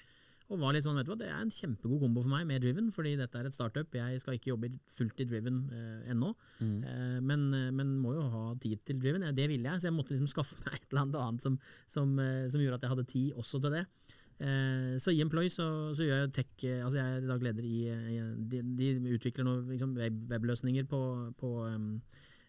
Og 0.49 0.61
var 0.63 0.77
litt 0.77 0.85
sånn, 0.87 0.95
vet 0.95 1.07
du 1.09 1.11
hva, 1.11 1.19
Det 1.19 1.27
er 1.27 1.41
en 1.43 1.51
kjempegod 1.51 1.99
kombo 2.05 2.23
for 2.23 2.31
meg 2.31 2.45
med 2.47 2.63
Driven, 2.63 2.93
fordi 2.95 3.17
dette 3.19 3.35
er 3.41 3.47
et 3.49 3.55
startup. 3.57 3.91
Jeg 3.99 4.21
skal 4.23 4.37
ikke 4.39 4.53
jobbe 4.53 4.69
fullt 4.95 5.23
i 5.25 5.27
Driven 5.27 5.57
eh, 5.75 6.13
ennå, 6.13 6.35
Mm. 6.63 6.85
eh, 6.85 7.21
men, 7.21 7.43
eh, 7.55 7.71
men 7.73 7.97
må 7.99 8.15
jo 8.15 8.29
ha 8.31 8.55
tid 8.63 8.79
til 8.87 9.01
Driven. 9.03 9.23
Ja, 9.27 9.33
det 9.33 9.49
ville 9.51 9.67
jeg, 9.67 9.81
så 9.83 9.89
jeg 9.91 9.97
måtte 9.97 10.15
liksom 10.15 10.31
skaffe 10.31 10.55
meg 10.65 10.75
et 10.79 10.87
eller 10.93 11.19
annet 11.27 11.43
som, 11.43 11.59
som, 11.89 12.15
eh, 12.23 12.47
som 12.49 12.61
gjorde 12.63 12.79
at 12.79 12.87
jeg 12.87 12.91
hadde 12.95 13.07
tid 13.11 13.33
også 13.43 13.61
til 13.61 13.71
det. 13.75 13.87
Eh, 14.39 14.95
så 15.03 15.11
i 15.17 15.21
Employ 15.25 15.49
så, 15.49 15.67
så 15.97 16.05
gjør 16.05 16.19
jeg 16.27 16.33
tech 16.37 16.65
eh, 16.69 16.83
Altså 16.85 16.99
jeg 17.01 17.07
er 17.09 17.23
i 17.25 17.31
dag 17.31 17.41
leder 17.47 17.65
i, 17.65 17.77
i 17.89 18.19
de, 18.53 18.59
de 18.77 19.15
utvikler 19.17 19.47
nå 19.49 19.55
liksom 19.71 19.95
web, 19.97 20.19
webløsninger 20.29 20.85
på, 20.91 21.01
på 21.41 21.53
um, 21.65 22.03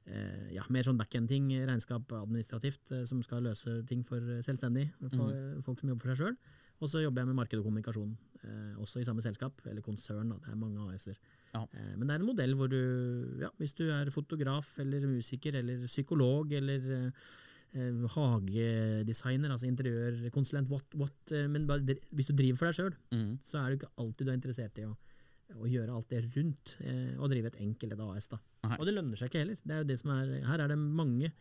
eh, 0.06 0.50
ja, 0.52 0.66
mer 0.70 0.84
sånn 0.84 1.00
backend-ting, 1.00 1.48
regnskap 1.66 2.12
administrativt, 2.20 2.92
som 3.08 3.24
skal 3.24 3.48
løse 3.48 3.80
ting 3.88 4.04
for 4.06 4.20
selvstendig, 4.44 4.90
for 5.16 5.32
folk 5.64 5.80
som 5.80 5.90
jobber 5.94 6.10
for 6.10 6.14
seg 6.14 6.26
sjøl. 6.28 6.38
Og 6.82 6.90
så 6.92 7.02
jobber 7.02 7.24
jeg 7.24 7.28
med 7.32 7.38
marked 7.40 7.58
og 7.58 7.66
kommunikasjon, 7.66 8.12
eh, 8.44 8.76
også 8.84 9.00
i 9.02 9.06
samme 9.08 9.24
selskap, 9.26 9.62
eller 9.66 9.82
konsern. 9.82 10.30
Da. 10.30 10.38
Det 10.46 10.52
er 10.54 10.60
mange 10.62 10.84
AS-er. 10.94 11.18
Ja. 11.56 11.64
Eh, 11.74 11.96
men 11.98 12.06
det 12.08 12.14
er 12.16 12.22
en 12.22 12.28
modell 12.30 12.54
hvor 12.60 12.70
du, 12.70 12.78
ja, 13.42 13.50
hvis 13.58 13.74
du 13.74 13.88
er 13.90 14.12
fotograf 14.14 14.76
eller 14.84 15.08
musiker 15.10 15.58
eller 15.58 15.88
psykolog 15.90 16.52
eller 16.54 16.86
eh, 17.00 18.06
hagedesigner, 18.14 19.52
altså 19.52 19.68
interiørkonsulent, 19.70 20.70
what, 20.72 20.86
what, 20.98 21.34
men 21.52 21.66
bare, 21.70 21.98
hvis 22.16 22.30
du 22.32 22.36
driver 22.38 22.58
for 22.62 22.70
deg 22.70 22.78
sjøl, 22.80 22.96
Mm. 23.12 23.38
så 23.44 23.60
er 23.60 23.70
du 23.70 23.76
ikke 23.80 23.92
alltid 23.98 24.26
du 24.26 24.32
er 24.32 24.38
interessert 24.40 24.78
i 24.82 24.86
å, 24.88 24.94
å 25.58 25.68
gjøre 25.68 25.94
alt 25.96 26.10
det 26.10 26.24
rundt, 26.36 26.78
og 27.20 27.30
drive 27.32 27.52
et 27.52 27.60
enkelt 27.64 27.94
et 27.94 28.00
AS. 28.06 28.28
da. 28.32 28.40
Nei. 28.68 28.78
Og 28.80 28.86
det 28.86 28.94
lønner 28.96 29.18
seg 29.20 29.30
ikke 29.32 29.44
heller. 29.44 29.60
Det 29.64 29.74
er 29.76 29.84
jo 29.84 29.90
det 29.92 30.00
som 30.00 30.12
er, 30.16 30.34
her 30.48 30.60
er 30.64 30.68
det 30.74 30.78
mange, 30.78 31.32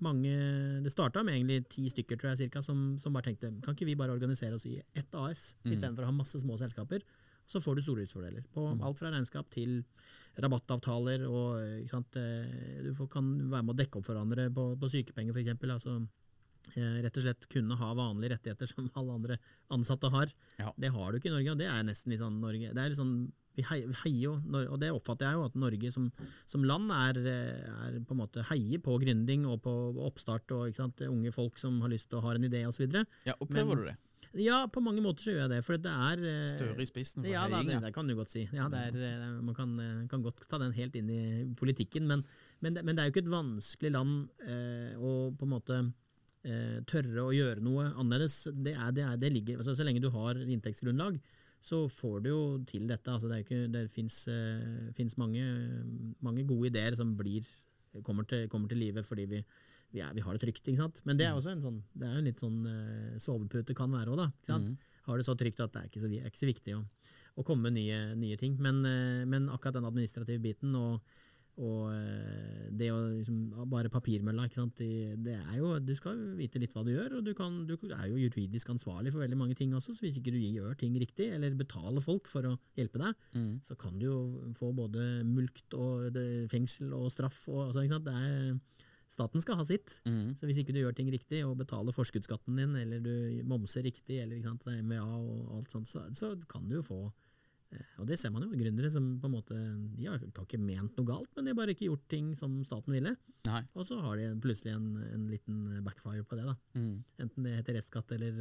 mange 0.00 0.82
Det 0.82 0.92
starta 0.92 1.22
med 1.24 1.34
egentlig 1.34 1.68
ti 1.68 1.88
stykker, 1.88 2.16
tror 2.18 2.30
jeg, 2.34 2.38
cirka, 2.50 2.62
som, 2.62 2.96
som 2.98 3.12
bare 3.12 3.24
tenkte 3.30 3.50
kan 3.62 3.74
ikke 3.74 3.86
vi 3.86 3.94
bare 3.96 4.12
organisere 4.12 4.54
oss 4.54 4.66
i 4.66 4.80
ett 4.94 5.14
AS, 5.14 5.54
Mm. 5.64 5.72
istedenfor 5.72 6.02
å 6.02 6.10
ha 6.10 6.12
masse 6.12 6.38
små 6.40 6.58
selskaper? 6.58 7.00
Så 7.46 7.60
får 7.62 7.76
du 7.76 7.82
stordriftsfordeler 7.82 8.44
på 8.52 8.74
Mm. 8.74 8.82
alt 8.82 8.98
fra 8.98 9.10
regnskap 9.10 9.48
til 9.50 9.84
rabattavtaler. 10.38 11.24
og 11.28 11.60
ikke 11.82 11.90
sant, 11.90 12.16
eh, 12.16 12.82
Du 12.82 12.92
får, 12.94 13.08
kan 13.10 13.50
være 13.50 13.64
med 13.64 13.74
å 13.74 13.78
dekke 13.78 13.96
opp 13.98 14.04
for 14.04 14.14
hverandre 14.14 14.50
på, 14.52 14.76
på 14.78 14.90
sykepenger, 14.90 15.32
f.eks. 15.32 15.62
Altså, 15.70 16.08
eh, 16.76 17.02
rett 17.02 17.16
og 17.16 17.22
slett 17.22 17.48
kunne 17.48 17.76
ha 17.76 17.94
vanlige 17.94 18.36
rettigheter 18.36 18.66
som 18.68 18.90
alle 18.94 19.12
andre 19.14 19.38
ansatte 19.70 20.10
har. 20.10 20.32
Ja. 20.58 20.72
Det 20.78 20.90
har 20.92 21.12
du 21.12 21.18
ikke 21.18 21.30
i 21.30 21.36
Norge, 21.36 21.50
og 21.52 21.58
det 21.58 21.66
er 21.68 21.82
nesten 21.84 22.10
litt 22.10 22.20
sånn 22.20 22.40
Norge 22.40 22.74
det 22.74 22.78
er 22.78 22.88
litt 22.90 22.98
sånn, 22.98 23.32
vi 23.56 23.64
heier, 23.64 23.90
vi 23.90 23.98
heier 24.04 24.22
jo, 24.26 24.32
og 24.62 24.78
det 24.82 24.92
oppfatter 24.92 25.30
jeg 25.30 25.38
jo, 25.38 25.44
at 25.48 25.54
Norge 25.58 25.92
som, 25.94 26.08
som 26.48 26.64
land 26.68 26.92
er, 26.92 27.20
er 27.32 28.00
på 28.04 28.16
en 28.16 28.20
måte 28.20 28.44
heier 28.50 28.82
på 28.84 28.96
gründing 29.02 29.46
og 29.48 29.62
på 29.64 29.72
oppstart 30.06 30.52
og 30.56 30.74
sant, 30.76 31.00
unge 31.08 31.32
folk 31.34 31.56
som 31.60 31.78
har 31.84 31.92
lyst 31.92 32.10
til 32.12 32.20
å 32.20 32.26
ha 32.26 32.34
en 32.36 32.48
idé 32.48 32.66
osv. 32.68 32.84
Ja, 33.26 33.36
Opplever 33.40 33.72
Men- 33.74 33.84
du 33.84 33.88
det? 33.92 33.96
Ja, 34.36 34.66
på 34.68 34.82
mange 34.84 35.00
måter 35.00 35.24
så 35.24 35.32
gjør 35.32 35.44
jeg 35.46 35.52
det, 35.54 35.58
for 35.64 35.80
det 35.80 35.92
er 35.92 36.22
eh, 36.28 36.48
Støre 36.50 36.82
i 36.82 36.86
spissen 36.88 37.22
for 37.22 37.30
ja, 37.30 37.46
da, 37.48 37.62
det, 37.64 37.78
det 37.80 37.92
kan 37.94 38.08
du 38.08 38.12
godt 38.18 38.32
si. 38.34 38.42
Ja, 38.52 38.66
det 38.72 38.80
er, 38.90 38.96
eh, 39.08 39.22
man 39.40 39.54
kan, 39.56 39.70
eh, 39.80 40.02
kan 40.10 40.24
godt 40.24 40.42
ta 40.50 40.58
den 40.60 40.74
helt 40.76 40.96
inn 40.98 41.08
i 41.08 41.20
politikken, 41.56 42.04
men, 42.10 42.24
men, 42.60 42.76
det, 42.76 42.82
men 42.84 42.96
det 42.96 43.04
er 43.04 43.08
jo 43.08 43.14
ikke 43.14 43.24
et 43.24 43.32
vanskelig 43.32 43.92
land 43.94 44.28
eh, 44.44 44.92
å 44.98 45.14
på 45.36 45.46
en 45.46 45.54
måte 45.54 45.78
eh, 46.44 46.82
tørre 46.90 47.24
å 47.24 47.32
gjøre 47.32 47.64
noe 47.64 47.88
annerledes. 47.94 48.42
Det, 48.52 48.74
er, 48.76 48.92
det, 48.96 49.06
er, 49.06 49.16
det 49.24 49.32
ligger, 49.38 49.62
altså, 49.62 49.76
så 49.78 49.86
lenge 49.88 50.04
du 50.04 50.10
har 50.12 50.42
inntektsgrunnlag, 50.42 51.16
så 51.66 51.82
får 51.90 52.20
du 52.22 52.28
jo 52.30 52.40
til 52.68 52.86
dette. 52.86 53.10
Altså, 53.10 53.30
det 53.30 53.42
ikke, 53.42 53.64
det 53.72 53.86
fins 53.90 55.16
mange, 55.18 55.44
mange 56.22 56.44
gode 56.46 56.70
ideer 56.70 56.94
som 56.98 57.14
blir, 57.18 57.46
kommer, 58.06 58.26
til, 58.28 58.46
kommer 58.52 58.70
til 58.70 58.80
live 58.84 59.02
fordi 59.06 59.26
vi, 59.30 59.42
vi, 59.94 60.02
er, 60.04 60.14
vi 60.14 60.22
har 60.22 60.36
det 60.36 60.44
trygt. 60.44 60.62
Ikke 60.62 60.82
sant? 60.82 61.02
Men 61.08 61.18
det 61.18 61.26
er 61.26 61.34
også 61.34 61.54
en 61.56 61.64
sånn, 61.64 61.80
det 61.96 62.08
er 62.08 62.20
en 62.20 62.28
litt 62.28 62.42
sånn 62.42 62.60
eh, 62.70 63.16
sovepute 63.22 63.76
kan 63.76 63.92
være 63.92 64.14
òg, 64.14 64.20
da. 64.22 64.28
Ikke 64.36 64.52
sant? 64.52 64.90
Har 65.06 65.18
det 65.18 65.26
så 65.26 65.36
trygt 65.38 65.62
at 65.62 65.74
det 65.74 65.82
er 65.82 65.90
ikke 65.90 66.02
så, 66.02 66.10
er 66.10 66.30
ikke 66.30 66.42
så 66.42 66.50
viktig 66.50 66.74
å, 66.76 66.80
å 67.38 67.46
komme 67.46 67.68
med 67.68 67.78
nye, 67.78 68.00
nye 68.18 68.38
ting. 68.40 68.56
Men, 68.62 68.82
eh, 68.86 69.22
men 69.28 69.50
akkurat 69.50 69.80
den 69.80 69.88
administrative 69.90 70.42
biten 70.42 70.74
og, 70.78 71.16
og 71.56 71.86
eh, 71.94 72.66
det 72.76 72.90
å 72.92 72.98
liksom, 73.14 73.36
bare 73.72 73.88
papirmølla, 73.92 74.44
ikke 74.48 74.58
sant? 74.60 74.74
Det, 74.76 75.14
det 75.24 75.36
er 75.38 75.54
jo, 75.60 75.70
du 75.80 75.94
skal 75.96 76.18
vite 76.36 76.60
litt 76.60 76.74
hva 76.76 76.82
du 76.84 76.90
gjør, 76.92 77.18
og 77.18 77.24
du, 77.24 77.32
kan, 77.38 77.62
du 77.68 77.74
er 77.88 78.08
jo 78.10 78.18
juridisk 78.20 78.68
ansvarlig 78.74 79.12
for 79.14 79.24
veldig 79.24 79.38
mange 79.40 79.56
ting 79.56 79.72
også, 79.76 79.94
så 79.96 80.04
hvis 80.04 80.18
ikke 80.20 80.34
du 80.34 80.40
gjør 80.42 80.76
ting 80.80 80.96
riktig, 81.00 81.30
eller 81.32 81.56
betaler 81.56 82.04
folk 82.04 82.28
for 82.28 82.50
å 82.52 82.56
hjelpe 82.76 83.00
deg, 83.00 83.14
Mm. 83.36 83.60
så 83.64 83.76
kan 83.78 83.96
du 83.98 84.04
jo 84.06 84.18
få 84.56 84.72
både 84.76 85.22
mulkt 85.24 85.74
og 85.76 86.12
det, 86.14 86.26
fengsel 86.52 86.92
og 86.96 87.08
straff. 87.12 87.42
Og, 87.48 87.66
altså, 87.68 87.82
ikke 87.84 87.96
sant? 87.96 88.06
Det 88.06 88.14
er, 88.14 88.84
staten 89.08 89.40
skal 89.44 89.56
ha 89.60 89.64
sitt. 89.64 90.00
Mm. 90.04 90.34
Så 90.36 90.48
hvis 90.48 90.58
ikke 90.62 90.74
du 90.76 90.80
gjør 90.82 90.96
ting 90.96 91.08
riktig, 91.12 91.44
og 91.46 91.56
betaler 91.60 91.94
forskuddsskatten 91.96 92.56
din, 92.58 92.74
eller 92.80 93.00
du 93.00 93.42
momser 93.48 93.84
riktig, 93.86 94.20
eller 94.22 94.36
ikke 94.38 94.50
sant, 94.52 94.64
det 94.66 94.82
MVA 94.84 95.04
og 95.06 95.54
alt 95.60 95.72
sånt, 95.72 95.88
så, 95.88 96.04
så 96.16 96.34
kan 96.50 96.68
du 96.68 96.76
jo 96.80 96.84
få 96.84 97.00
Og 98.00 98.06
det 98.08 98.18
ser 98.20 98.30
man 98.34 98.42
jo, 98.44 98.50
gründere 98.58 98.90
som 98.92 99.06
på 99.20 99.28
en 99.28 99.34
måte 99.36 99.56
De 99.96 100.06
har, 100.08 100.18
har 100.18 100.44
ikke 100.46 100.60
ment 100.60 100.96
noe 100.98 101.06
galt, 101.08 101.30
men 101.36 101.44
de 101.46 101.52
har 101.52 101.58
bare 101.58 101.74
ikke 101.74 101.88
gjort 101.88 102.06
ting 102.12 102.34
som 102.38 102.58
staten 102.66 102.92
ville. 102.94 103.14
Nei. 103.48 103.62
Og 103.74 103.86
så 103.88 103.98
har 104.02 104.16
de 104.20 104.28
plutselig 104.42 104.74
en, 104.74 104.88
en 105.14 105.26
liten 105.30 105.82
backfire 105.86 106.24
på 106.26 106.36
det. 106.38 106.44
da. 106.48 106.56
Mm. 106.78 107.04
Enten 107.26 107.46
det 107.48 107.54
heter 107.60 107.78
restskatt 107.78 108.12
eller, 108.16 108.40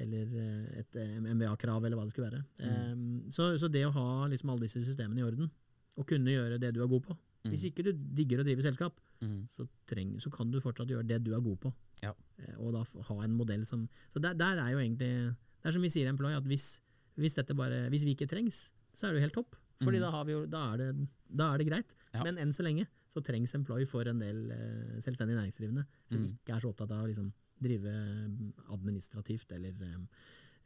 eller 0.00 0.34
et 0.80 1.00
MBA-krav, 1.24 1.84
eller 1.84 1.96
hva 1.98 2.04
det 2.06 2.14
skulle 2.14 2.30
være. 2.30 2.44
Um, 2.92 3.24
så, 3.32 3.50
så 3.60 3.68
det 3.72 3.84
å 3.88 3.94
ha 3.96 4.06
liksom 4.30 4.52
alle 4.54 4.66
disse 4.68 4.82
systemene 4.86 5.20
i 5.22 5.26
orden, 5.26 5.50
og 5.98 6.06
kunne 6.08 6.32
gjøre 6.32 6.60
det 6.62 6.70
du 6.76 6.82
er 6.84 6.88
god 6.88 7.02
på 7.08 7.16
Hvis 7.50 7.64
ikke 7.70 7.82
du 7.86 7.90
digger 7.94 8.40
å 8.42 8.46
drive 8.48 8.62
selskap, 8.66 8.98
Mm. 9.20 9.42
så, 9.52 9.66
treng, 9.84 10.14
så 10.16 10.30
kan 10.32 10.48
du 10.48 10.62
fortsatt 10.64 10.88
gjøre 10.88 11.04
det 11.04 11.18
du 11.26 11.34
er 11.36 11.42
god 11.44 11.58
på. 11.60 11.70
Ja. 12.00 12.14
Eh, 12.40 12.54
Og 12.56 12.70
da 12.72 12.80
ha 13.04 13.16
en 13.20 13.34
modell 13.36 13.66
som 13.68 13.82
Så 14.14 14.22
der, 14.24 14.32
der 14.32 14.56
er 14.56 14.70
jo 14.72 14.78
egentlig 14.80 15.10
Det 15.36 15.68
er 15.68 15.74
som 15.76 15.82
vi 15.84 15.90
sier 15.92 16.06
i 16.06 16.08
Employ, 16.08 16.32
at 16.32 16.46
hvis, 16.48 16.80
hvis, 17.20 17.36
dette 17.38 17.56
bare, 17.56 17.84
hvis 17.92 18.04
vi 18.08 18.14
ikke 18.16 18.28
trengs, 18.30 18.70
så 18.96 19.06
er 19.06 19.12
det 19.14 19.20
jo 19.20 19.26
helt 19.28 19.36
topp. 19.36 19.58
Fordi 19.80 20.00
da, 20.02 20.10
har 20.12 20.26
vi 20.28 20.34
jo, 20.34 20.40
da, 20.50 20.62
er 20.74 20.80
det, 20.82 21.08
da 21.40 21.52
er 21.54 21.62
det 21.62 21.66
greit. 21.70 21.92
Ja. 22.12 22.24
Men 22.26 22.40
enn 22.42 22.50
så 22.52 22.64
lenge 22.66 22.84
så 23.10 23.22
trengs 23.24 23.54
Employ 23.56 23.86
for 23.88 24.06
en 24.10 24.20
del 24.22 24.42
uh, 24.52 24.98
selvstendig 25.02 25.38
næringsdrivende 25.38 25.86
som 26.10 26.20
Mm. 26.20 26.26
ikke 26.34 26.54
er 26.54 26.60
så 26.60 26.70
opptatt 26.70 26.92
av 26.92 27.04
å 27.04 27.08
liksom, 27.08 27.30
drive 27.60 27.92
mm, 27.92 28.50
administrativt 28.76 29.52
eller 29.56 29.72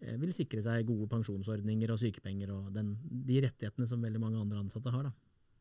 eh, 0.01 0.17
vil 0.21 0.33
sikre 0.35 0.63
seg 0.63 0.87
gode 0.87 1.09
pensjonsordninger 1.11 1.91
og 1.91 1.99
sykepenger 2.03 2.53
og 2.55 2.69
den, 2.75 2.93
de 3.03 3.41
rettighetene 3.47 3.89
som 3.91 4.03
veldig 4.03 4.21
mange 4.23 4.41
andre 4.41 4.61
ansatte 4.63 4.93
har. 4.95 5.09
da. 5.09 5.13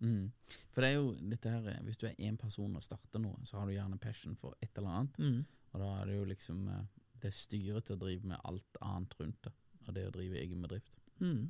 Mm. 0.03 0.27
For 0.73 0.83
det 0.83 0.89
er 0.89 0.97
jo 0.97 1.13
dette 1.31 1.49
her 1.53 1.79
Hvis 1.85 1.97
du 2.01 2.07
er 2.09 2.17
én 2.19 2.35
person 2.37 2.75
og 2.75 2.83
starter 2.83 3.21
noe, 3.23 3.37
så 3.47 3.57
har 3.61 3.69
du 3.69 3.73
gjerne 3.77 4.01
passion 4.01 4.35
for 4.35 4.57
et 4.61 4.77
eller 4.77 4.89
annet. 4.97 5.19
Mm. 5.21 5.45
Og 5.73 5.81
da 5.81 5.91
er 6.01 6.09
det 6.09 6.17
jo 6.17 6.25
liksom 6.27 6.65
Det 7.23 7.31
styret 7.33 7.85
til 7.87 7.95
å 7.95 8.01
drive 8.01 8.27
med 8.27 8.41
alt 8.43 8.81
annet 8.81 9.13
rundt 9.21 9.45
det. 9.45 9.53
Og 9.87 9.95
det 9.95 10.07
å 10.07 10.13
drive 10.13 10.39
egen 10.41 10.63
bedrift. 10.63 10.93
Mm. 11.23 11.49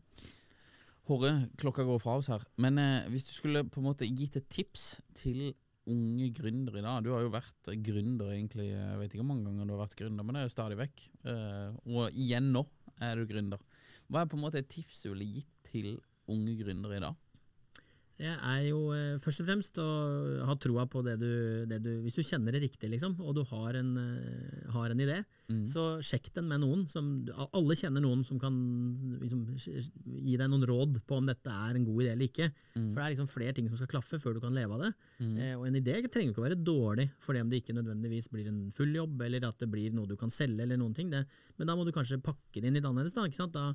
Håre, 1.09 1.33
klokka 1.59 1.83
går 1.87 1.99
fra 1.99 2.15
oss 2.19 2.29
her. 2.31 2.45
Men 2.63 2.79
eh, 2.79 3.09
hvis 3.11 3.27
du 3.27 3.33
skulle 3.35 3.65
på 3.67 3.81
en 3.81 3.89
måte 3.89 4.07
gitt 4.07 4.37
et 4.39 4.47
tips 4.51 5.01
til 5.19 5.51
unge 5.91 6.29
gründere 6.31 6.79
i 6.79 6.83
dag 6.85 7.03
Du 7.03 7.09
har 7.11 7.25
jo 7.25 7.31
vært 7.33 7.67
gründer 7.83 8.29
egentlig, 8.31 8.69
jeg 8.69 8.99
vet 9.01 9.11
ikke 9.11 9.19
hvor 9.19 9.33
mange 9.33 9.49
ganger 9.49 9.67
du 9.67 9.73
har 9.75 9.81
vært 9.81 9.97
gründer, 9.99 10.23
men 10.23 10.37
det 10.37 10.43
er 10.43 10.47
jo 10.47 10.53
stadig 10.53 10.79
vekk. 10.79 11.03
Eh, 11.27 11.81
og 11.91 12.15
igjen 12.15 12.53
nå 12.55 12.63
er 13.03 13.19
du 13.19 13.27
gründer. 13.27 13.59
Hva 14.07 14.23
er 14.23 14.31
på 14.31 14.39
en 14.39 14.45
måte 14.45 14.61
et 14.61 14.71
tips 14.71 15.03
du 15.03 15.11
ville 15.11 15.27
gitt 15.39 15.51
til 15.67 15.97
unge 16.31 16.55
gründere 16.61 16.99
i 16.99 17.03
dag? 17.03 17.19
Det 18.23 18.31
er 18.31 18.62
jo 18.69 18.77
eh, 18.95 19.17
først 19.19 19.41
og 19.43 19.47
fremst 19.49 19.79
å 19.83 19.88
ha 20.47 20.53
troa 20.63 20.86
på 20.88 21.01
det 21.03 21.17
du, 21.19 21.31
det 21.67 21.81
du 21.83 21.89
Hvis 22.05 22.15
du 22.15 22.23
kjenner 22.23 22.55
det 22.55 22.62
riktig, 22.63 22.88
liksom, 22.93 23.17
og 23.19 23.36
du 23.36 23.41
har 23.49 23.75
en, 23.81 23.89
eh, 23.99 24.69
har 24.71 24.93
en 24.95 25.03
idé, 25.07 25.23
Mm. 25.51 25.65
så 25.67 25.99
sjekk 25.99 26.29
den 26.38 26.47
med 26.47 26.62
noen. 26.63 26.86
Som, 26.89 27.27
alle 27.51 27.75
kjenner 27.75 28.01
noen 28.01 28.21
som 28.25 28.39
kan 28.39 28.53
liksom, 29.19 29.41
gi 29.59 30.38
deg 30.39 30.47
noen 30.49 30.63
råd 30.65 31.01
på 31.05 31.17
om 31.19 31.27
dette 31.27 31.51
er 31.51 31.75
en 31.75 31.83
god 31.86 31.99
idé 32.05 32.13
eller 32.13 32.29
ikke. 32.29 32.47
For 32.73 32.95
det 32.95 33.03
er 33.03 33.12
liksom 33.13 33.27
flere 33.29 33.53
ting 33.57 33.67
som 33.67 33.75
skal 33.77 33.91
klaffe 33.91 34.19
før 34.23 34.38
du 34.38 34.39
kan 34.39 34.55
leve 34.55 34.77
av 34.77 34.86
det. 34.86 34.93
Eh, 35.43 35.51
og 35.59 35.67
en 35.67 35.75
idé 35.81 35.97
trenger 36.07 36.31
ikke 36.31 36.41
å 36.41 36.47
være 36.47 36.63
dårlig 36.63 37.09
for 37.19 37.36
det 37.36 37.43
om 37.43 37.51
det 37.51 37.59
ikke 37.62 37.75
nødvendigvis 37.75 38.31
blir 38.31 38.47
en 38.49 38.63
full 38.71 38.95
jobb, 38.95 39.21
eller 39.27 39.45
at 39.51 39.59
det 39.59 39.69
blir 39.69 39.91
noe 39.93 40.07
du 40.09 40.15
kan 40.15 40.31
selge, 40.33 40.63
eller 40.63 40.79
noen 40.79 40.95
ting. 40.95 41.12
Det, 41.12 41.25
men 41.59 41.67
da 41.67 41.75
må 41.75 41.83
du 41.86 41.91
kanskje 41.91 42.23
pakke 42.23 42.62
det 42.63 42.71
inn 42.71 42.79
litt 42.79 42.88
annerledes. 42.88 43.13
Da, 43.13 43.27
ikke 43.27 43.43
sant? 43.43 43.53
Da, 43.53 43.73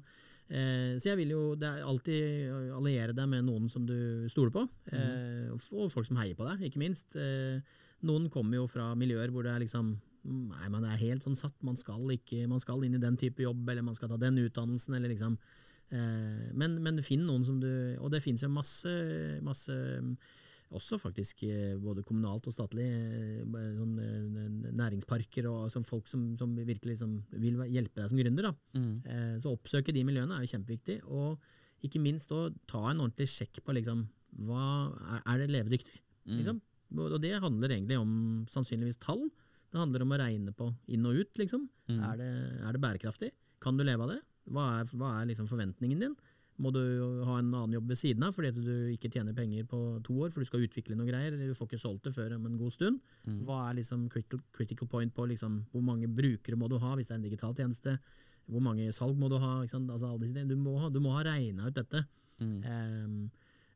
så 0.48 1.11
jeg 1.11 1.18
vil 1.20 1.34
jo 1.34 1.42
det 1.61 1.68
er 1.68 1.84
alltid 1.84 2.72
alliere 2.72 3.12
deg 3.16 3.28
med 3.28 3.44
noen 3.44 3.68
som 3.68 3.84
du 3.88 4.28
stoler 4.32 4.54
på, 4.54 4.64
eh, 4.96 5.50
og 5.52 5.90
folk 5.92 6.08
som 6.08 6.20
heier 6.20 6.38
på 6.38 6.46
deg, 6.48 6.64
ikke 6.68 6.80
minst. 6.80 7.16
Eh, 7.20 7.61
noen 8.08 8.28
kommer 8.32 8.61
jo 8.61 8.68
fra 8.70 8.94
miljøer 8.96 9.32
hvor 9.34 9.46
det 9.46 9.54
er 9.54 9.66
liksom 9.66 9.96
Nei, 10.28 10.66
man 10.68 10.82
er 10.84 10.98
helt 11.00 11.22
sånn 11.24 11.37
satt. 11.38 11.54
Man 11.64 11.78
skal, 11.78 12.02
ikke, 12.12 12.42
man 12.50 12.61
skal 12.61 12.82
inn 12.84 12.96
i 12.98 13.00
den 13.00 13.14
type 13.16 13.40
jobb, 13.40 13.62
eller 13.70 13.84
man 13.87 13.94
skal 13.96 14.11
ta 14.11 14.18
den 14.20 14.37
utdannelsen, 14.42 14.96
eller 14.98 15.08
liksom 15.14 15.38
eh, 15.94 16.50
men, 16.58 16.74
men 16.84 16.98
finn 17.06 17.22
noen 17.24 17.46
som 17.48 17.61
du 17.62 17.70
Og 18.02 18.11
det 18.12 18.20
finnes 18.24 18.42
jo 18.44 18.50
masse, 18.52 18.92
masse 19.46 19.78
også 20.74 20.98
faktisk 21.00 21.42
eh, 21.48 21.76
både 21.80 22.02
kommunalt 22.04 22.46
og 22.46 22.52
statlig, 22.52 22.84
eh, 22.84 23.44
sånn, 23.78 23.94
eh, 23.97 23.97
næringsparker 24.78 25.46
og 25.50 25.70
som 25.74 25.84
folk 25.86 26.06
som, 26.10 26.22
som 26.40 26.54
virkelig 26.56 26.98
som 27.02 27.16
vil 27.32 27.58
hjelpe 27.68 28.00
deg 28.02 28.12
som 28.12 28.18
gründer. 28.20 28.48
Da. 28.48 28.52
Eh, 29.06 29.34
Så 29.42 29.52
oppsøke 29.52 29.92
de 29.94 30.04
miljøene 30.06 30.36
er 30.38 30.44
jo 30.46 30.52
kjempeviktig. 30.54 31.00
Og 31.06 31.38
ikke 31.86 32.00
minst 32.02 32.30
å 32.34 32.48
ta 32.66 32.84
en 32.90 33.02
ordentlig 33.04 33.28
sjekk 33.30 33.60
på 33.66 33.74
liksom, 33.76 34.06
hva 34.46 34.62
er, 35.16 35.20
er 35.34 35.38
det 35.44 35.50
levedyktig. 35.56 35.98
Liksom? 36.38 36.60
Og 36.98 37.18
det 37.20 37.34
handler 37.40 37.68
egentlig 37.76 37.98
om 38.00 38.46
sannsynligvis 38.48 38.98
tall. 39.02 39.28
Det 39.70 39.78
handler 39.78 40.02
om 40.02 40.12
å 40.12 40.18
regne 40.18 40.52
på 40.56 40.70
inn 40.88 41.04
og 41.06 41.14
ut. 41.20 41.32
Liksom. 41.38 41.68
Er, 41.88 42.16
det, 42.16 42.30
er 42.64 42.72
det 42.72 42.80
bærekraftig? 42.80 43.30
Kan 43.60 43.76
du 43.76 43.84
leve 43.84 44.02
av 44.06 44.10
det? 44.14 44.20
Hva 44.48 44.80
er, 44.80 44.84
hva 44.96 45.10
er 45.20 45.26
liksom 45.28 45.46
forventningen 45.50 46.00
din? 46.00 46.14
Må 46.58 46.72
du 46.74 46.80
ha 47.22 47.38
en 47.38 47.52
annen 47.54 47.76
jobb 47.76 47.92
ved 47.92 48.00
siden 48.00 48.24
av 48.26 48.34
fordi 48.34 48.50
at 48.50 48.56
du 48.58 48.72
ikke 48.90 49.10
tjener 49.14 49.36
penger 49.36 49.66
på 49.70 49.78
to 50.06 50.16
år, 50.24 50.32
for 50.34 50.42
du 50.42 50.48
skal 50.48 50.64
utvikle 50.66 50.96
noe 50.98 51.06
greier, 51.06 51.30
eller 51.30 51.52
du 51.52 51.54
får 51.54 51.68
ikke 51.70 51.82
solgt 51.84 52.08
det 52.08 52.14
før 52.16 52.34
om 52.34 52.48
en 52.48 52.58
god 52.58 52.74
stund? 52.74 52.98
Hva 53.46 53.60
er 53.68 53.78
liksom 53.78 54.08
critical, 54.10 54.42
critical 54.56 54.90
point 54.90 55.14
på 55.14 55.28
liksom, 55.30 55.60
hvor 55.70 55.84
mange 55.86 56.10
brukere 56.10 56.58
må 56.58 56.66
du 56.70 56.78
ha 56.82 56.96
hvis 56.98 57.10
det 57.10 57.14
er 57.14 57.20
en 57.20 57.28
digital 57.28 57.54
tjeneste? 57.54 57.98
Hvor 58.48 58.64
mange 58.64 58.88
salg 58.96 59.18
må 59.20 59.28
du 59.30 59.36
ha? 59.38 59.58
Ikke 59.62 59.76
sant? 59.76 59.90
Altså, 59.92 60.16
du, 60.18 60.56
må 60.56 60.78
ha 60.82 60.88
du 60.90 60.98
må 61.04 61.12
ha 61.14 61.22
regna 61.26 61.68
ut 61.68 61.76
dette. 61.76 62.02
Ehm, 62.40 63.28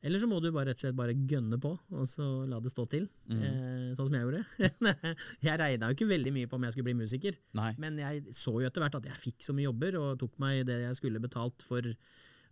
Eller 0.03 0.19
så 0.19 0.27
må 0.27 0.41
du 0.43 0.49
bare 0.51 0.73
rett 0.73 0.81
og 0.81 0.89
slett 0.89 0.99
bare 0.99 1.15
gønne 1.15 1.61
på, 1.63 1.77
og 1.95 2.07
så 2.11 2.25
la 2.51 2.59
det 2.59 2.73
stå 2.73 2.89
til. 2.91 3.05
Mm. 3.31 3.43
Eh, 3.47 3.91
sånn 3.95 4.09
som 4.09 4.17
jeg 4.17 4.25
gjorde. 4.27 4.41
jeg 5.47 5.61
regna 5.61 5.91
jo 5.91 5.95
ikke 5.95 6.09
veldig 6.11 6.33
mye 6.35 6.51
på 6.51 6.59
om 6.59 6.67
jeg 6.67 6.75
skulle 6.75 6.89
bli 6.89 6.97
musiker, 7.05 7.39
Nei. 7.55 7.69
men 7.79 8.01
jeg 8.03 8.25
så 8.35 8.57
jo 8.57 8.67
etter 8.67 8.83
hvert 8.83 8.99
at 8.99 9.07
jeg 9.13 9.23
fikk 9.29 9.47
så 9.47 9.55
mye 9.55 9.69
jobber, 9.69 10.01
og 10.01 10.19
tok 10.19 10.35
meg 10.43 10.65
det 10.67 10.81
jeg 10.89 10.99
skulle 10.99 11.23
betalt 11.23 11.63
for 11.63 11.87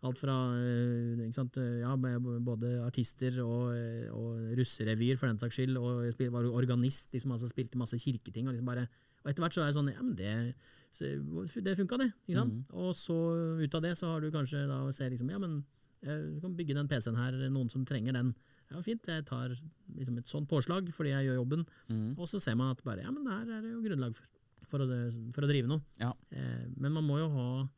alt 0.09 0.21
fra 0.21 0.35
eh, 0.57 1.27
sant, 1.37 1.59
ja, 1.83 1.93
både 1.97 2.73
artister 2.87 3.37
og, 3.45 3.73
eh, 3.77 4.07
og 4.15 4.55
russerevyer, 4.59 5.19
for 5.21 5.29
den 5.29 5.41
saks 5.41 5.59
skyld, 5.59 5.77
og 5.81 6.07
jeg 6.09 6.33
var 6.33 6.49
organist, 6.49 7.11
liksom, 7.13 7.35
altså 7.37 7.51
spilte 7.51 7.81
masse 7.81 7.99
kirketing. 8.01 8.49
Og, 8.49 8.55
liksom 8.55 8.71
bare, 8.71 8.87
og 9.21 9.33
etter 9.33 9.45
hvert 9.45 9.57
så 9.57 9.65
er 9.65 9.73
det 9.73 9.79
sånn 9.79 9.93
Ja, 9.93 10.01
men 10.01 10.15
det, 10.17 11.65
det 11.67 11.77
funka, 11.79 12.01
det. 12.01 12.11
Ikke 12.25 12.41
sant? 12.41 12.73
Og 12.73 12.95
så 12.97 13.19
ut 13.61 13.77
av 13.77 13.85
det 13.85 13.93
så 14.01 14.15
har 14.15 14.25
du 14.25 14.33
kanskje 14.35 14.65
da 14.71 14.83
ser 14.97 15.13
liksom 15.13 15.31
Ja, 15.35 15.43
men 15.43 15.61
du 16.01 16.39
kan 16.41 16.55
bygge 16.57 16.73
den 16.79 16.89
PC-en 16.89 17.19
her, 17.21 17.37
noen 17.53 17.69
som 17.69 17.85
trenger 17.85 18.17
den. 18.17 18.33
Ja, 18.71 18.81
fint, 18.87 19.05
jeg 19.05 19.27
tar 19.27 19.53
liksom 19.97 20.19
et 20.21 20.31
sånt 20.31 20.49
påslag 20.51 20.89
fordi 20.95 21.13
jeg 21.13 21.29
gjør 21.29 21.41
jobben. 21.43 21.65
Mm. 21.91 22.13
Og 22.17 22.29
så 22.31 22.41
ser 22.43 22.57
man 22.59 22.73
at 22.73 22.83
bare, 22.87 23.03
ja, 23.05 23.11
men 23.13 23.27
det 23.27 23.35
her 23.35 23.57
er 23.57 23.65
det 23.67 23.73
jo 23.75 23.83
grunnlag 23.85 24.15
for, 24.17 24.31
for, 24.71 24.85
å, 24.85 24.99
for 25.35 25.47
å 25.47 25.51
drive 25.51 25.71
noe. 25.71 25.83
Ja. 26.01 26.13
Eh, 26.31 26.67
men 26.79 26.95
man 26.95 27.07
må 27.07 27.19
jo 27.19 27.29
ha 27.35 27.47
eh, 27.61 27.71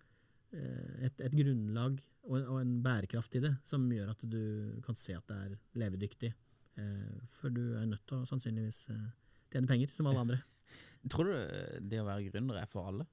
et, 0.53 1.20
et 1.24 1.34
grunnlag 1.34 2.00
og 2.28 2.36
en, 2.38 2.46
og 2.46 2.59
en 2.61 2.72
bærekraft 2.84 3.34
i 3.38 3.42
det 3.42 3.53
som 3.66 3.84
gjør 3.90 4.12
at 4.12 4.24
du 4.30 4.42
kan 4.84 4.98
se 4.98 5.16
at 5.16 5.26
det 5.30 5.38
er 5.46 5.57
levedyktig. 5.82 6.32
Eh, 6.80 7.16
for 7.38 7.53
du 7.53 7.62
er 7.76 7.88
nødt 7.88 8.05
til 8.09 8.20
å 8.20 8.28
sannsynligvis 8.28 8.84
eh, 8.92 9.09
tjene 9.53 9.68
penger, 9.70 9.90
som 9.92 10.09
alle 10.09 10.22
andre. 10.24 10.38
Tror 11.12 11.28
du 11.28 11.34
eh, 11.36 11.80
det 11.80 12.00
å 12.00 12.07
være 12.09 12.28
gründer 12.30 12.62
er 12.62 12.70
for 12.70 12.88
alle? 12.92 13.09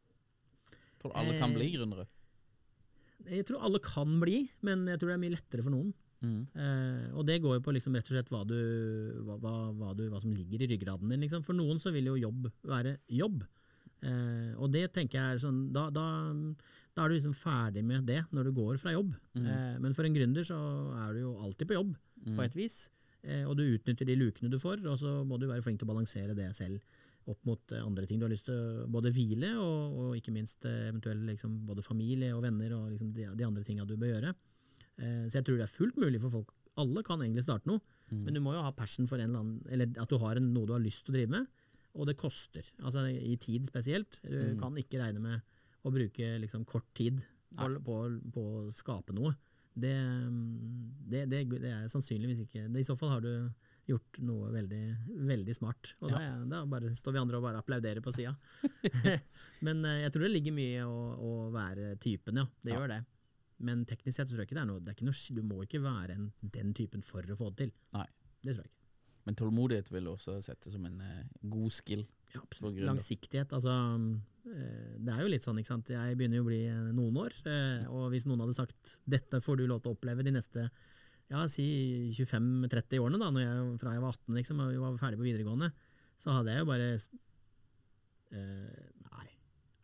Tror 1.00 1.14
du 1.14 1.20
alle 1.20 1.40
kan 1.40 1.52
Eh, 1.52 1.58
bli 1.58 1.72
gründere? 1.76 2.08
Jeg 3.28 3.46
tror 3.50 3.66
alle 3.68 3.82
kan 3.84 4.14
bli, 4.22 4.46
men 4.64 4.86
jeg 4.88 5.00
tror 5.00 5.12
det 5.12 5.16
er 5.18 5.24
mye 5.26 5.36
lettere 5.36 5.64
for 5.66 5.76
noen. 5.76 5.90
Mm. 6.20 6.40
Eh, 6.56 7.08
og 7.16 7.26
det 7.28 7.40
går 7.44 7.58
jo 7.58 7.64
på 7.64 7.74
liksom 7.76 7.96
rett 7.96 8.08
og 8.08 8.16
slett 8.16 8.32
hva, 8.32 8.44
du, 8.48 8.56
hva, 9.28 9.36
hva, 9.44 9.54
hva, 9.76 9.94
du, 9.96 10.06
hva 10.12 10.22
som 10.24 10.32
ligger 10.36 10.64
i 10.64 10.70
ryggraden 10.72 11.12
din. 11.12 11.26
Liksom. 11.26 11.44
For 11.48 11.56
noen 11.56 11.80
så 11.84 11.92
vil 11.96 12.08
jo 12.12 12.20
jobb 12.20 12.48
være 12.68 12.98
jobb. 13.12 13.44
Eh, 14.08 14.52
og 14.56 14.72
det 14.72 14.86
tenker 14.96 15.20
jeg 15.20 15.36
er 15.36 15.44
sånn 15.44 15.66
da, 15.76 15.90
da, 15.92 16.06
da 17.00 17.06
er 17.08 17.14
du 17.14 17.16
liksom 17.16 17.36
ferdig 17.40 17.82
med 17.88 18.04
det 18.10 18.20
når 18.36 18.50
du 18.50 18.56
går 18.60 18.78
fra 18.82 18.92
jobb. 18.92 19.14
Eh, 19.40 19.76
men 19.80 19.96
for 19.96 20.04
en 20.08 20.16
gründer 20.16 20.44
så 20.44 20.58
er 21.08 21.14
du 21.16 21.22
jo 21.24 21.36
alltid 21.46 21.70
på 21.72 21.78
jobb, 21.80 21.94
på 22.36 22.44
et 22.44 22.56
vis. 22.60 22.90
Eh, 23.24 23.46
og 23.48 23.56
du 23.60 23.64
utnytter 23.64 24.08
de 24.08 24.16
lukene 24.20 24.52
du 24.52 24.58
får, 24.60 24.84
og 24.88 24.98
så 25.00 25.22
må 25.28 25.40
du 25.40 25.48
være 25.48 25.64
flink 25.64 25.80
til 25.80 25.88
å 25.88 25.94
balansere 25.94 26.36
det 26.36 26.50
selv 26.56 26.80
opp 27.30 27.40
mot 27.46 27.72
eh, 27.76 27.82
andre 27.86 28.06
ting 28.08 28.20
du 28.20 28.26
har 28.26 28.32
lyst 28.32 28.48
til 28.48 28.56
å 28.56 28.86
både 28.92 29.12
hvile, 29.16 29.54
og, 29.60 29.98
og 30.00 30.14
ikke 30.20 30.32
minst 30.36 30.64
eh, 30.66 30.88
eventuelt 30.90 31.24
liksom, 31.28 31.58
både 31.68 31.84
familie 31.86 32.32
og 32.36 32.44
venner 32.44 32.72
og 32.78 32.90
liksom 32.94 33.12
de, 33.16 33.28
de 33.38 33.46
andre 33.48 33.64
tinga 33.68 33.86
du 33.88 33.96
bør 34.00 34.14
gjøre. 34.16 34.32
Eh, 35.00 35.26
Så 35.30 35.40
jeg 35.40 35.46
tror 35.48 35.60
det 35.60 35.68
er 35.68 35.74
fullt 35.78 36.00
mulig 36.00 36.20
for 36.24 36.32
folk. 36.34 36.52
Alle 36.80 37.04
kan 37.04 37.20
egentlig 37.24 37.44
starte 37.48 37.68
noe, 37.70 37.80
men 38.10 38.34
du 38.34 38.40
må 38.42 38.56
jo 38.56 38.64
ha 38.66 38.72
passion 38.74 39.06
for 39.06 39.20
en 39.22 39.30
eller 39.30 39.44
annen 39.44 39.60
Eller 39.70 39.92
at 40.02 40.10
du 40.10 40.16
har 40.18 40.40
en, 40.40 40.48
noe 40.56 40.66
du 40.66 40.72
har 40.74 40.82
lyst 40.82 41.04
til 41.06 41.14
å 41.14 41.18
drive 41.20 41.30
med, 41.36 41.46
og 42.00 42.08
det 42.08 42.16
koster. 42.18 42.66
Altså 42.82 43.04
i 43.12 43.36
tid 43.42 43.68
spesielt. 43.68 44.20
Du 44.24 44.56
kan 44.62 44.74
ikke 44.80 44.98
regne 45.02 45.20
med 45.22 45.42
å 45.84 45.92
bruke 45.94 46.34
liksom 46.44 46.66
kort 46.68 46.88
tid 46.98 47.22
på, 47.56 47.68
på, 47.86 47.98
på 48.36 48.44
å 48.60 48.66
skape 48.76 49.14
noe. 49.16 49.36
Det, 49.80 49.94
det, 51.08 51.26
det, 51.32 51.44
det 51.62 51.70
er 51.72 51.86
sannsynligvis 51.92 52.42
ikke 52.44 52.66
I 52.68 52.84
så 52.84 52.96
fall 53.00 53.14
har 53.14 53.22
du 53.24 53.32
gjort 53.90 54.18
noe 54.22 54.50
veldig, 54.54 54.82
veldig 55.30 55.54
smart. 55.56 55.94
Og 56.04 56.12
er- 56.14 56.44
da 56.52 56.60
bare 56.70 56.92
står 56.98 57.16
vi 57.16 57.22
andre 57.22 57.40
og 57.40 57.46
bare 57.48 57.62
applauderer 57.64 58.04
på 58.06 58.12
sida. 58.14 58.36
Men 59.66 59.82
eh, 59.88 60.02
jeg 60.04 60.12
tror 60.14 60.28
det 60.28 60.34
ligger 60.36 60.54
mye 60.58 60.76
i 60.76 60.84
å, 60.86 60.98
å 61.16 61.32
være 61.56 61.96
typen, 62.04 62.42
ja. 62.44 62.46
Det 62.62 62.76
Ja. 62.76 62.82
gjør 62.82 62.94
det. 62.98 63.00
Men 63.66 63.82
teknisk 63.90 64.16
sett 64.20 64.30
tror 64.30 64.40
jeg 64.44 64.48
ikke 64.50 64.56
det 64.60 64.62
er 64.62 64.70
noe, 64.70 64.80
det 64.84 64.94
er 64.94 64.96
ikke 64.96 65.08
noe 65.10 65.36
Du 65.36 65.42
må 65.44 65.58
ikke 65.66 65.82
være 65.84 66.16
en, 66.16 66.28
den 66.54 66.70
typen 66.78 67.02
for 67.04 67.26
å 67.28 67.36
få 67.40 67.50
det 67.52 67.66
til. 67.66 67.74
Nei. 67.98 68.06
Det 68.46 68.54
tror 68.54 68.62
jeg 68.64 68.70
ikke. 68.72 68.79
Men 69.30 69.38
tålmodighet 69.38 69.92
vil 69.94 70.10
også 70.10 70.40
sette 70.42 70.74
som 70.74 70.86
en 70.90 71.02
eh, 71.06 71.26
god 71.54 71.74
skill. 71.74 72.02
Ja, 72.34 72.42
absolutt. 72.42 72.80
Langsiktighet. 72.82 73.54
Altså, 73.54 73.74
eh, 74.50 74.96
det 74.98 75.14
er 75.14 75.22
jo 75.22 75.30
litt 75.30 75.46
sånn, 75.46 75.62
ikke 75.62 75.76
sant. 75.76 75.92
Jeg 75.94 76.18
begynner 76.18 76.42
jo 76.42 76.48
å 76.48 76.50
bli 76.50 76.64
eh, 76.66 76.88
noen 76.98 77.20
år, 77.22 77.36
og 77.94 78.08
hvis 78.14 78.26
noen 78.30 78.42
hadde 78.46 78.58
sagt 78.58 78.98
dette 79.10 79.42
får 79.46 79.62
du 79.62 79.68
lov 79.70 79.84
til 79.84 79.94
å 79.94 79.98
oppleve 79.98 80.26
de 80.26 80.34
neste 80.34 80.66
ja, 81.30 81.44
si 81.52 81.66
25-30 82.18 83.04
årene, 83.04 83.20
da, 83.22 83.30
når 83.30 83.44
jeg, 83.44 83.66
fra 83.84 83.94
jeg 83.94 84.02
var 84.02 84.16
18 84.18 84.40
liksom, 84.40 84.64
og 84.64 84.72
vi 84.74 84.82
var 84.82 84.98
ferdig 85.02 85.20
på 85.20 85.28
videregående, 85.28 85.70
så 86.20 86.34
hadde 86.34 86.56
jeg 86.56 86.64
jo 86.64 86.70
bare 86.72 86.88
eh, 88.34 88.88
Nei. 89.12 89.28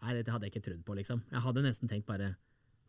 Nei, 0.02 0.16
dette 0.18 0.34
hadde 0.34 0.50
jeg 0.50 0.56
ikke 0.56 0.66
trodd 0.72 0.82
på, 0.88 0.98
liksom. 0.98 1.22
Jeg 1.32 1.46
hadde 1.46 1.64
nesten 1.66 1.92
tenkt 1.92 2.10
bare 2.10 2.34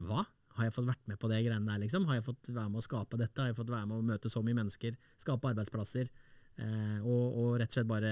Hva? 0.01 0.25
Har 0.57 0.71
jeg 0.71 0.73
fått 0.73 0.89
vært 0.89 1.05
med 1.11 1.21
på 1.21 1.29
det 1.29 1.43
greiene 1.45 1.69
der, 1.69 1.83
liksom? 1.85 2.07
Har 2.09 2.17
jeg 2.17 2.25
fått 2.31 2.49
være 2.49 2.73
med 2.73 2.81
å 2.81 2.87
skape 2.87 3.21
dette? 3.21 3.43
Har 3.43 3.53
jeg 3.53 3.59
fått 3.59 3.73
være 3.73 3.89
med 3.91 3.99
å 3.99 4.07
møte 4.09 4.33
så 4.33 4.41
mye 4.45 4.57
mennesker? 4.57 4.97
Skape 5.21 5.51
arbeidsplasser? 5.53 6.09
Eh, 6.57 6.99
og, 7.05 7.25
og 7.37 7.49
rett 7.61 7.69
og 7.69 7.77
slett 7.77 7.89
bare 7.91 8.11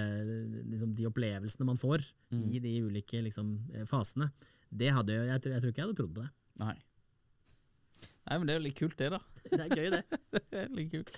liksom, 0.69 0.91
de 0.99 1.07
opplevelsene 1.09 1.65
man 1.69 1.79
får 1.81 2.03
i 2.35 2.59
de 2.61 2.75
ulike 2.85 3.23
liksom, 3.25 3.55
eh, 3.73 3.85
fasene. 3.89 4.31
Det 4.75 4.91
hadde 4.93 5.15
jeg, 5.15 5.29
jeg, 5.31 5.41
tror- 5.45 5.55
jeg 5.55 5.63
tror 5.63 5.73
ikke 5.73 5.81
jeg 5.83 5.89
hadde 5.89 6.01
trodd 6.03 6.15
på 6.19 6.25
det. 6.27 6.31
Nei. 6.61 6.75
Nei, 8.25 8.37
men 8.41 8.49
det 8.49 8.55
er 8.55 8.59
jo 8.59 8.65
litt 8.67 8.79
kult, 8.79 8.97
det, 9.01 9.11
da. 9.15 9.21
Det 9.55 9.61
er 9.61 9.73
gøy, 9.77 9.89
det. 9.93 10.03
Det 10.51 10.61
er 10.65 10.71
litt 10.77 10.91
kult. 10.93 11.11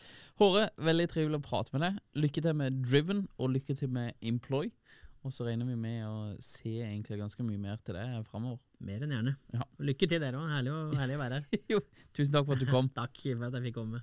Håre, 0.43 0.65
veldig 0.89 1.07
trivelig 1.13 1.39
å 1.41 1.45
prate 1.47 1.75
med 1.77 1.85
deg. 1.87 1.99
Lykke 2.27 2.43
til 2.47 2.57
med 2.59 2.81
Driven, 2.85 3.25
og 3.39 3.53
lykke 3.55 3.77
til 3.79 3.93
med 3.95 4.15
Employ. 4.27 4.71
Og 5.27 5.33
så 5.35 5.47
regner 5.49 5.67
vi 5.67 5.75
med 5.81 6.05
å 6.07 6.19
se 6.45 6.77
egentlig 6.85 7.17
ganske 7.19 7.43
mye 7.43 7.59
mer 7.59 7.79
til 7.83 7.97
deg 7.99 8.21
framover. 8.29 8.61
Mer 8.87 9.03
enn 9.03 9.15
gjerne. 9.17 9.33
Ja. 9.57 9.65
Lykke 9.83 10.07
til 10.13 10.21
dere 10.23 10.39
òg. 10.39 10.51
Herlig, 10.53 10.75
herlig 11.01 11.17
å 11.17 11.23
være 11.25 11.41
her. 11.41 11.63
Jo, 11.73 11.81
tusen 12.15 12.35
takk 12.37 12.47
for 12.47 12.55
at 12.59 12.63
du 12.63 12.69
kom. 12.71 12.91
Takk 12.95 13.23
for 13.25 13.49
at 13.49 13.57
jeg 13.59 13.65
fikk 13.71 13.79
komme. 13.81 14.03